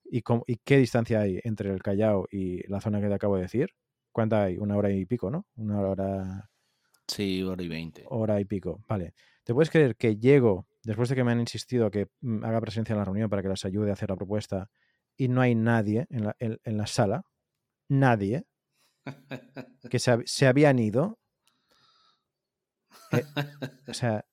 y, 0.03 0.23
y 0.47 0.57
qué 0.63 0.77
distancia 0.77 1.19
hay 1.19 1.39
entre 1.43 1.71
el 1.71 1.81
Callao 1.83 2.27
y 2.31 2.65
la 2.69 2.81
zona 2.81 3.01
que 3.01 3.07
te 3.07 3.13
acabo 3.13 3.35
de 3.35 3.43
decir. 3.43 3.69
¿Cuánta 4.11 4.43
hay? 4.43 4.57
Una 4.57 4.77
hora 4.77 4.91
y 4.91 5.05
pico, 5.05 5.29
¿no? 5.29 5.45
Una 5.55 5.81
hora... 5.81 6.49
Sí, 7.07 7.43
hora 7.43 7.63
y 7.63 7.67
veinte. 7.67 8.05
Hora 8.07 8.39
y 8.39 8.45
pico, 8.45 8.83
vale. 8.87 9.13
¿Te 9.43 9.53
puedes 9.53 9.69
creer 9.69 9.97
que 9.97 10.17
llego, 10.17 10.67
después 10.83 11.09
de 11.09 11.15
que 11.15 11.23
me 11.23 11.31
han 11.31 11.39
insistido 11.39 11.91
que 11.91 12.07
mm, 12.21 12.45
haga 12.45 12.61
presencia 12.61 12.93
en 12.93 12.99
la 12.99 13.05
reunión 13.05 13.29
para 13.29 13.41
que 13.41 13.49
les 13.49 13.65
ayude 13.65 13.89
a 13.89 13.93
hacer 13.93 14.09
la 14.09 14.15
propuesta, 14.15 14.69
y 15.17 15.27
no 15.27 15.41
hay 15.41 15.53
nadie 15.53 16.07
en 16.09 16.23
la, 16.25 16.35
en 16.39 16.77
la 16.77 16.87
sala? 16.87 17.25
Nadie 17.89 18.45
que 19.89 19.99
se, 19.99 20.47
habían 20.47 20.79
ido. 20.79 21.19
Eh, 23.11 23.23
o 23.87 23.93
sea, 23.93 24.25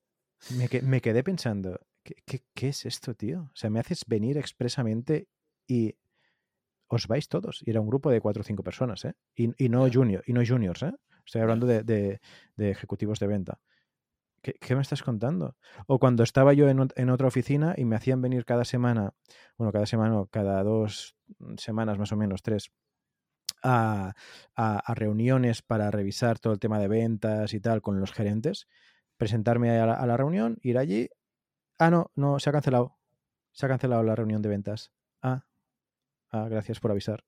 me, 0.83 1.01
quedé 1.01 1.23
pensando, 1.23 1.81
¿qué, 2.03 2.69
es 2.69 2.87
esto, 2.87 3.15
tío? 3.15 3.43
O 3.43 3.57
sea, 3.57 3.71
me 3.71 3.81
haces 3.81 4.05
venir 4.07 4.39
expresamente 4.39 5.29
y 5.67 5.97
os 6.89 7.07
vais 7.07 7.29
todos. 7.29 7.63
Y 7.65 7.71
era 7.71 7.81
un 7.81 7.89
grupo 7.89 8.11
de 8.11 8.21
cuatro 8.21 8.41
o 8.41 8.45
cinco 8.45 8.63
personas, 8.63 9.05
¿eh? 9.05 9.15
Y, 9.35 9.69
no, 9.69 9.89
junior, 9.93 10.23
y 10.27 10.33
no 10.33 10.43
juniors, 10.47 10.83
¿eh? 10.83 10.93
Estoy 11.25 11.43
hablando 11.43 11.67
de, 11.67 12.21
ejecutivos 12.57 13.19
de 13.21 13.27
venta. 13.27 13.61
¿Qué, 14.43 14.75
me 14.75 14.81
estás 14.81 15.03
contando? 15.03 15.57
O 15.87 15.99
cuando 15.99 16.23
estaba 16.23 16.55
yo 16.55 16.69
en, 16.69 16.89
en, 16.97 17.11
otra 17.11 17.29
oficina 17.29 17.75
y 17.77 17.85
me 17.85 17.97
hacían 17.97 18.23
venir 18.23 18.47
cada 18.47 18.65
semana, 18.65 19.13
bueno, 19.59 19.71
cada 19.71 19.85
semana, 19.85 20.25
cada 20.31 20.63
dos 20.65 21.15
semanas 21.59 21.99
más 21.99 22.11
o 22.13 22.17
menos, 22.17 22.43
tres, 22.43 22.73
a, 23.63 24.15
reuniones 24.95 25.63
para 25.63 25.91
revisar 25.91 26.39
todo 26.39 26.53
el 26.53 26.59
tema 26.59 26.79
de 26.79 26.89
ventas 26.89 27.55
y 27.55 27.61
tal 27.61 27.83
con 27.83 28.01
los 28.01 28.13
gerentes, 28.13 28.67
presentarme 29.17 29.79
a 29.79 30.07
la, 30.07 30.17
reunión, 30.17 30.59
ir 30.63 30.79
allí. 30.79 31.09
Ah, 31.79 31.91
no, 31.91 32.11
no, 32.15 32.39
se 32.39 32.51
ha 32.51 32.53
cancelado. 32.53 32.99
Se 33.53 33.67
ha 33.67 33.69
cancelado 33.69 34.03
la 34.03 34.17
reunión 34.17 34.43
de 34.43 34.49
ventas. 34.49 34.93
Ah, 35.23 35.45
ah 36.31 36.49
gracias 36.49 36.81
por 36.81 36.91
avisar. 36.91 37.25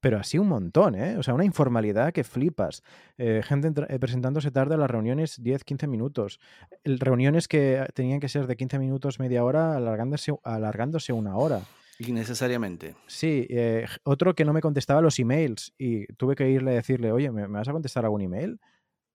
Pero 0.00 0.18
así 0.18 0.38
un 0.38 0.48
montón, 0.48 0.94
¿eh? 0.94 1.18
O 1.18 1.22
sea, 1.22 1.34
una 1.34 1.44
informalidad 1.44 2.12
que 2.12 2.24
flipas. 2.24 2.82
Eh, 3.18 3.42
gente 3.44 3.70
eh, 3.88 3.98
presentándose 3.98 4.50
tarde 4.50 4.74
a 4.74 4.78
las 4.78 4.90
reuniones 4.90 5.42
10, 5.42 5.62
15 5.62 5.86
minutos. 5.86 6.40
reuniones 6.84 7.48
que 7.48 7.86
tenían 7.94 8.18
que 8.18 8.28
ser 8.28 8.46
de 8.46 8.56
15 8.56 8.78
minutos, 8.78 9.18
media 9.18 9.44
hora, 9.44 9.76
alargándose, 9.76 10.32
alargándose 10.42 11.12
una 11.12 11.36
hora. 11.36 11.60
Innecesariamente. 12.00 12.94
Sí, 13.06 13.46
eh, 13.50 13.86
otro 14.04 14.34
que 14.34 14.44
no 14.46 14.52
me 14.54 14.62
contestaba 14.62 15.00
los 15.02 15.18
emails 15.18 15.74
y 15.76 16.06
tuve 16.14 16.34
que 16.34 16.48
irle 16.48 16.70
a 16.72 16.74
decirle, 16.74 17.12
oye, 17.12 17.30
¿me, 17.30 17.46
vas 17.46 17.68
a 17.68 17.72
contestar 17.72 18.04
algún 18.04 18.22
email? 18.22 18.58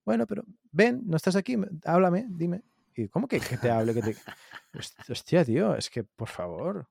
Bueno, 0.06 0.28
pero 0.28 0.44
ven, 0.72 1.02
no 1.06 1.18
estás 1.18 1.36
aquí, 1.36 1.58
háblame, 1.84 2.26
dime. 2.30 2.62
¿Y 2.96 3.08
cómo 3.08 3.28
que, 3.28 3.40
te 3.40 3.70
hable? 3.72 3.94
Que 3.96 4.02
te... 4.02 4.16
Hostia, 5.10 5.44
tío, 5.44 5.76
es 5.76 5.90
que 5.90 6.04
por 6.04 6.28
favor. 6.30 6.88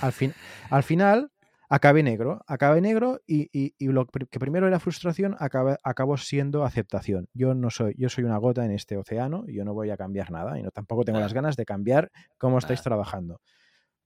Al, 0.00 0.12
fin, 0.12 0.32
al 0.70 0.82
final, 0.82 1.30
acabé 1.68 2.02
negro, 2.02 2.42
acabé 2.46 2.80
negro 2.80 3.20
y, 3.26 3.48
y- 3.52 3.74
y 3.78 3.88
lo 3.88 4.06
que 4.06 4.38
primero 4.38 4.66
era 4.66 4.80
frustración 4.80 5.36
acaba- 5.38 5.76
acabó 5.84 6.16
siendo 6.16 6.64
aceptación. 6.64 7.28
Yo 7.34 7.54
no 7.54 7.70
soy, 7.70 7.94
yo 7.98 8.08
soy 8.08 8.24
una 8.24 8.38
gota 8.38 8.64
en 8.64 8.70
este 8.70 8.96
océano 8.96 9.44
y 9.46 9.54
yo 9.54 9.64
no 9.64 9.74
voy 9.74 9.90
a 9.90 9.96
cambiar 9.96 10.30
nada 10.30 10.58
y 10.58 10.62
no 10.62 10.70
tampoco 10.70 11.04
tengo 11.04 11.20
las 11.20 11.34
ganas 11.34 11.56
de 11.56 11.66
cambiar 11.66 12.10
cómo 12.38 12.58
estáis 12.58 12.80
trabajando. 12.82 13.40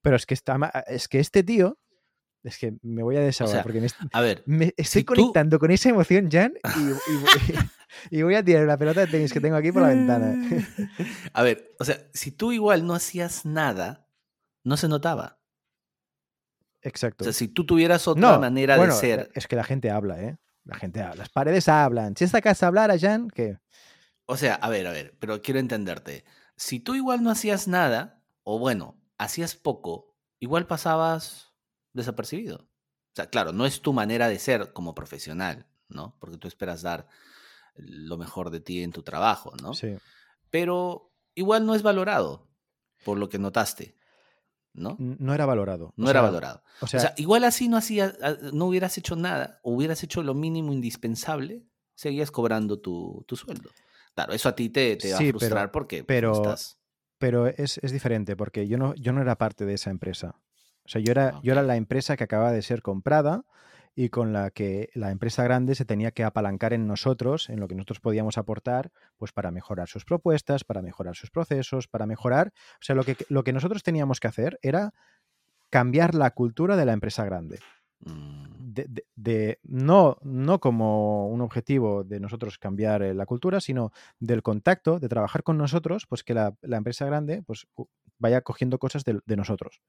Pero 0.03 0.17
es 0.17 0.27
que 0.27 0.35
está, 0.35 0.57
ma- 0.59 0.73
es 0.87 1.09
que 1.09 1.19
este 1.21 1.43
tío, 1.43 1.79
es 2.43 2.57
que 2.59 2.75
me 2.83 3.03
voy 3.03 3.17
a 3.17 3.21
desahogar 3.21 3.57
sea, 3.57 3.63
porque 3.63 3.81
me, 3.81 3.89
A 4.13 4.21
ver, 4.21 4.43
me 4.47 4.67
estoy 4.77 4.85
si 5.03 5.05
tú- 5.05 5.15
conectando 5.15 5.59
con 5.59 5.71
esa 5.71 5.89
emoción, 5.91 6.31
Jan, 6.31 6.55
y, 6.77 6.81
y 6.81 7.17
voy- 7.17 7.29
y 8.11 8.23
voy 8.23 8.35
a 8.35 8.45
tirar 8.45 8.67
la 8.67 8.79
pelota 8.79 9.01
de 9.01 9.07
tenis 9.09 9.33
que 9.33 9.41
tengo 9.41 9.57
aquí 9.57 9.73
por 9.73 9.83
la 9.83 9.89
ventana. 9.89 10.35
a 11.35 11.43
ver, 11.43 11.75
o 11.79 11.85
sea, 11.85 11.99
si 12.15 12.31
tú 12.33 12.53
igual 12.53 12.87
no 12.87 12.95
hacías 12.95 13.45
nada, 13.45 14.07
no 14.65 14.77
se 14.77 14.89
notaba. 14.89 15.39
Exacto. 16.83 17.25
O 17.25 17.27
sea, 17.27 17.33
si 17.33 17.49
tú 17.49 17.67
tuvieras 17.67 18.09
otra 18.09 18.33
No, 18.33 18.41
manera 18.41 18.77
bueno, 18.77 18.95
de 18.95 19.01
ser, 19.01 19.31
Es 19.35 19.47
que 19.47 19.57
la 19.57 19.65
gente 19.65 19.91
habla, 19.91 20.21
¿eh? 20.23 20.39
La 20.65 20.77
gente 20.77 21.03
habla. 21.03 21.17
Las 21.17 21.29
paredes 21.29 21.69
hablan. 21.69 22.17
Si 22.17 22.25
esta 22.25 22.41
casa 22.41 22.67
hablara, 22.69 22.99
Jan, 22.99 23.29
¿qué? 23.29 23.59
o 24.27 24.37
sea, 24.37 24.55
a 24.55 24.69
ver, 24.69 24.87
a 24.87 24.93
ver, 24.93 25.17
pero 25.19 25.43
quiero 25.43 25.59
entenderte. 25.59 26.25
Si 26.57 26.79
tú 26.79 26.95
igual 26.95 27.23
no 27.23 27.31
hacías 27.31 27.67
nada, 27.67 28.23
o 28.45 28.59
bueno, 28.61 28.97
hacías 29.25 29.55
poco, 29.55 30.17
igual 30.39 30.67
pasabas 30.67 31.53
desapercibido. 31.93 32.57
O 32.57 33.15
sea, 33.17 33.29
claro, 33.29 33.53
no 33.53 33.67
es 33.67 33.81
tu 33.83 33.93
manera 33.93 34.29
de 34.29 34.39
ser 34.39 34.73
como 34.73 34.95
profesional, 34.95 35.67
¿no? 35.89 36.17
Porque 36.21 36.37
tú 36.39 36.49
esperas 36.49 36.83
dar 36.83 37.09
lo 37.77 38.17
mejor 38.17 38.51
de 38.51 38.61
ti 38.61 38.83
en 38.83 38.93
tu 38.93 39.03
trabajo, 39.03 39.53
¿no? 39.63 39.75
Sí. 39.75 39.97
Pero 40.51 41.13
igual 41.35 41.67
no 41.67 41.75
es 41.75 41.83
valorado 41.83 42.49
por 43.05 43.19
lo 43.19 43.29
que 43.29 43.39
notaste, 43.39 43.97
¿no? 44.73 44.97
No 44.99 45.35
era 45.35 45.47
valorado. 45.47 45.87
O 45.89 45.93
No 45.97 46.11
era 46.11 46.21
sea, 46.21 46.29
valorado. 46.29 46.63
O 46.81 46.85
O 46.85 46.89
sea, 46.89 47.15
igual 47.17 47.45
así 47.45 47.69
no 47.69 47.77
hacías, 47.77 48.15
ah, 48.23 48.35
no 48.53 48.67
hubieras 48.67 48.97
hecho 48.99 49.17
nada, 49.17 49.61
hubieras 49.63 50.03
hecho 50.03 50.23
lo 50.23 50.35
mínimo 50.35 50.73
indispensable, 50.73 51.65
seguías 51.95 52.31
cobrando 52.31 52.79
tu, 52.81 53.25
tu 53.27 53.37
sueldo. 53.37 53.71
Claro, 54.15 54.33
eso 54.33 54.49
a 54.49 54.55
ti 54.55 54.69
te, 54.71 54.97
te 54.97 55.13
va 55.13 55.19
Sí, 55.19 55.25
a 55.25 55.27
pero- 55.29 55.39
frustrar 55.39 55.71
porque 55.73 55.99
pues, 56.05 56.07
pero- 56.07 56.33
estás. 56.33 56.79
Pero 57.21 57.47
es, 57.47 57.79
es 57.83 57.93
diferente 57.93 58.35
porque 58.35 58.67
yo 58.67 58.79
no, 58.79 58.95
yo 58.95 59.13
no 59.13 59.21
era 59.21 59.37
parte 59.37 59.67
de 59.67 59.75
esa 59.75 59.91
empresa. 59.91 60.35
O 60.85 60.89
sea, 60.89 61.01
yo 61.01 61.13
era, 61.13 61.39
yo 61.43 61.53
era 61.53 61.63
la 61.63 61.77
empresa 61.77 62.17
que 62.17 62.25
acaba 62.25 62.51
de 62.51 62.63
ser 62.63 62.83
comprada 62.83 63.45
y 63.95 64.09
con 64.09 64.33
la 64.33 64.51
que 64.51 64.89
la 64.95 65.11
empresa 65.11 65.45
grande 65.45 65.75
se 65.75 65.85
tenía 65.85 66.13
que 66.13 66.25
apalancar 66.25 66.73
en 66.73 66.87
nosotros, 66.87 67.51
en 67.51 67.61
lo 67.61 67.69
que 67.69 67.75
nosotros 67.75 68.01
podíamos 68.01 68.39
aportar, 68.39 68.91
pues 69.19 69.33
para 69.33 69.51
mejorar 69.51 69.89
sus 69.89 70.07
propuestas, 70.07 70.65
para 70.65 70.81
mejorar 70.81 71.15
sus 71.15 71.31
procesos, 71.31 71.89
para 71.89 72.07
mejorar. 72.07 72.53
O 72.75 72.83
sea, 72.83 72.97
lo 72.97 73.05
que, 73.05 73.17
lo 73.29 73.45
que 73.45 73.53
nosotros 73.53 73.83
teníamos 73.83 74.19
que 74.19 74.29
hacer 74.29 74.59
era 74.63 74.95
cambiar 75.69 76.15
la 76.15 76.31
cultura 76.31 76.77
de 76.77 76.87
la 76.87 76.95
empresa 76.95 77.25
grande. 77.27 77.59
Mm, 78.01 78.73
de, 78.73 78.87
de- 78.89 79.07
de- 79.17 79.59
no, 79.65 80.17
no 80.23 80.61
como 80.61 81.29
un 81.29 81.41
objetivo 81.41 82.05
de 82.05 82.21
nosotros 82.21 82.59
cambiar 82.59 83.03
eh, 83.03 83.15
la 83.15 83.27
cultura, 83.27 83.61
sino 83.61 83.93
del 84.19 84.43
contacto, 84.43 84.99
de 85.01 85.09
trabajar 85.09 85.43
con 85.43 85.59
nosotros, 85.59 86.07
pues 86.09 86.23
que 86.25 86.35
la, 86.35 86.55
la 86.63 86.77
empresa 86.77 87.05
grande 87.07 87.43
pues, 87.43 87.67
vaya 88.19 88.41
cogiendo 88.43 88.79
cosas 88.79 89.05
de, 89.05 89.21
de 89.27 89.37
nosotros. 89.37 89.81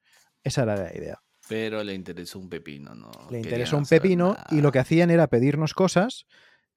Esa 0.43 0.63
era 0.63 0.75
la 0.75 0.95
idea. 0.95 1.21
Pero 1.47 1.83
le 1.83 1.93
interesó 1.93 2.39
un 2.39 2.49
pepino, 2.49 2.93
¿no? 2.95 3.11
Le 3.29 3.39
interesó 3.39 3.77
un 3.77 3.85
pepino 3.85 4.35
y 4.51 4.61
lo 4.61 4.71
que 4.71 4.79
hacían 4.79 5.09
era 5.09 5.27
pedirnos 5.27 5.73
cosas 5.73 6.25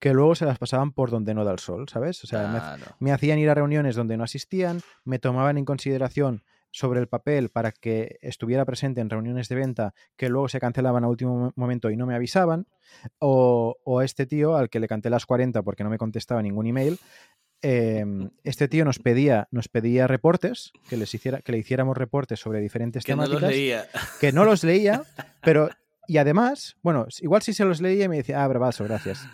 que 0.00 0.12
luego 0.12 0.34
se 0.34 0.44
las 0.44 0.58
pasaban 0.58 0.92
por 0.92 1.10
donde 1.10 1.32
no 1.34 1.44
da 1.44 1.52
el 1.52 1.58
sol, 1.58 1.88
¿sabes? 1.88 2.22
O 2.24 2.26
sea, 2.26 2.48
me, 2.48 2.58
me 2.98 3.12
hacían 3.12 3.38
ir 3.38 3.48
a 3.48 3.54
reuniones 3.54 3.94
donde 3.96 4.16
no 4.16 4.24
asistían, 4.24 4.80
me 5.04 5.18
tomaban 5.18 5.56
en 5.58 5.64
consideración 5.64 6.42
sobre 6.76 6.98
el 6.98 7.06
papel 7.06 7.50
para 7.50 7.70
que 7.70 8.18
estuviera 8.20 8.64
presente 8.64 9.00
en 9.00 9.08
reuniones 9.08 9.48
de 9.48 9.54
venta 9.54 9.94
que 10.16 10.28
luego 10.28 10.48
se 10.48 10.58
cancelaban 10.58 11.04
a 11.04 11.08
último 11.08 11.36
mo- 11.38 11.52
momento 11.54 11.88
y 11.88 11.96
no 11.96 12.04
me 12.04 12.16
avisaban, 12.16 12.66
o, 13.20 13.76
o 13.84 14.02
este 14.02 14.26
tío 14.26 14.56
al 14.56 14.68
que 14.70 14.80
le 14.80 14.88
canté 14.88 15.08
las 15.08 15.24
40 15.24 15.62
porque 15.62 15.84
no 15.84 15.90
me 15.90 15.98
contestaba 15.98 16.42
ningún 16.42 16.66
email, 16.66 16.98
em, 17.62 18.30
este 18.42 18.66
tío 18.66 18.84
nos 18.84 18.98
pedía, 18.98 19.46
nos 19.52 19.68
pedía 19.68 20.08
reportes, 20.08 20.72
que, 20.88 20.96
les 20.96 21.14
hiciera, 21.14 21.42
que 21.42 21.52
le 21.52 21.58
hiciéramos 21.58 21.96
reportes 21.96 22.40
sobre 22.40 22.60
diferentes 22.60 23.04
Que 23.04 23.14
no 23.14 23.22
temáticas 23.22 23.42
los 23.42 23.50
leía. 23.52 23.86
que 24.20 24.32
no 24.32 24.44
los 24.44 24.64
leía, 24.64 25.04
pero 25.42 25.70
y 26.08 26.16
además, 26.18 26.76
bueno, 26.82 27.06
igual 27.20 27.42
si 27.42 27.52
se 27.54 27.64
los 27.64 27.80
leía 27.80 28.06
y 28.06 28.08
me 28.08 28.16
decía, 28.16 28.42
ah, 28.42 28.48
bravazo, 28.48 28.82
gracias. 28.82 29.26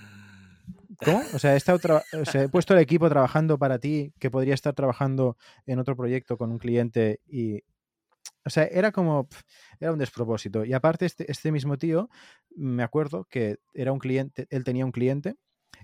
¿Cómo? 1.05 1.23
O 1.35 1.39
sea, 1.39 1.55
he, 1.55 1.57
estado 1.57 1.79
o 1.79 2.49
puesto 2.51 2.75
el 2.75 2.81
equipo 2.81 3.09
trabajando 3.09 3.59
para 3.59 3.79
ti, 3.79 4.13
que 4.19 4.31
podría 4.31 4.55
estar 4.55 4.75
trabajando 4.75 5.37
en 5.67 5.79
otro 5.79 5.97
proyecto 5.97 6.37
con 6.37 6.51
un 6.51 6.59
cliente 6.59 7.21
y... 7.27 7.63
O 8.45 8.51
sea, 8.51 8.65
era 8.65 8.91
como... 8.91 9.29
Era 9.81 9.93
un 9.93 9.99
despropósito. 9.99 10.65
Y 10.65 10.73
aparte, 10.73 11.07
este, 11.07 11.31
este 11.31 11.53
mismo 11.53 11.77
tío, 11.77 12.09
me 12.57 12.83
acuerdo 12.83 13.25
que 13.25 13.59
era 13.75 13.93
un 13.93 13.99
cliente, 13.99 14.47
él 14.51 14.65
tenía 14.65 14.85
un 14.85 14.93
cliente 14.93 15.37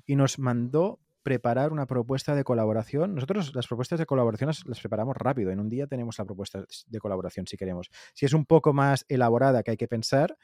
y 0.07 0.17
nos 0.17 0.39
mandó 0.39 1.01
preparar 1.27 1.73
una 1.73 1.87
propuesta 1.87 2.37
de 2.37 2.45
colaboración. 2.45 3.17
Nosotros 3.17 3.53
las 3.53 3.67
propuestas 3.67 3.99
de 3.99 4.07
colaboración 4.07 4.47
las, 4.47 4.79
preparamos 4.79 5.17
rápido. 5.17 5.51
En 5.51 5.59
un 5.59 5.69
día 5.69 5.89
tenemos 5.89 6.17
la 6.21 6.25
propuesta 6.25 6.65
de 6.87 6.99
colaboración 7.01 7.49
si 7.49 7.57
queremos. 7.57 7.91
Si 8.15 8.27
es 8.27 8.33
un 8.33 8.47
poco 8.47 8.73
más 8.73 9.05
elaborada 9.09 9.65
que 9.65 9.73
hay 9.73 9.77
que 9.77 9.89
pensar, 9.89 10.37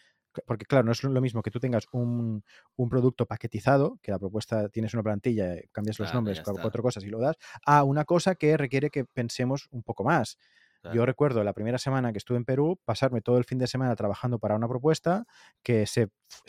porque 0.46 0.64
claro, 0.66 0.84
no 0.84 0.92
es 0.92 1.02
lo 1.04 1.20
mismo 1.20 1.42
que 1.42 1.50
tú 1.50 1.60
tengas 1.60 1.86
un, 1.92 2.44
un 2.76 2.88
producto 2.88 3.26
paquetizado, 3.26 3.98
que 4.02 4.10
la 4.12 4.18
propuesta 4.18 4.68
tienes 4.68 4.94
una 4.94 5.02
plantilla, 5.02 5.54
eh, 5.54 5.68
cambias 5.72 5.98
los 5.98 6.08
Claro, 6.08 6.16
nombres, 6.18 6.40
cuatro 6.42 6.82
cosas 6.82 7.04
y 7.04 7.08
lo 7.08 7.18
das, 7.20 7.36
a 7.66 7.84
una 7.84 8.04
cosa 8.04 8.34
que 8.34 8.56
requiere 8.56 8.90
que 8.90 9.04
pensemos 9.04 9.68
un 9.70 9.82
poco 9.82 10.04
más. 10.04 10.38
Yo 10.84 11.02
Claro. 11.02 11.06
recuerdo 11.06 11.44
la 11.44 11.52
primera 11.52 11.78
semana 11.78 12.12
que 12.12 12.18
estuve 12.18 12.38
en 12.38 12.44
Perú, 12.44 12.78
pasarme 12.84 13.20
todo 13.22 13.38
el 13.38 13.44
fin 13.44 13.58
de 13.58 13.66
semana 13.66 13.94
trabajando 13.94 14.38
para 14.38 14.56
una 14.56 14.68
propuesta 14.68 15.24
que, 15.62 15.86
se, 15.86 16.08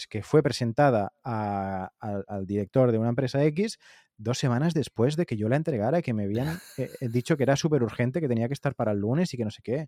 que 0.10 0.24
fue 0.24 0.42
presentada 0.44 1.14
a- 1.24 1.92
al, 2.00 2.26
al 2.28 2.46
director 2.46 2.92
de 2.92 2.98
una 2.98 3.10
empresa 3.10 3.44
X 3.44 3.78
dos 4.18 4.38
semanas 4.40 4.74
después 4.74 5.16
de 5.18 5.26
que 5.26 5.38
yo 5.38 5.50
la 5.50 5.56
entregara 5.56 6.00
y 6.00 6.02
que 6.02 6.14
me 6.14 6.24
habían 6.24 6.62
eh, 6.78 6.96
eh, 7.00 7.10
dicho 7.10 7.38
que 7.38 7.44
era 7.44 7.56
súper 7.56 7.84
urgente, 7.84 8.22
que 8.22 8.28
tenía 8.28 8.48
que 8.48 8.54
estar 8.54 8.76
para 8.76 8.92
el 8.92 9.00
lunes 9.00 9.34
y 9.34 9.38
que 9.38 9.46
no 9.46 9.52
sé 9.52 9.62
qué. 9.64 9.88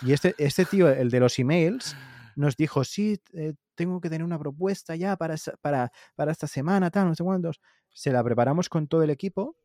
Y 0.00 0.12
este, 0.12 0.34
este 0.38 0.66
tío, 0.66 0.88
el 0.90 1.10
de 1.10 1.20
los 1.20 1.38
emails, 1.38 1.96
nos 2.36 2.56
dijo, 2.56 2.84
sí, 2.84 3.20
eh, 3.32 3.54
tengo 3.74 4.00
que 4.00 4.08
tener 4.08 4.24
una 4.24 4.38
propuesta 4.38 4.94
ya 4.96 5.16
para, 5.16 5.34
para, 5.60 5.92
para 6.14 6.32
esta 6.32 6.46
semana, 6.46 6.90
tal, 6.90 7.08
no 7.08 7.14
sé 7.14 7.24
cuántos. 7.24 7.60
Se 7.92 8.12
la 8.12 8.22
preparamos 8.22 8.68
con 8.68 8.86
todo 8.86 9.02
el 9.02 9.10
equipo 9.10 9.56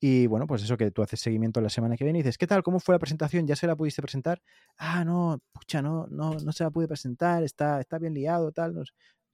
y 0.00 0.26
bueno, 0.28 0.46
pues 0.46 0.62
eso 0.62 0.76
que 0.76 0.90
tú 0.90 1.02
haces 1.02 1.20
seguimiento 1.20 1.60
la 1.60 1.68
semana 1.70 1.96
que 1.96 2.04
viene 2.04 2.20
y 2.20 2.22
dices, 2.22 2.38
¿qué 2.38 2.46
tal? 2.46 2.62
¿Cómo 2.62 2.78
fue 2.78 2.94
la 2.94 3.00
presentación? 3.00 3.46
¿Ya 3.46 3.56
se 3.56 3.66
la 3.66 3.74
pudiste 3.74 4.00
presentar? 4.00 4.40
Ah, 4.76 5.04
no, 5.04 5.40
pucha, 5.52 5.82
no, 5.82 6.06
no, 6.08 6.34
no 6.34 6.52
se 6.52 6.62
la 6.64 6.70
pude 6.70 6.86
presentar, 6.86 7.42
está, 7.42 7.80
está 7.80 7.98
bien 7.98 8.14
liado, 8.14 8.52
tal. 8.52 8.74
no 8.74 8.84
sé". 8.84 8.92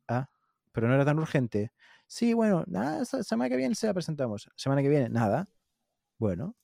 Ah, 0.09 0.29
pero 0.73 0.89
no 0.89 0.95
era 0.95 1.05
tan 1.05 1.19
urgente. 1.19 1.73
Sí, 2.07 2.33
bueno, 2.35 2.65
nada, 2.67 3.05
semana 3.05 3.51
que 3.51 3.57
viene 3.57 3.75
se 3.75 3.87
la 3.87 3.95
presentamos. 3.95 4.51
Semana 4.57 4.83
que 4.83 4.89
viene, 4.89 5.09
nada. 5.11 5.47
Bueno. 6.19 6.57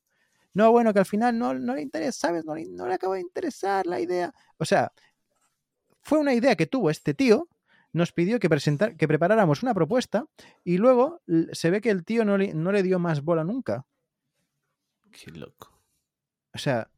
No, 0.53 0.73
bueno, 0.73 0.93
que 0.93 0.99
al 0.99 1.07
final 1.07 1.39
no, 1.39 1.55
no 1.55 1.75
le 1.75 1.83
interesa, 1.83 2.29
¿sabes? 2.29 2.45
No 2.45 2.55
le, 2.55 2.67
no 2.69 2.89
le 2.89 2.95
acaba 2.95 3.15
de 3.17 3.21
interesar 3.21 3.87
la 3.87 4.01
idea. 4.01 4.33
O 4.59 4.65
sea, 4.65 4.93
fue 6.11 6.19
una 6.19 6.35
idea 6.35 6.57
que 6.57 6.67
tuvo 6.67 6.91
este 6.91 7.15
tío, 7.15 7.49
nos 7.93 8.11
pidió 8.11 8.41
que, 8.41 8.49
presentar, 8.49 8.97
que 8.97 9.07
preparáramos 9.07 9.63
una 9.63 9.75
propuesta 9.75 10.27
y 10.65 10.77
luego 10.79 11.23
se 11.53 11.71
ve 11.71 11.81
que 11.81 11.91
el 11.91 12.05
tío 12.05 12.25
no 12.25 12.37
le, 12.37 12.53
no 12.53 12.73
le 12.73 12.83
dio 12.83 12.99
más 12.99 13.23
bola 13.23 13.45
nunca. 13.45 13.87
Qué 15.13 15.31
loco. 15.31 15.71
O 16.53 16.59
sea, 16.59 16.91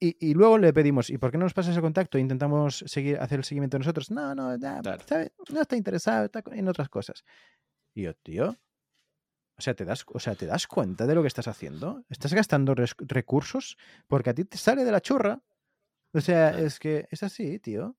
y, 0.00 0.16
y 0.30 0.32
luego 0.32 0.56
le 0.56 0.72
pedimos, 0.72 1.10
¿y 1.10 1.18
por 1.18 1.30
qué 1.30 1.36
no 1.36 1.44
nos 1.44 1.52
pasas 1.52 1.76
el 1.76 1.82
contacto? 1.82 2.16
Intentamos 2.16 2.84
seguir, 2.86 3.18
hacer 3.20 3.40
el 3.40 3.44
seguimiento 3.44 3.78
nosotros. 3.78 4.10
No, 4.10 4.34
no, 4.34 4.56
ya, 4.56 4.80
Claro. 4.80 5.02
¿sabe? 5.06 5.32
no 5.50 5.60
está 5.60 5.76
interesado, 5.76 6.24
está 6.24 6.42
en 6.52 6.66
otras 6.66 6.88
cosas. 6.88 7.22
Y 7.92 8.02
yo, 8.04 8.14
tío, 8.14 8.56
o 9.56 9.60
sea, 9.60 9.74
¿te 9.74 9.84
das, 9.84 10.04
o 10.10 10.18
sea, 10.18 10.34
¿te 10.36 10.46
das 10.46 10.66
cuenta 10.66 11.06
de 11.06 11.14
lo 11.14 11.20
que 11.20 11.28
estás 11.28 11.48
haciendo? 11.48 12.02
¿Estás 12.08 12.32
gastando 12.32 12.74
recursos 12.98 13.76
porque 14.08 14.30
a 14.30 14.34
ti 14.34 14.44
te 14.46 14.56
sale 14.56 14.84
de 14.84 14.92
la 14.92 15.00
churra? 15.02 15.42
O 16.14 16.20
sea, 16.22 16.50
Claro. 16.52 16.66
es 16.66 16.78
que 16.78 17.06
es 17.10 17.22
así, 17.22 17.58
tío. 17.58 17.94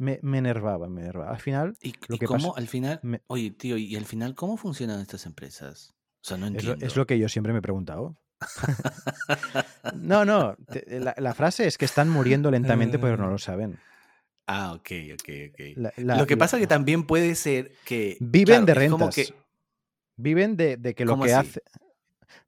Me, 0.00 0.18
me 0.22 0.38
enervaba, 0.38 0.88
me 0.88 1.02
enervaba. 1.02 1.30
Al 1.30 1.40
final, 1.40 1.76
¿Y, 1.82 1.92
Lo 2.08 2.16
y 2.16 2.18
que 2.18 2.24
cómo 2.26 2.48
pasa- 2.52 2.58
al 2.60 2.68
final? 2.68 3.00
me- 3.02 3.20
Oye, 3.26 3.50
tío, 3.50 3.76
¿y 3.76 3.94
al 3.96 4.06
final 4.06 4.34
cómo 4.34 4.56
funcionan 4.56 4.98
estas 5.00 5.26
empresas? 5.26 5.94
O 6.22 6.26
sea, 6.26 6.38
no 6.38 6.46
es 6.46 6.52
lo, 6.52 6.58
entiendo. 6.72 6.86
es 6.86 6.96
lo 6.96 7.06
que 7.06 7.18
yo 7.18 7.28
siempre 7.28 7.52
me 7.52 7.58
he 7.58 7.62
preguntado. 7.62 8.16
no, 9.94 10.24
no, 10.24 10.56
te- 10.70 11.00
la, 11.00 11.14
la 11.18 11.34
frase 11.34 11.66
es 11.66 11.76
que 11.78 11.84
están 11.84 12.08
muriendo 12.08 12.50
lentamente, 12.50 12.98
pero 12.98 13.16
no 13.16 13.28
lo 13.28 13.38
saben. 13.38 13.78
Ah, 14.46 14.72
ok, 14.72 14.90
ok, 15.14 15.28
ok. 15.50 15.60
La- 15.76 15.92
la- 15.98 16.16
lo 16.16 16.26
que 16.26 16.36
pasa 16.36 16.58
que 16.58 16.66
también 16.66 17.06
puede 17.06 17.34
ser 17.34 17.72
que... 17.84 18.16
Viven 18.20 18.64
claro, 18.64 18.66
de 18.66 18.72
es 18.86 18.90
como 18.90 19.04
rentas. 19.06 19.14
que- 19.14 19.34
Viven 20.16 20.56
de, 20.56 20.76
de 20.76 20.94
que 20.94 21.04
lo 21.04 21.12
¿Cómo 21.12 21.24
que 21.24 21.34
así? 21.34 21.48
hace, 21.48 21.62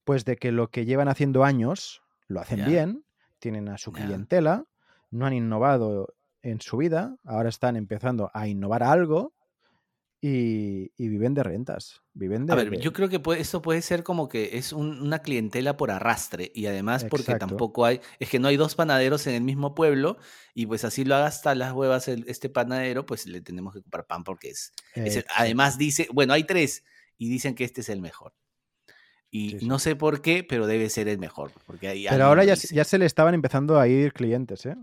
pues 0.04 0.24
de 0.24 0.36
que 0.36 0.52
lo 0.52 0.68
que 0.68 0.84
llevan 0.84 1.08
haciendo 1.08 1.44
años 1.44 2.02
lo 2.28 2.40
hacen 2.40 2.64
bien, 2.64 3.04
tienen 3.38 3.68
a 3.68 3.78
su 3.78 3.92
clientela, 3.92 4.64
no 5.10 5.26
han 5.26 5.32
innovado 5.34 6.14
en 6.42 6.60
su 6.60 6.76
vida, 6.76 7.16
ahora 7.24 7.48
están 7.48 7.76
empezando 7.76 8.30
a 8.34 8.48
innovar 8.48 8.82
algo 8.82 9.32
y, 10.20 10.92
y 10.96 11.08
viven 11.08 11.34
de 11.34 11.42
rentas. 11.42 12.00
Viven 12.14 12.46
de, 12.46 12.52
A 12.52 12.56
ver, 12.56 12.70
de- 12.70 12.78
yo 12.80 12.92
creo 12.92 13.08
que 13.08 13.18
puede, 13.18 13.40
esto 13.40 13.60
puede 13.60 13.82
ser 13.82 14.04
como 14.04 14.28
que 14.28 14.56
es 14.56 14.72
un- 14.72 15.00
una 15.02 15.18
clientela 15.20 15.76
por 15.76 15.90
arrastre 15.90 16.52
y 16.54 16.66
además 16.66 17.04
porque 17.04 17.32
Exacto. 17.32 17.46
tampoco 17.48 17.84
hay, 17.84 18.00
es 18.20 18.28
que 18.28 18.38
no 18.38 18.46
hay 18.48 18.56
dos 18.56 18.74
panaderos 18.76 19.26
en 19.26 19.34
el 19.34 19.42
mismo 19.42 19.74
pueblo 19.74 20.18
y 20.54 20.66
pues 20.66 20.84
así 20.84 21.04
lo 21.04 21.16
haga 21.16 21.26
hasta 21.26 21.54
las 21.56 21.72
huevas 21.72 22.06
el- 22.08 22.24
este 22.28 22.48
panadero, 22.48 23.04
pues 23.04 23.26
le 23.26 23.40
tenemos 23.40 23.74
que 23.74 23.82
comprar 23.82 24.06
pan 24.06 24.22
porque 24.22 24.50
es, 24.50 24.72
es 24.94 25.16
el- 25.16 25.20
Exacto. 25.22 25.32
además 25.36 25.76
dice, 25.78 26.06
bueno, 26.12 26.34
hay 26.34 26.44
tres 26.44 26.84
y 27.18 27.28
dicen 27.28 27.54
que 27.56 27.64
este 27.64 27.80
es 27.80 27.88
el 27.88 28.00
mejor. 28.00 28.32
Y 29.30 29.50
Sí, 29.52 29.58
sí. 29.60 29.66
no 29.66 29.78
sé 29.78 29.96
por 29.96 30.20
qué, 30.22 30.44
pero 30.44 30.66
debe 30.66 30.88
ser 30.90 31.08
el 31.08 31.18
mejor, 31.18 31.52
porque 31.66 31.88
ahí 31.88 32.06
Pero 32.08 32.26
ahora 32.26 32.44
ya, 32.44 32.54
ya 32.54 32.84
se 32.84 32.98
le 32.98 33.06
estaban 33.06 33.32
empezando 33.34 33.80
a 33.80 33.88
ir 33.88 34.12
clientes, 34.12 34.66
¿eh? 34.66 34.76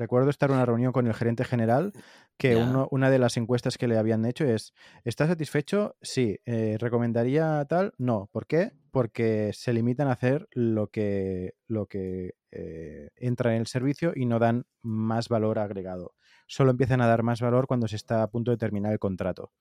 Recuerdo 0.00 0.30
estar 0.30 0.48
en 0.50 0.56
una 0.56 0.64
reunión 0.64 0.92
con 0.92 1.06
el 1.06 1.12
gerente 1.14 1.44
general 1.44 1.92
que 2.38 2.56
uno- 2.56 2.88
una 2.90 3.10
de 3.10 3.18
las 3.18 3.36
encuestas 3.36 3.76
que 3.76 3.86
le 3.86 3.98
habían 3.98 4.24
hecho 4.24 4.44
es, 4.46 4.72
¿estás 5.04 5.28
satisfecho? 5.28 5.96
Sí. 6.00 6.38
Eh, 6.46 6.76
¿Recomendaría 6.80 7.62
tal? 7.68 7.92
No. 7.98 8.28
¿Por 8.32 8.46
qué? 8.46 8.72
Porque 8.90 9.50
se 9.52 9.74
limitan 9.74 10.08
a 10.08 10.12
hacer 10.12 10.48
lo 10.52 10.88
que, 10.88 11.52
lo 11.66 11.86
que 11.86 12.32
eh, 12.50 13.10
entra 13.16 13.54
en 13.54 13.60
el 13.60 13.66
servicio 13.66 14.12
y 14.16 14.24
no 14.24 14.38
dan 14.38 14.64
más 14.82 15.28
valor 15.28 15.58
agregado. 15.58 16.14
Solo 16.46 16.70
empiezan 16.70 17.02
a 17.02 17.06
dar 17.06 17.22
más 17.22 17.40
valor 17.42 17.66
cuando 17.66 17.86
se 17.86 17.96
está 17.96 18.22
a 18.22 18.30
punto 18.30 18.50
de 18.50 18.56
terminar 18.56 18.92
el 18.92 18.98
contrato. 18.98 19.52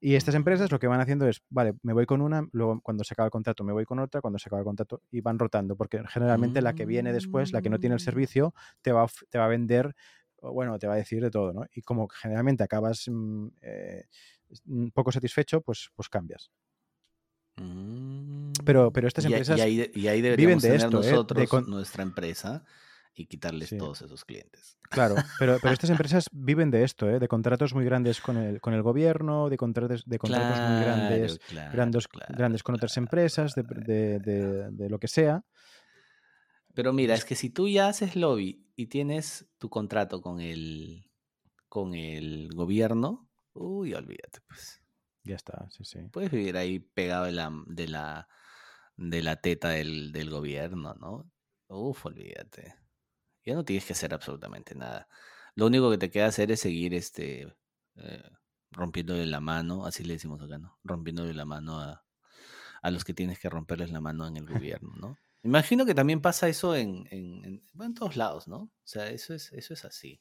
Y 0.00 0.16
estas 0.16 0.34
empresas 0.34 0.70
lo 0.70 0.78
que 0.78 0.86
van 0.86 1.00
haciendo 1.00 1.26
es, 1.26 1.42
vale, 1.48 1.74
me 1.82 1.92
voy 1.94 2.04
con 2.04 2.20
una, 2.20 2.46
luego 2.52 2.80
cuando 2.82 3.04
se 3.04 3.14
acaba 3.14 3.26
el 3.26 3.30
contrato 3.30 3.64
me 3.64 3.72
voy 3.72 3.84
con 3.86 3.98
otra, 4.00 4.20
cuando 4.20 4.38
se 4.38 4.48
acaba 4.48 4.60
el 4.60 4.66
contrato 4.66 5.00
y 5.10 5.20
van 5.22 5.38
rotando, 5.38 5.76
porque 5.76 6.02
generalmente 6.08 6.60
la 6.60 6.74
que 6.74 6.84
viene 6.84 7.12
después, 7.12 7.52
la 7.54 7.62
que 7.62 7.70
no 7.70 7.78
tiene 7.78 7.94
el 7.94 8.00
Mm. 8.02 8.04
servicio, 8.04 8.54
te 8.82 8.92
va, 8.92 9.06
te 9.30 9.38
va 9.38 9.46
a 9.46 9.48
vender, 9.48 9.94
bueno, 10.42 10.78
te 10.78 10.86
va 10.86 10.92
a 10.94 10.96
decir 10.96 11.22
de 11.22 11.30
todo, 11.30 11.54
¿no? 11.54 11.64
Y 11.74 11.80
como 11.80 12.06
generalmente 12.08 12.62
acabas 12.62 13.08
mm, 13.10 13.46
eh, 13.62 14.04
un 14.66 14.90
poco 14.90 15.10
satisfecho, 15.10 15.62
pues, 15.62 15.90
pues 15.94 16.10
cambias. 16.10 16.50
Pero, 18.64 18.90
Mm. 18.90 18.92
pero 18.92 19.08
estas 19.08 19.24
empresas 19.24 19.58
y 19.58 19.62
ahí, 19.62 19.90
y 19.94 20.06
ahí 20.08 20.20
viven 20.20 20.36
deberíamos 20.58 20.62
de 20.62 20.68
tener 20.68 20.84
esto, 20.84 20.98
¿eh? 20.98 21.06
De 21.06 21.12
nosotros 21.12 21.48
con- 21.48 21.70
nuestra 21.70 22.02
empresa 22.02 22.64
y 23.14 23.26
quitarles 23.26 23.68
Sí. 23.70 23.78
todos 23.78 24.02
esos 24.02 24.24
clientes. 24.24 24.78
Claro, 24.90 25.14
pero, 25.38 25.58
pero 25.60 25.72
estas 25.72 25.90
empresas 26.08 26.26
viven 26.32 26.70
de 26.70 26.82
esto, 26.84 27.08
¿eh? 27.08 27.18
de 27.18 27.28
contratos 27.28 27.74
muy 27.74 27.84
grandes 27.84 28.20
con 28.20 28.36
el, 28.36 28.60
con 28.60 28.74
el 28.74 28.82
gobierno, 28.82 29.48
de 29.48 29.56
contratos, 29.56 30.04
de 30.04 30.18
contratos 30.18 30.60
muy 30.62 30.78
grandes, 30.84 31.38
Claro, 31.48 31.72
grandes, 31.72 32.08
claro, 32.08 32.34
grandes 32.36 32.62
con 32.62 32.74
otras 32.74 32.96
empresas, 32.96 33.54
de- 33.54 33.62
de- 34.18 34.70
de 34.70 34.88
lo 34.90 34.98
que 34.98 35.08
sea. 35.08 35.44
Pero 36.74 36.92
mira, 36.92 37.14
es 37.14 37.24
que 37.24 37.36
si 37.36 37.50
tú 37.50 37.68
ya 37.68 37.88
haces 37.88 38.16
lobby 38.16 38.66
y 38.74 38.86
tienes 38.86 39.46
tu 39.58 39.70
contrato 39.70 40.20
con 40.20 40.40
el, 40.40 41.08
con 41.68 41.94
el 41.94 42.48
gobierno, 42.52 43.30
uy, 43.52 43.94
olvídate, 43.94 44.40
pues. 44.48 44.80
Ya 45.22 45.36
está, 45.36 45.68
sí, 45.70 45.84
sí. 45.84 46.00
Puedes 46.12 46.30
vivir 46.32 46.56
ahí 46.56 46.80
pegado 46.80 47.24
de 47.26 47.32
la, 47.32 47.50
de 47.66 47.86
la, 47.88 48.28
de 48.96 49.22
la 49.22 49.36
teta 49.36 49.70
del, 49.70 50.10
del 50.12 50.30
gobierno, 50.30 50.94
¿no? 50.94 51.30
Uf, 51.68 52.04
olvídate. 52.06 52.74
Ya 53.44 53.54
no 53.54 53.64
tienes 53.64 53.84
que 53.86 53.92
hacer 53.92 54.14
absolutamente 54.14 54.74
nada. 54.74 55.08
Lo 55.54 55.66
único 55.66 55.90
que 55.90 55.98
te 55.98 56.10
queda 56.10 56.26
hacer 56.26 56.50
es 56.52 56.60
seguir 56.60 56.94
este 56.94 57.54
eh, 57.96 58.30
rompiéndole 58.70 59.26
la 59.26 59.40
mano, 59.40 59.86
así 59.86 60.04
le 60.04 60.14
decimos 60.14 60.42
acá, 60.42 60.58
¿no? 60.58 60.78
Rompiéndole 60.84 61.34
la 61.34 61.44
mano 61.44 61.80
a, 61.80 62.04
a 62.82 62.90
los 62.90 63.04
que 63.04 63.14
tienes 63.14 63.38
que 63.38 63.50
romperles 63.50 63.90
la 63.92 64.00
mano 64.00 64.26
en 64.26 64.36
el 64.36 64.46
gobierno, 64.48 64.92
¿no? 64.96 65.20
Imagino 65.42 65.86
que 65.86 65.94
también 65.94 66.20
pasa 66.22 66.48
eso 66.48 66.74
en, 66.74 67.06
en, 67.10 67.44
en- 67.44 67.64
en 67.80 67.94
todos 67.94 68.16
lados, 68.16 68.48
¿no? 68.48 68.56
O 68.62 68.72
sea, 68.84 69.08
eso 69.10 69.34
es, 69.34 69.52
eso 69.52 69.74
es 69.74 69.84
así. 69.84 70.20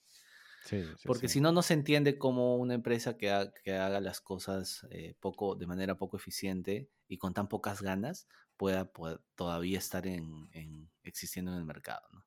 Sí, 0.61 0.95
sí, 0.97 1.09
Porque 1.09 1.27
sí. 1.27 1.29
si 1.29 1.41
no, 1.41 1.51
no 1.51 1.61
se 1.61 1.73
entiende 1.73 2.17
cómo 2.17 2.55
una 2.57 2.73
empresa 2.73 3.17
que, 3.17 3.31
ha- 3.31 3.51
que 3.63 3.73
haga 3.75 3.99
las 4.01 4.21
cosas 4.21 4.85
eh, 4.91 5.15
poco, 5.19 5.55
de 5.55 5.67
manera 5.67 5.97
poco 5.97 6.17
eficiente 6.17 6.89
y 7.07 7.17
con 7.17 7.33
tan 7.33 7.47
pocas 7.47 7.81
ganas 7.81 8.27
pueda, 8.57 8.91
pueda 8.91 9.21
todavía 9.35 9.77
estar 9.79 10.07
en- 10.07 10.49
existiendo 11.03 11.51
en 11.51 11.57
el 11.59 11.65
mercado. 11.65 12.07
¿no? 12.11 12.25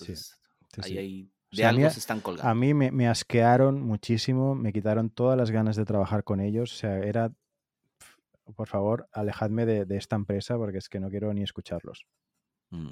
Entonces, 0.00 0.38
sí, 0.72 0.80
ahí, 0.82 0.88
sí. 0.92 0.98
ahí- 0.98 1.30
O 1.52 1.56
de 1.56 1.56
sea, 1.56 1.72
mí 1.72 1.90
se 1.90 1.98
están 2.00 2.20
colgando. 2.20 2.50
A 2.50 2.54
mí 2.54 2.74
me, 2.74 2.90
me 2.90 3.08
asquearon 3.08 3.80
muchísimo, 3.80 4.54
me 4.54 4.72
quitaron 4.72 5.10
todas 5.10 5.38
las 5.38 5.50
ganas 5.50 5.76
de 5.76 5.84
trabajar 5.84 6.22
con 6.24 6.40
ellos. 6.40 6.72
O 6.72 6.76
sea, 6.76 6.98
era, 6.98 7.32
por 8.54 8.68
favor, 8.68 9.08
alejadme 9.12 9.64
de, 9.64 9.84
de 9.86 9.96
esta 9.96 10.16
empresa 10.16 10.56
porque 10.56 10.78
es 10.78 10.88
que 10.88 11.00
no 11.00 11.08
quiero 11.08 11.32
ni 11.32 11.42
escucharlos. 11.42 12.04
Mm, 12.70 12.90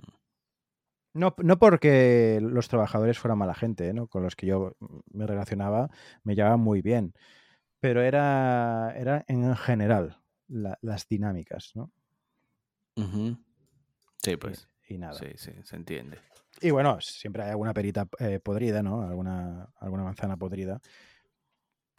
No, 1.14 1.34
no 1.38 1.58
porque 1.58 2.40
los 2.42 2.68
trabajadores 2.68 3.18
fueran 3.18 3.38
mala 3.38 3.54
gente, 3.54 3.88
¿eh? 3.88 3.92
¿no? 3.94 4.08
con 4.08 4.22
los 4.22 4.34
que 4.34 4.46
yo 4.46 4.76
me 5.12 5.26
relacionaba, 5.26 5.88
me 6.24 6.34
llevaban 6.34 6.60
muy 6.60 6.80
bien. 6.82 7.12
Pero 7.80 8.02
era, 8.02 8.94
era 8.96 9.24
en 9.28 9.54
general 9.56 10.20
la- 10.48 10.78
las 10.80 11.06
dinámicas, 11.06 11.72
¿no? 11.74 11.92
Sí, 14.22 14.36
pues. 14.36 14.68
Y, 14.88 14.98
nada. 14.98 15.14
Sí, 15.14 15.26
sí, 15.36 15.52
se 15.62 15.76
entiende. 15.76 16.18
Y 16.60 16.70
bueno, 16.70 17.00
siempre 17.00 17.42
hay 17.42 17.50
alguna 17.50 17.72
perita 17.74 18.06
eh, 18.18 18.40
podrida, 18.40 18.82
¿no? 18.82 19.02
Alguna, 19.02 19.68
alguna 19.80 20.04
manzana 20.04 20.36
podrida 20.36 20.80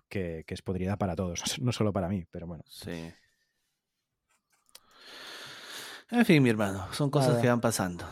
que, 0.08 0.44
que 0.46 0.54
es 0.54 0.62
podrida 0.62 0.98
para 0.98 1.16
todos, 1.16 1.44
no 1.62 1.72
solo 1.72 1.92
para 1.92 2.08
mí, 2.08 2.26
pero 2.32 2.48
bueno. 2.48 2.64
Sí. 2.68 3.12
En 6.12 6.26
fin, 6.26 6.44
mi 6.44 6.50
hermano, 6.50 6.88
son 6.94 7.10
cosas 7.10 7.30
Nada. 7.32 7.42
que 7.42 7.48
van 7.50 7.62
pasando. 7.62 8.06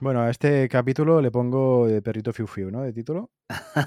Bueno, 0.00 0.20
a 0.20 0.30
este 0.30 0.68
capítulo 0.68 1.22
le 1.22 1.30
pongo 1.30 1.86
de 1.86 2.02
perrito 2.02 2.32
fiu 2.32 2.46
fiu, 2.46 2.70
¿no? 2.70 2.82
De 2.82 2.92
título. 2.92 3.30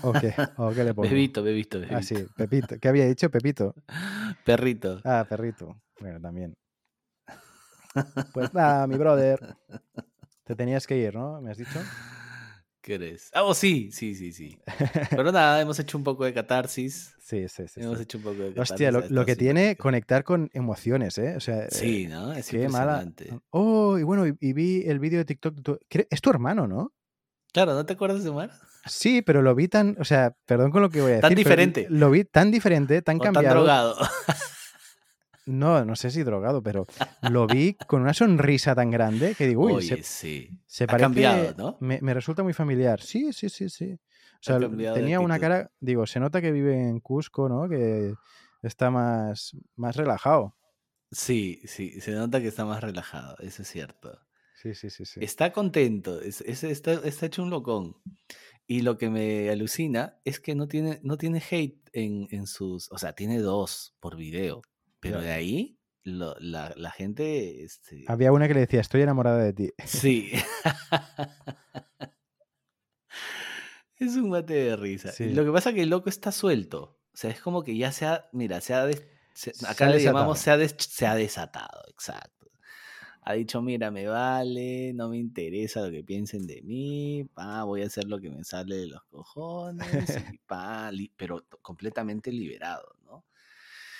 ¿O 0.02 0.14
qué? 0.14 0.34
¿O 0.58 0.72
qué 0.72 0.84
le 0.84 0.94
pongo? 0.96 1.08
Bebito, 1.08 1.44
bebito, 1.44 1.80
bebito. 1.80 1.96
Ah, 1.96 2.02
sí, 2.02 2.16
Pepito. 2.36 2.80
¿Qué 2.80 2.88
había 2.88 3.06
dicho? 3.06 3.30
Pepito. 3.30 3.76
Perrito. 4.46 5.00
Ah, 5.04 5.26
perrito. 5.30 5.80
Bueno, 6.00 6.20
también. 6.20 6.56
Pues 8.34 8.54
nada, 8.54 8.88
mi 8.88 8.98
brother. 8.98 9.56
Te 10.48 10.56
tenías 10.56 10.88
que 10.88 10.98
ir, 10.98 11.14
¿no? 11.14 11.42
¿Me 11.42 11.52
has 11.52 11.58
dicho? 11.58 11.80
¿Qué 12.82 12.96
eres? 12.96 13.30
Ah, 13.34 13.44
oh, 13.44 13.54
sí, 13.54 13.92
sí, 13.92 14.16
sí, 14.16 14.32
sí. 14.32 14.58
Pero 15.10 15.30
nada, 15.34 15.60
hemos 15.60 15.78
hecho 15.78 15.98
un 15.98 16.06
poco 16.06 16.24
de 16.24 16.34
catarsis. 16.34 17.14
Sí, 17.20 17.50
sí, 17.50 17.68
sí. 17.68 17.82
hemos 17.82 17.98
sí. 17.98 18.04
hecho 18.04 18.18
un 18.18 18.24
poco 18.24 18.38
de 18.44 18.54
catarsis. 18.54 18.72
Hostia, 18.72 18.92
lo, 19.10 19.26
que 19.26 19.36
tiene 19.36 19.76
conectar 19.76 20.24
con 20.24 20.50
emociones, 20.54 21.18
¿eh? 21.18 21.36
O 21.36 21.42
sea, 21.42 21.66
eh, 21.66 21.68
Sí, 21.70 22.08
¿no? 22.08 22.32
Es 22.32 22.48
qué 22.48 22.70
mala. 22.70 23.04
impresionante. 23.04 23.42
Oh, 23.50 23.98
y 23.98 24.04
bueno, 24.04 24.26
y, 24.26 24.38
y 24.40 24.54
vi 24.54 24.84
el 24.88 25.00
vídeo 25.00 25.20
de 25.20 25.26
TikTok. 25.26 25.56
de 25.56 25.62
tu- 25.62 25.80
Es 26.10 26.22
tu 26.22 26.30
hermano, 26.30 26.66
¿no? 26.66 26.94
Claro, 27.52 27.74
¿no 27.74 27.86
te 27.86 27.94
acuerdas 27.94 28.24
de 28.24 28.30
Omar? 28.30 28.52
Sí, 28.86 29.22
pero 29.22 29.42
lo 29.42 29.54
vi 29.54 29.68
tan, 29.68 29.98
o 30.00 30.06
sea, 30.06 30.34
perdón 30.46 30.72
con 30.72 30.82
lo 30.82 30.90
que 30.90 31.02
voy 31.02 31.12
a 31.12 31.16
decir. 31.16 31.22
Tan 31.30 31.36
diferente. 31.36 31.88
Lo 31.90 32.10
vi 32.10 32.24
tan 32.24 32.52
diferente, 32.52 33.02
tan 33.02 33.18
¿O 33.18 33.20
tan 33.20 33.34
cambiado. 33.34 33.56
drogado? 33.58 33.98
No, 35.48 35.84
no 35.86 35.96
sé 35.96 36.12
si 36.12 36.24
drogado, 36.24 36.62
pero 36.62 36.86
lo 37.22 37.48
vi 37.48 37.74
con 37.88 38.02
una 38.02 38.14
sonrisa 38.14 38.76
tan 38.76 38.92
grande 38.92 39.34
que 39.36 39.48
digo, 39.48 39.64
uy, 39.64 39.76
Oye, 39.76 39.98
se, 39.98 40.04
sí. 40.04 40.60
se 40.68 40.84
ha 40.84 40.88
parece. 40.88 41.04
cambiado, 41.06 41.54
¿no? 41.58 41.78
Me, 41.80 42.00
me 42.02 42.14
resulta 42.14 42.44
muy 42.44 42.54
familiar. 42.54 43.02
Sí, 43.02 43.32
sí, 43.34 43.50
sí, 43.50 43.70
sí. 43.70 43.94
O 43.94 44.44
sea, 44.44 44.60
tenía 44.60 45.20
una 45.20 45.40
cara, 45.40 45.72
digo, 45.80 46.06
se 46.06 46.20
nota 46.20 46.42
que 46.42 46.52
vive 46.52 46.74
en 46.88 47.00
Cusco, 47.00 47.50
¿no? 47.50 47.68
Que 47.68 48.14
está 48.62 48.92
más, 48.92 49.56
más 49.76 49.96
relajado. 49.96 50.56
Sí, 51.12 51.62
sí, 51.66 52.02
se 52.02 52.12
nota 52.12 52.42
que 52.42 52.48
está 52.50 52.66
más 52.66 52.82
relajado, 52.84 53.38
eso 53.40 53.62
es 53.62 53.68
cierto. 53.70 54.20
Sí, 54.62 54.74
sí, 54.76 54.90
sí, 54.90 55.06
sí. 55.06 55.20
Está 55.24 55.54
contento, 55.54 56.20
es, 56.22 56.42
es- 56.42 56.64
está, 56.64 56.94
está 56.94 57.28
hecho 57.28 57.44
un 57.44 57.50
locón. 57.50 57.96
Y 58.68 58.82
lo 58.82 58.98
que 58.98 59.10
me 59.10 59.50
alucina 59.50 60.20
es 60.26 60.40
que 60.42 60.54
no 60.56 60.68
tiene, 60.68 61.00
no 61.04 61.18
tiene 61.18 61.42
hate 61.50 61.90
en, 61.94 62.28
en 62.32 62.48
sus. 62.48 62.92
O 62.92 62.98
sea, 62.98 63.14
tiene 63.14 63.40
dos 63.40 63.96
por 64.02 64.18
video. 64.18 64.62
Pero 65.00 65.22
de 65.22 65.32
ahí, 65.32 65.80
lo- 66.04 66.36
la, 66.40 66.74
la 66.76 66.92
gente. 66.92 67.64
Este, 67.64 68.04
Había 68.08 68.32
una 68.32 68.48
que 68.48 68.54
le 68.56 68.62
decía, 68.62 68.82
estoy 68.82 69.02
enamorada 69.02 69.44
de 69.44 69.54
ti. 69.54 69.72
Sí. 69.86 70.32
es 74.00 74.16
un 74.16 74.30
mate 74.30 74.54
de 74.54 74.76
risa. 74.76 75.12
Sí. 75.12 75.34
Lo 75.34 75.44
que 75.46 75.52
pasa 75.52 75.70
es 75.70 75.76
que 75.76 75.84
el 75.84 75.90
loco 75.90 76.10
está 76.10 76.32
suelto. 76.32 77.00
O 77.14 77.18
sea, 77.18 77.32
es 77.32 77.42
como 77.42 77.64
que 77.64 77.76
ya 77.78 77.92
se 77.92 78.06
ha. 78.06 78.30
Mira, 78.32 78.62
se 78.62 78.74
ha. 78.74 78.86
des- 78.86 79.04
se- 79.34 79.54
Se 79.54 79.68
acá 79.68 79.90
le 79.90 80.02
llamamos 80.02 80.40
se 80.40 80.52
desatado. 80.52 80.56
ha, 80.56 80.58
des- 80.58 80.76
se 80.90 81.06
ha 81.08 81.16
desatado, 81.16 81.84
exacto. 81.90 82.52
Ha 83.22 83.34
dicho, 83.34 83.62
mira, 83.62 83.92
me 83.92 84.08
vale, 84.08 84.94
no 84.94 85.10
me 85.10 85.18
interesa 85.18 85.82
lo 85.82 85.92
que 85.92 86.02
piensen 86.04 86.48
de 86.48 86.62
mí, 86.62 87.28
pa, 87.34 87.64
voy 87.66 87.84
a 87.84 87.88
hacer 87.88 88.06
lo 88.06 88.20
que 88.22 88.30
me 88.30 88.44
sale 88.46 88.78
de 88.78 88.88
los 88.88 89.04
cojones, 89.10 90.18
y 90.34 90.38
pa, 90.48 90.90
li- 90.92 91.12
pero 91.18 91.46
completamente 91.62 92.32
liberado, 92.32 92.96
¿no? 93.06 93.26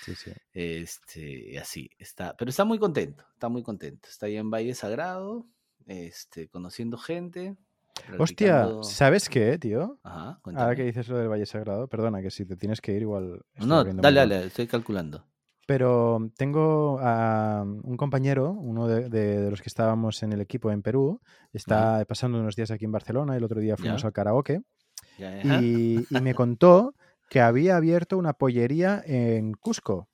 Sí, 0.08 0.16
sí. 0.16 0.32
Este, 0.54 1.60
así, 1.60 1.90
está, 2.00 2.36
pero 2.38 2.50
está 2.50 2.64
muy 2.66 2.80
contento, 2.80 3.24
está 3.34 3.50
muy 3.50 3.62
contento. 3.64 4.08
Está 4.10 4.26
ahí 4.28 4.38
en 4.38 4.50
Valle 4.50 4.74
Sagrado, 4.74 5.46
este, 5.86 6.48
conociendo 6.50 6.98
gente. 6.98 7.56
Hostia, 8.18 8.62
practicando- 8.64 8.84
¿sabes 8.84 9.28
qué, 9.30 9.58
tío? 9.58 10.00
Ajá, 10.04 10.40
Ahora 10.56 10.76
que 10.76 10.84
dices 10.84 11.08
lo 11.10 11.18
del 11.18 11.30
Valle 11.30 11.46
Sagrado, 11.46 11.88
perdona, 11.88 12.22
que 12.22 12.30
si 12.32 12.46
te 12.46 12.56
tienes 12.56 12.80
que 12.80 12.94
ir 12.94 13.02
igual... 13.02 13.42
No, 13.56 13.84
dale, 13.84 13.94
melón. 13.94 14.14
dale, 14.16 14.46
estoy 14.46 14.68
calculando. 14.68 15.26
Pero 15.66 16.32
tengo 16.38 17.00
a 17.02 17.64
un 17.64 17.98
compañero, 17.98 18.52
uno 18.52 18.88
de, 18.88 19.10
de- 19.10 19.42
de 19.42 19.50
los 19.52 19.62
que 19.62 19.68
estábamos 19.68 20.24
en 20.24 20.32
el 20.32 20.40
equipo 20.40 20.72
en 20.72 20.82
Perú, 20.82 21.20
está 21.52 22.06
pasando 22.06 22.40
unos 22.40 22.56
días 22.56 22.72
aquí 22.72 22.86
en 22.86 22.92
Barcelona, 22.94 23.36
el 23.36 23.44
otro 23.44 23.60
día 23.60 23.76
fuimos 23.76 24.02
Ya. 24.04 24.08
al 24.08 24.14
karaoke 24.14 24.62
Ya, 25.18 25.40
ajá. 25.40 25.62
y, 25.62 26.06
y 26.10 26.22
me 26.22 26.34
contó 26.36 26.94
que 27.30 27.42
había 27.42 27.78
abierto 27.78 28.18
una 28.18 28.34
pollería 28.34 29.02
en 29.06 29.54
Cusco 29.54 30.10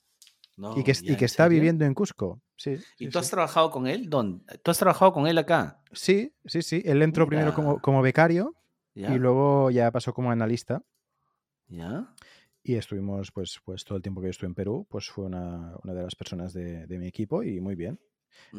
No, 0.56 0.72
y 0.74 0.84
que, 0.84 0.94
¿ya, 0.98 1.12
y 1.12 1.16
que 1.16 1.24
en 1.24 1.26
está 1.26 1.48
serio? 1.48 1.48
viviendo 1.48 1.84
en 1.86 1.94
Cusco. 1.94 2.42
Sí, 2.56 2.84
¿Y 2.98 3.06
sí, 3.06 3.10
tú 3.10 3.18
has 3.20 3.26
sí. 3.26 3.30
trabajado 3.30 3.70
con 3.70 3.86
él? 3.86 4.10
¿Dónde? 4.10 4.44
¿Tú 4.58 4.70
has 4.70 4.78
trabajado 4.78 5.12
con 5.12 5.26
él 5.28 5.38
acá? 5.38 5.84
Sí, 5.92 6.34
sí, 6.44 6.62
sí. 6.62 6.82
Él 6.84 7.02
entró 7.02 7.26
primero 7.26 7.52
como, 7.54 7.76
Mira. 7.76 7.80
como 7.80 8.02
becario 8.02 8.56
¿Ya? 8.94 9.12
y 9.12 9.18
luego 9.18 9.70
ya 9.70 9.90
pasó 9.92 10.12
como 10.14 10.30
analista. 10.30 10.82
¿Ya? 11.68 12.14
Y 12.62 12.76
estuvimos, 12.76 13.30
pues, 13.32 13.60
pues 13.64 13.84
todo 13.84 13.96
el 13.96 14.02
tiempo 14.02 14.20
que 14.20 14.28
yo 14.28 14.30
estuve 14.30 14.48
en 14.48 14.54
Perú, 14.54 14.86
pues 14.88 15.08
fue 15.10 15.24
una, 15.26 15.74
una 15.82 15.92
de 15.94 16.02
las 16.02 16.14
personas 16.16 16.52
de, 16.54 16.86
de 16.86 16.98
mi 16.98 17.06
equipo 17.06 17.42
y 17.42 17.60
muy 17.60 17.74
bien. 17.74 18.00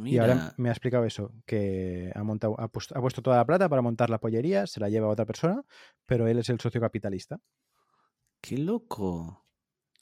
Y 0.07 0.19
ahora 0.19 0.37
Mira, 0.37 0.53
me 0.57 0.69
ha 0.69 0.73
explicado 0.73 1.05
eso, 1.05 1.33
que 1.45 2.11
ha, 2.15 2.23
montado, 2.23 2.59
ha, 2.59 2.69
puesto, 2.69 2.97
ha 2.97 3.01
puesto 3.01 3.21
toda 3.23 3.37
la 3.37 3.45
plata 3.45 3.69
para 3.69 3.81
montar 3.83 4.09
la 4.09 4.19
pollería, 4.19 4.67
se 4.67 4.79
la 4.81 4.89
lleva 4.89 5.07
a 5.07 5.11
otra 5.11 5.25
persona, 5.25 5.63
pero 6.05 6.27
él 6.27 6.39
es 6.39 6.49
el 6.49 6.59
socio 6.59 6.81
capitalista. 6.81 7.39
Qué 8.47 8.57
loco. 8.57 9.43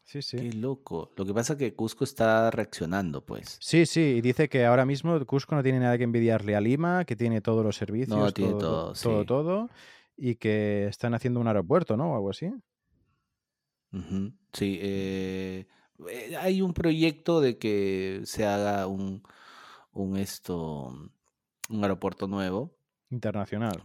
Sí, 0.04 0.22
sí. 0.22 0.38
Qué 0.38 0.54
loco. 0.54 1.12
Lo 1.16 1.26
que 1.26 1.34
pasa 1.34 1.54
es 1.54 1.60
que 1.60 1.74
Cusco 1.74 2.04
está 2.04 2.52
reaccionando, 2.52 3.26
pues. 3.26 3.58
Sí, 3.62 3.86
sí, 3.86 4.02
y 4.18 4.22
dice 4.22 4.50
que 4.50 4.66
ahora 4.66 4.86
mismo 4.86 5.26
Cusco 5.26 5.56
no 5.56 5.64
tiene 5.64 5.80
nada 5.80 5.98
que 5.98 6.04
envidiarle 6.04 6.56
a 6.56 6.62
Lima, 6.62 7.06
que 7.06 7.16
tiene 7.16 7.42
todos 7.42 7.64
los 7.64 7.78
servicios, 7.78 8.34
tiene 8.34 8.52
todo, 8.52 8.60
todo, 8.60 8.94
todo, 8.94 9.22
sí. 9.22 9.26
todo, 9.26 9.70
y 10.18 10.36
que 10.36 10.88
están 10.88 11.14
haciendo 11.14 11.40
un 11.40 11.48
aeropuerto, 11.48 11.96
¿no? 11.96 12.12
O 12.12 12.16
algo 12.16 12.30
así. 12.30 12.52
Sí, 14.52 14.80
eh, 14.82 15.68
eh, 16.10 16.36
hay 16.38 16.62
un 16.62 16.74
proyecto 16.74 17.42
de 17.42 17.58
que 17.58 18.22
se 18.26 18.46
haga 18.46 18.88
un, 18.88 19.24
un 19.94 20.18
esto, 20.18 20.88
un 21.70 21.84
aeropuerto 21.84 22.28
nuevo. 22.28 22.76
Internacional. 23.10 23.84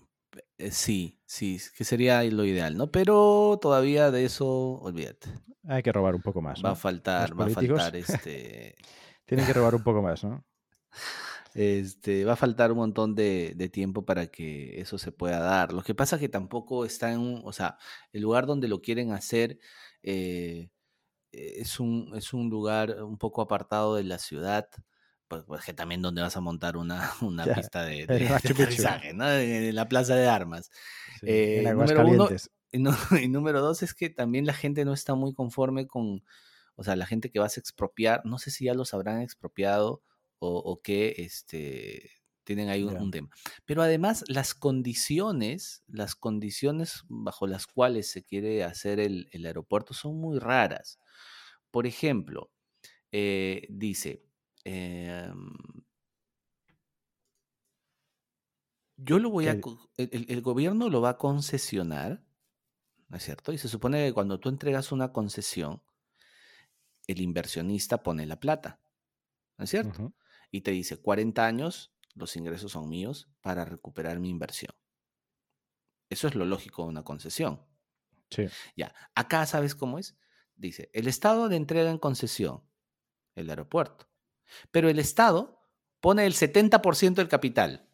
Eh, 0.59 0.71
sí, 0.71 1.21
sí, 1.27 1.59
que 1.77 1.85
sería 1.85 2.23
lo 2.25 2.45
ideal, 2.45 2.77
¿no? 2.77 2.91
Pero 2.91 3.59
todavía 3.61 4.11
de 4.11 4.25
eso, 4.25 4.47
olvídate. 4.81 5.29
Hay 5.69 5.83
que 5.83 5.93
robar 5.93 6.15
un 6.15 6.23
poco 6.23 6.41
más, 6.41 6.63
Va 6.65 6.71
a 6.71 6.75
faltar, 6.75 7.39
va 7.41 7.45
a 7.47 7.49
faltar 7.49 7.95
este, 7.97 8.75
Tienen 9.27 9.47
que 9.47 9.53
robar 9.53 9.75
un 9.75 9.83
poco 9.83 10.03
más, 10.03 10.25
¿no? 10.25 10.45
este, 11.55 12.25
va 12.25 12.33
a 12.35 12.37
faltar 12.37 12.73
un 12.73 12.79
montón 12.79 13.15
de, 13.15 13.53
de 13.57 13.69
tiempo 13.69 14.05
para 14.05 14.27
que 14.29 14.81
eso 14.81 14.99
se 14.99 15.13
pueda 15.13 15.39
dar. 15.41 15.73
Lo 15.73 15.83
que 15.83 15.95
pasa 15.95 16.17
es 16.17 16.21
que 16.21 16.29
tampoco 16.29 16.85
está 16.85 17.13
en, 17.13 17.21
un- 17.21 17.43
o 17.45 17.53
sea, 17.53 17.79
el 18.13 18.23
lugar 18.23 18.47
donde 18.47 18.69
lo 18.69 18.81
quieren 18.81 19.13
hacer 19.13 19.59
eh, 20.03 20.71
es 21.33 21.81
un, 21.81 22.13
es 22.17 22.33
un 22.33 22.51
lugar 22.51 23.03
un 23.05 23.19
poco 23.19 23.43
apartado 23.43 23.97
de 23.97 24.05
la 24.05 24.19
ciudad. 24.19 24.69
Pues, 25.29 25.45
pues, 25.47 25.65
que 25.65 25.75
también 25.75 26.01
donde 26.01 26.23
vas 26.23 26.37
a 26.37 26.41
montar 26.41 26.77
una, 26.77 27.11
una 27.23 27.45
Ya, 27.45 27.55
pista 27.55 27.85
de, 27.85 28.07
de- 28.07 28.29
aterrizaje, 28.29 29.13
¿no? 29.13 29.31
En, 29.31 29.65
en 29.65 29.75
la 29.75 29.89
plaza 29.89 30.15
de 30.15 30.27
armas. 30.27 30.71
Sí, 31.21 31.27
Eh, 31.27 31.59
en 31.59 31.65
número 31.77 32.07
uno. 32.07 32.29
Y, 33.23 33.29
número 33.29 33.63
dos 33.63 33.83
es 33.83 33.95
que 33.95 34.11
también 34.11 34.45
la 34.45 34.53
gente 34.53 34.85
no 34.85 34.93
está 34.93 35.15
muy 35.15 35.33
conforme 35.33 35.87
con, 35.87 36.23
o 36.77 36.85
sea, 36.85 36.97
la 36.97 37.07
gente 37.07 37.31
que 37.31 37.39
vas 37.39 37.57
a 37.57 37.61
expropiar, 37.61 38.21
no 38.27 38.39
sé 38.39 38.51
si 38.51 38.67
ya 38.67 38.75
los 38.75 38.93
habrán 38.93 39.23
expropiado 39.23 40.03
o, 40.39 40.59
o 40.59 40.83
qué, 40.83 41.15
este, 41.17 42.11
tienen 42.45 42.69
ahí 42.69 42.83
un 42.83 43.11
tema. 43.11 43.29
Pero 43.65 43.83
además 43.83 44.23
las 44.29 44.55
condiciones, 44.55 45.83
las 45.87 46.15
condiciones 46.15 47.05
bajo 47.09 47.47
las 47.47 47.67
cuales 47.67 48.11
se 48.11 48.23
quiere 48.23 48.65
hacer 48.65 49.01
el, 49.01 49.29
el 49.33 49.47
aeropuerto 49.47 49.95
son 49.95 50.17
muy 50.21 50.39
raras. 50.39 50.99
Por 51.71 51.87
ejemplo, 51.87 52.51
eh, 53.13 53.67
dice, 53.71 54.25
em, 54.69 55.53
yo 58.97 59.19
lo 59.19 59.31
voy 59.31 59.45
¿Qué 59.45 59.51
a, 59.51 59.61
el, 59.97 60.43
gobierno 60.43 60.89
lo 60.89 61.01
va 61.01 61.11
a 61.11 61.19
concesionar, 61.19 62.25
¿no 63.09 63.17
es 63.17 63.25
cierto? 63.25 63.53
Y 63.53 63.59
se 63.59 63.69
supone 63.69 64.07
que 64.07 64.13
cuando 64.13 64.41
tú 64.41 64.49
entregas 64.49 64.93
una 64.93 65.13
concesión, 65.13 65.83
el 67.07 67.21
inversionista 67.21 68.03
pone 68.03 68.27
la 68.27 68.41
plata, 68.41 68.81
¿no 69.57 69.65
es 69.65 69.71
cierto? 69.71 70.15
Y 70.51 70.63
te 70.63 70.73
dice, 70.73 71.01
40 71.01 71.47
años, 71.47 71.95
los 72.15 72.37
ingresos 72.37 72.73
son 72.73 72.89
míos 72.89 73.31
para 73.41 73.65
recuperar 73.65 74.19
mi 74.19 74.29
inversión. 74.29 74.75
Eso 76.11 76.27
es 76.27 76.35
lo 76.35 76.45
lógico 76.45 76.83
de 76.83 76.89
una 76.89 77.05
concesión. 77.05 77.65
Sí. 78.31 78.47
Ya, 78.77 78.95
acá 79.15 79.47
sabes 79.47 79.75
cómo 79.75 79.99
es. 79.99 80.17
Dice, 80.57 80.91
el 80.93 81.07
Estado 81.07 81.49
le 81.49 81.57
entrega 81.57 81.91
en 81.91 81.99
concesión 81.99 82.65
el 83.37 83.49
aeropuerto, 83.51 84.08
pero 84.71 84.89
el 84.89 84.99
Estado 84.99 85.61
pone 86.01 86.27
el 86.27 86.35
70% 86.35 87.15
del 87.15 87.29
capital 87.29 87.89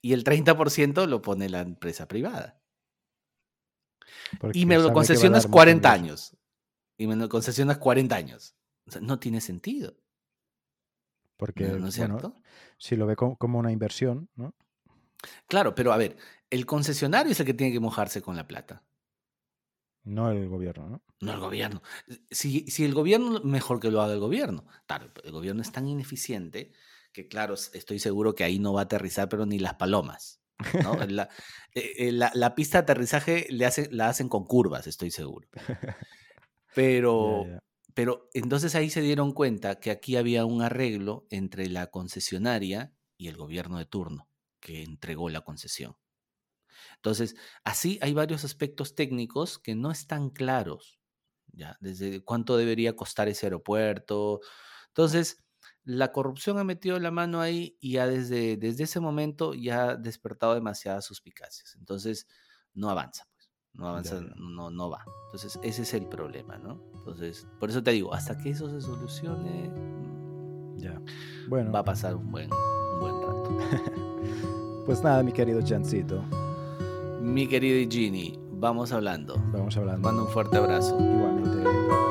y 0.00 0.12
el 0.12 0.24
30% 0.24 1.06
lo 1.06 1.22
pone 1.22 1.48
la 1.48 1.60
empresa 1.60 2.06
privada. 2.08 2.60
porque 4.40 4.58
Y 4.58 4.66
me 4.66 4.76
lo 4.78 4.92
concesionas 4.92 5.44
dar 5.44 5.48
mucho 5.50 5.52
40 5.52 5.88
ingreso. 5.96 6.04
años. 6.04 6.36
Y 6.96 7.06
me 7.06 7.16
lo 7.16 7.28
concesionas 7.28 7.78
40 7.78 8.14
años. 8.16 8.54
O 8.86 8.90
sea, 8.90 9.00
no 9.00 9.18
tiene 9.18 9.40
sentido. 9.40 9.94
Porque, 11.36 11.64
¿No, 11.64 11.78
no 11.78 11.88
es 11.88 11.96
bueno, 11.96 12.18
cierto? 12.18 12.40
si 12.78 12.96
lo 12.96 13.06
ve 13.06 13.16
co- 13.16 13.36
como 13.36 13.58
una 13.58 13.72
inversión, 13.72 14.28
¿no? 14.36 14.54
Claro, 15.48 15.74
pero 15.74 15.92
a 15.92 15.96
ver, 15.96 16.16
el 16.50 16.66
concesionario 16.66 17.32
es 17.32 17.40
el 17.40 17.46
que 17.46 17.54
tiene 17.54 17.72
que 17.72 17.80
mojarse 17.80 18.22
con 18.22 18.36
la 18.36 18.46
plata. 18.46 18.82
No 20.04 20.30
el 20.30 20.48
gobierno, 20.48 20.88
¿no? 20.88 21.04
No 21.20 21.32
el 21.32 21.40
gobierno. 21.40 21.82
Si, 22.30 22.66
si 22.70 22.84
el 22.84 22.92
gobierno, 22.94 23.40
mejor 23.42 23.80
que 23.80 23.90
lo 23.90 24.02
haga 24.02 24.12
el 24.14 24.20
gobierno. 24.20 24.66
Claro, 24.86 25.10
el 25.22 25.32
gobierno 25.32 25.62
es 25.62 25.72
tan 25.72 25.88
ineficiente 25.88 26.72
que, 27.12 27.28
claro, 27.28 27.54
estoy 27.54 27.98
seguro 27.98 28.34
que 28.34 28.44
ahí 28.44 28.58
no 28.58 28.72
va 28.74 28.80
a 28.82 28.84
aterrizar, 28.84 29.28
pero 29.28 29.46
ni 29.46 29.58
las 29.58 29.74
palomas. 29.74 30.42
¿no? 30.80 30.98
La, 31.08 31.28
eh, 31.74 31.92
eh, 32.08 32.12
la- 32.12 32.30
la 32.34 32.54
pista 32.54 32.78
de 32.78 32.82
aterrizaje 32.82 33.46
le 33.50 33.66
hace, 33.66 33.88
la 33.90 34.08
hacen 34.08 34.28
con 34.28 34.44
curvas, 34.44 34.86
estoy 34.86 35.10
seguro. 35.10 35.48
Pero, 36.72 37.56
pero 37.94 38.30
entonces 38.34 38.74
ahí 38.74 38.90
se 38.90 39.00
dieron 39.00 39.32
cuenta 39.32 39.78
que 39.80 39.90
aquí 39.90 40.16
había 40.16 40.44
un 40.44 40.62
arreglo 40.62 41.26
entre 41.30 41.68
la 41.68 41.88
concesionaria 41.90 42.94
y 43.16 43.28
el 43.28 43.36
gobierno 43.36 43.78
de 43.78 43.86
turno 43.86 44.28
que 44.60 44.82
entregó 44.82 45.28
la 45.30 45.42
concesión. 45.42 45.96
Entonces, 47.04 47.36
así 47.64 47.98
hay 48.00 48.14
varios 48.14 48.46
aspectos 48.46 48.94
técnicos 48.94 49.58
que 49.58 49.74
no 49.74 49.90
están 49.90 50.30
claros. 50.30 50.98
Ya, 51.52 51.76
desde 51.78 52.24
cuánto 52.24 52.56
debería 52.56 52.96
costar 52.96 53.28
ese 53.28 53.44
aeropuerto. 53.44 54.40
Entonces, 54.88 55.44
la 55.84 56.12
corrupción 56.12 56.56
ha 56.56 56.64
metido 56.64 56.98
la 56.98 57.10
mano 57.10 57.42
ahí 57.42 57.76
y 57.78 57.92
ya 57.92 58.06
desde, 58.06 58.56
desde 58.56 58.84
ese 58.84 59.00
momento 59.00 59.52
ya 59.52 59.90
ha 59.90 59.96
despertado 59.96 60.54
demasiadas 60.54 61.04
suspicacias. 61.04 61.76
Entonces, 61.78 62.26
no 62.72 62.88
avanza, 62.88 63.28
pues. 63.36 63.52
No 63.74 63.86
avanza, 63.86 64.20
ya. 64.20 64.34
no, 64.36 64.70
no 64.70 64.88
va. 64.88 65.04
Entonces, 65.26 65.60
ese 65.62 65.82
es 65.82 65.92
el 65.92 66.08
problema, 66.08 66.56
¿no? 66.56 66.82
Entonces, 66.94 67.46
por 67.60 67.68
eso 67.68 67.82
te 67.82 67.90
digo, 67.90 68.14
hasta 68.14 68.38
que 68.38 68.48
eso 68.48 68.70
se 68.70 68.80
solucione, 68.80 69.70
Ya. 70.78 70.98
Bueno, 71.48 71.70
va 71.70 71.80
a 71.80 71.84
pasar 71.84 72.14
un 72.16 72.30
buen, 72.30 72.50
un 72.50 73.00
buen 73.00 73.20
rato. 73.20 73.58
pues 74.86 75.02
nada, 75.02 75.22
mi 75.22 75.32
querido 75.32 75.60
Chancito, 75.60 76.24
Mi 77.24 77.46
querido 77.46 77.90
Gini, 77.90 78.38
vamos 78.50 78.92
hablando. 78.92 79.42
vamos 79.50 79.74
hablando. 79.78 80.02
mando 80.02 80.24
un 80.26 80.28
fuerte 80.28 80.58
abrazo. 80.58 80.94
Igualmente. 81.00 82.03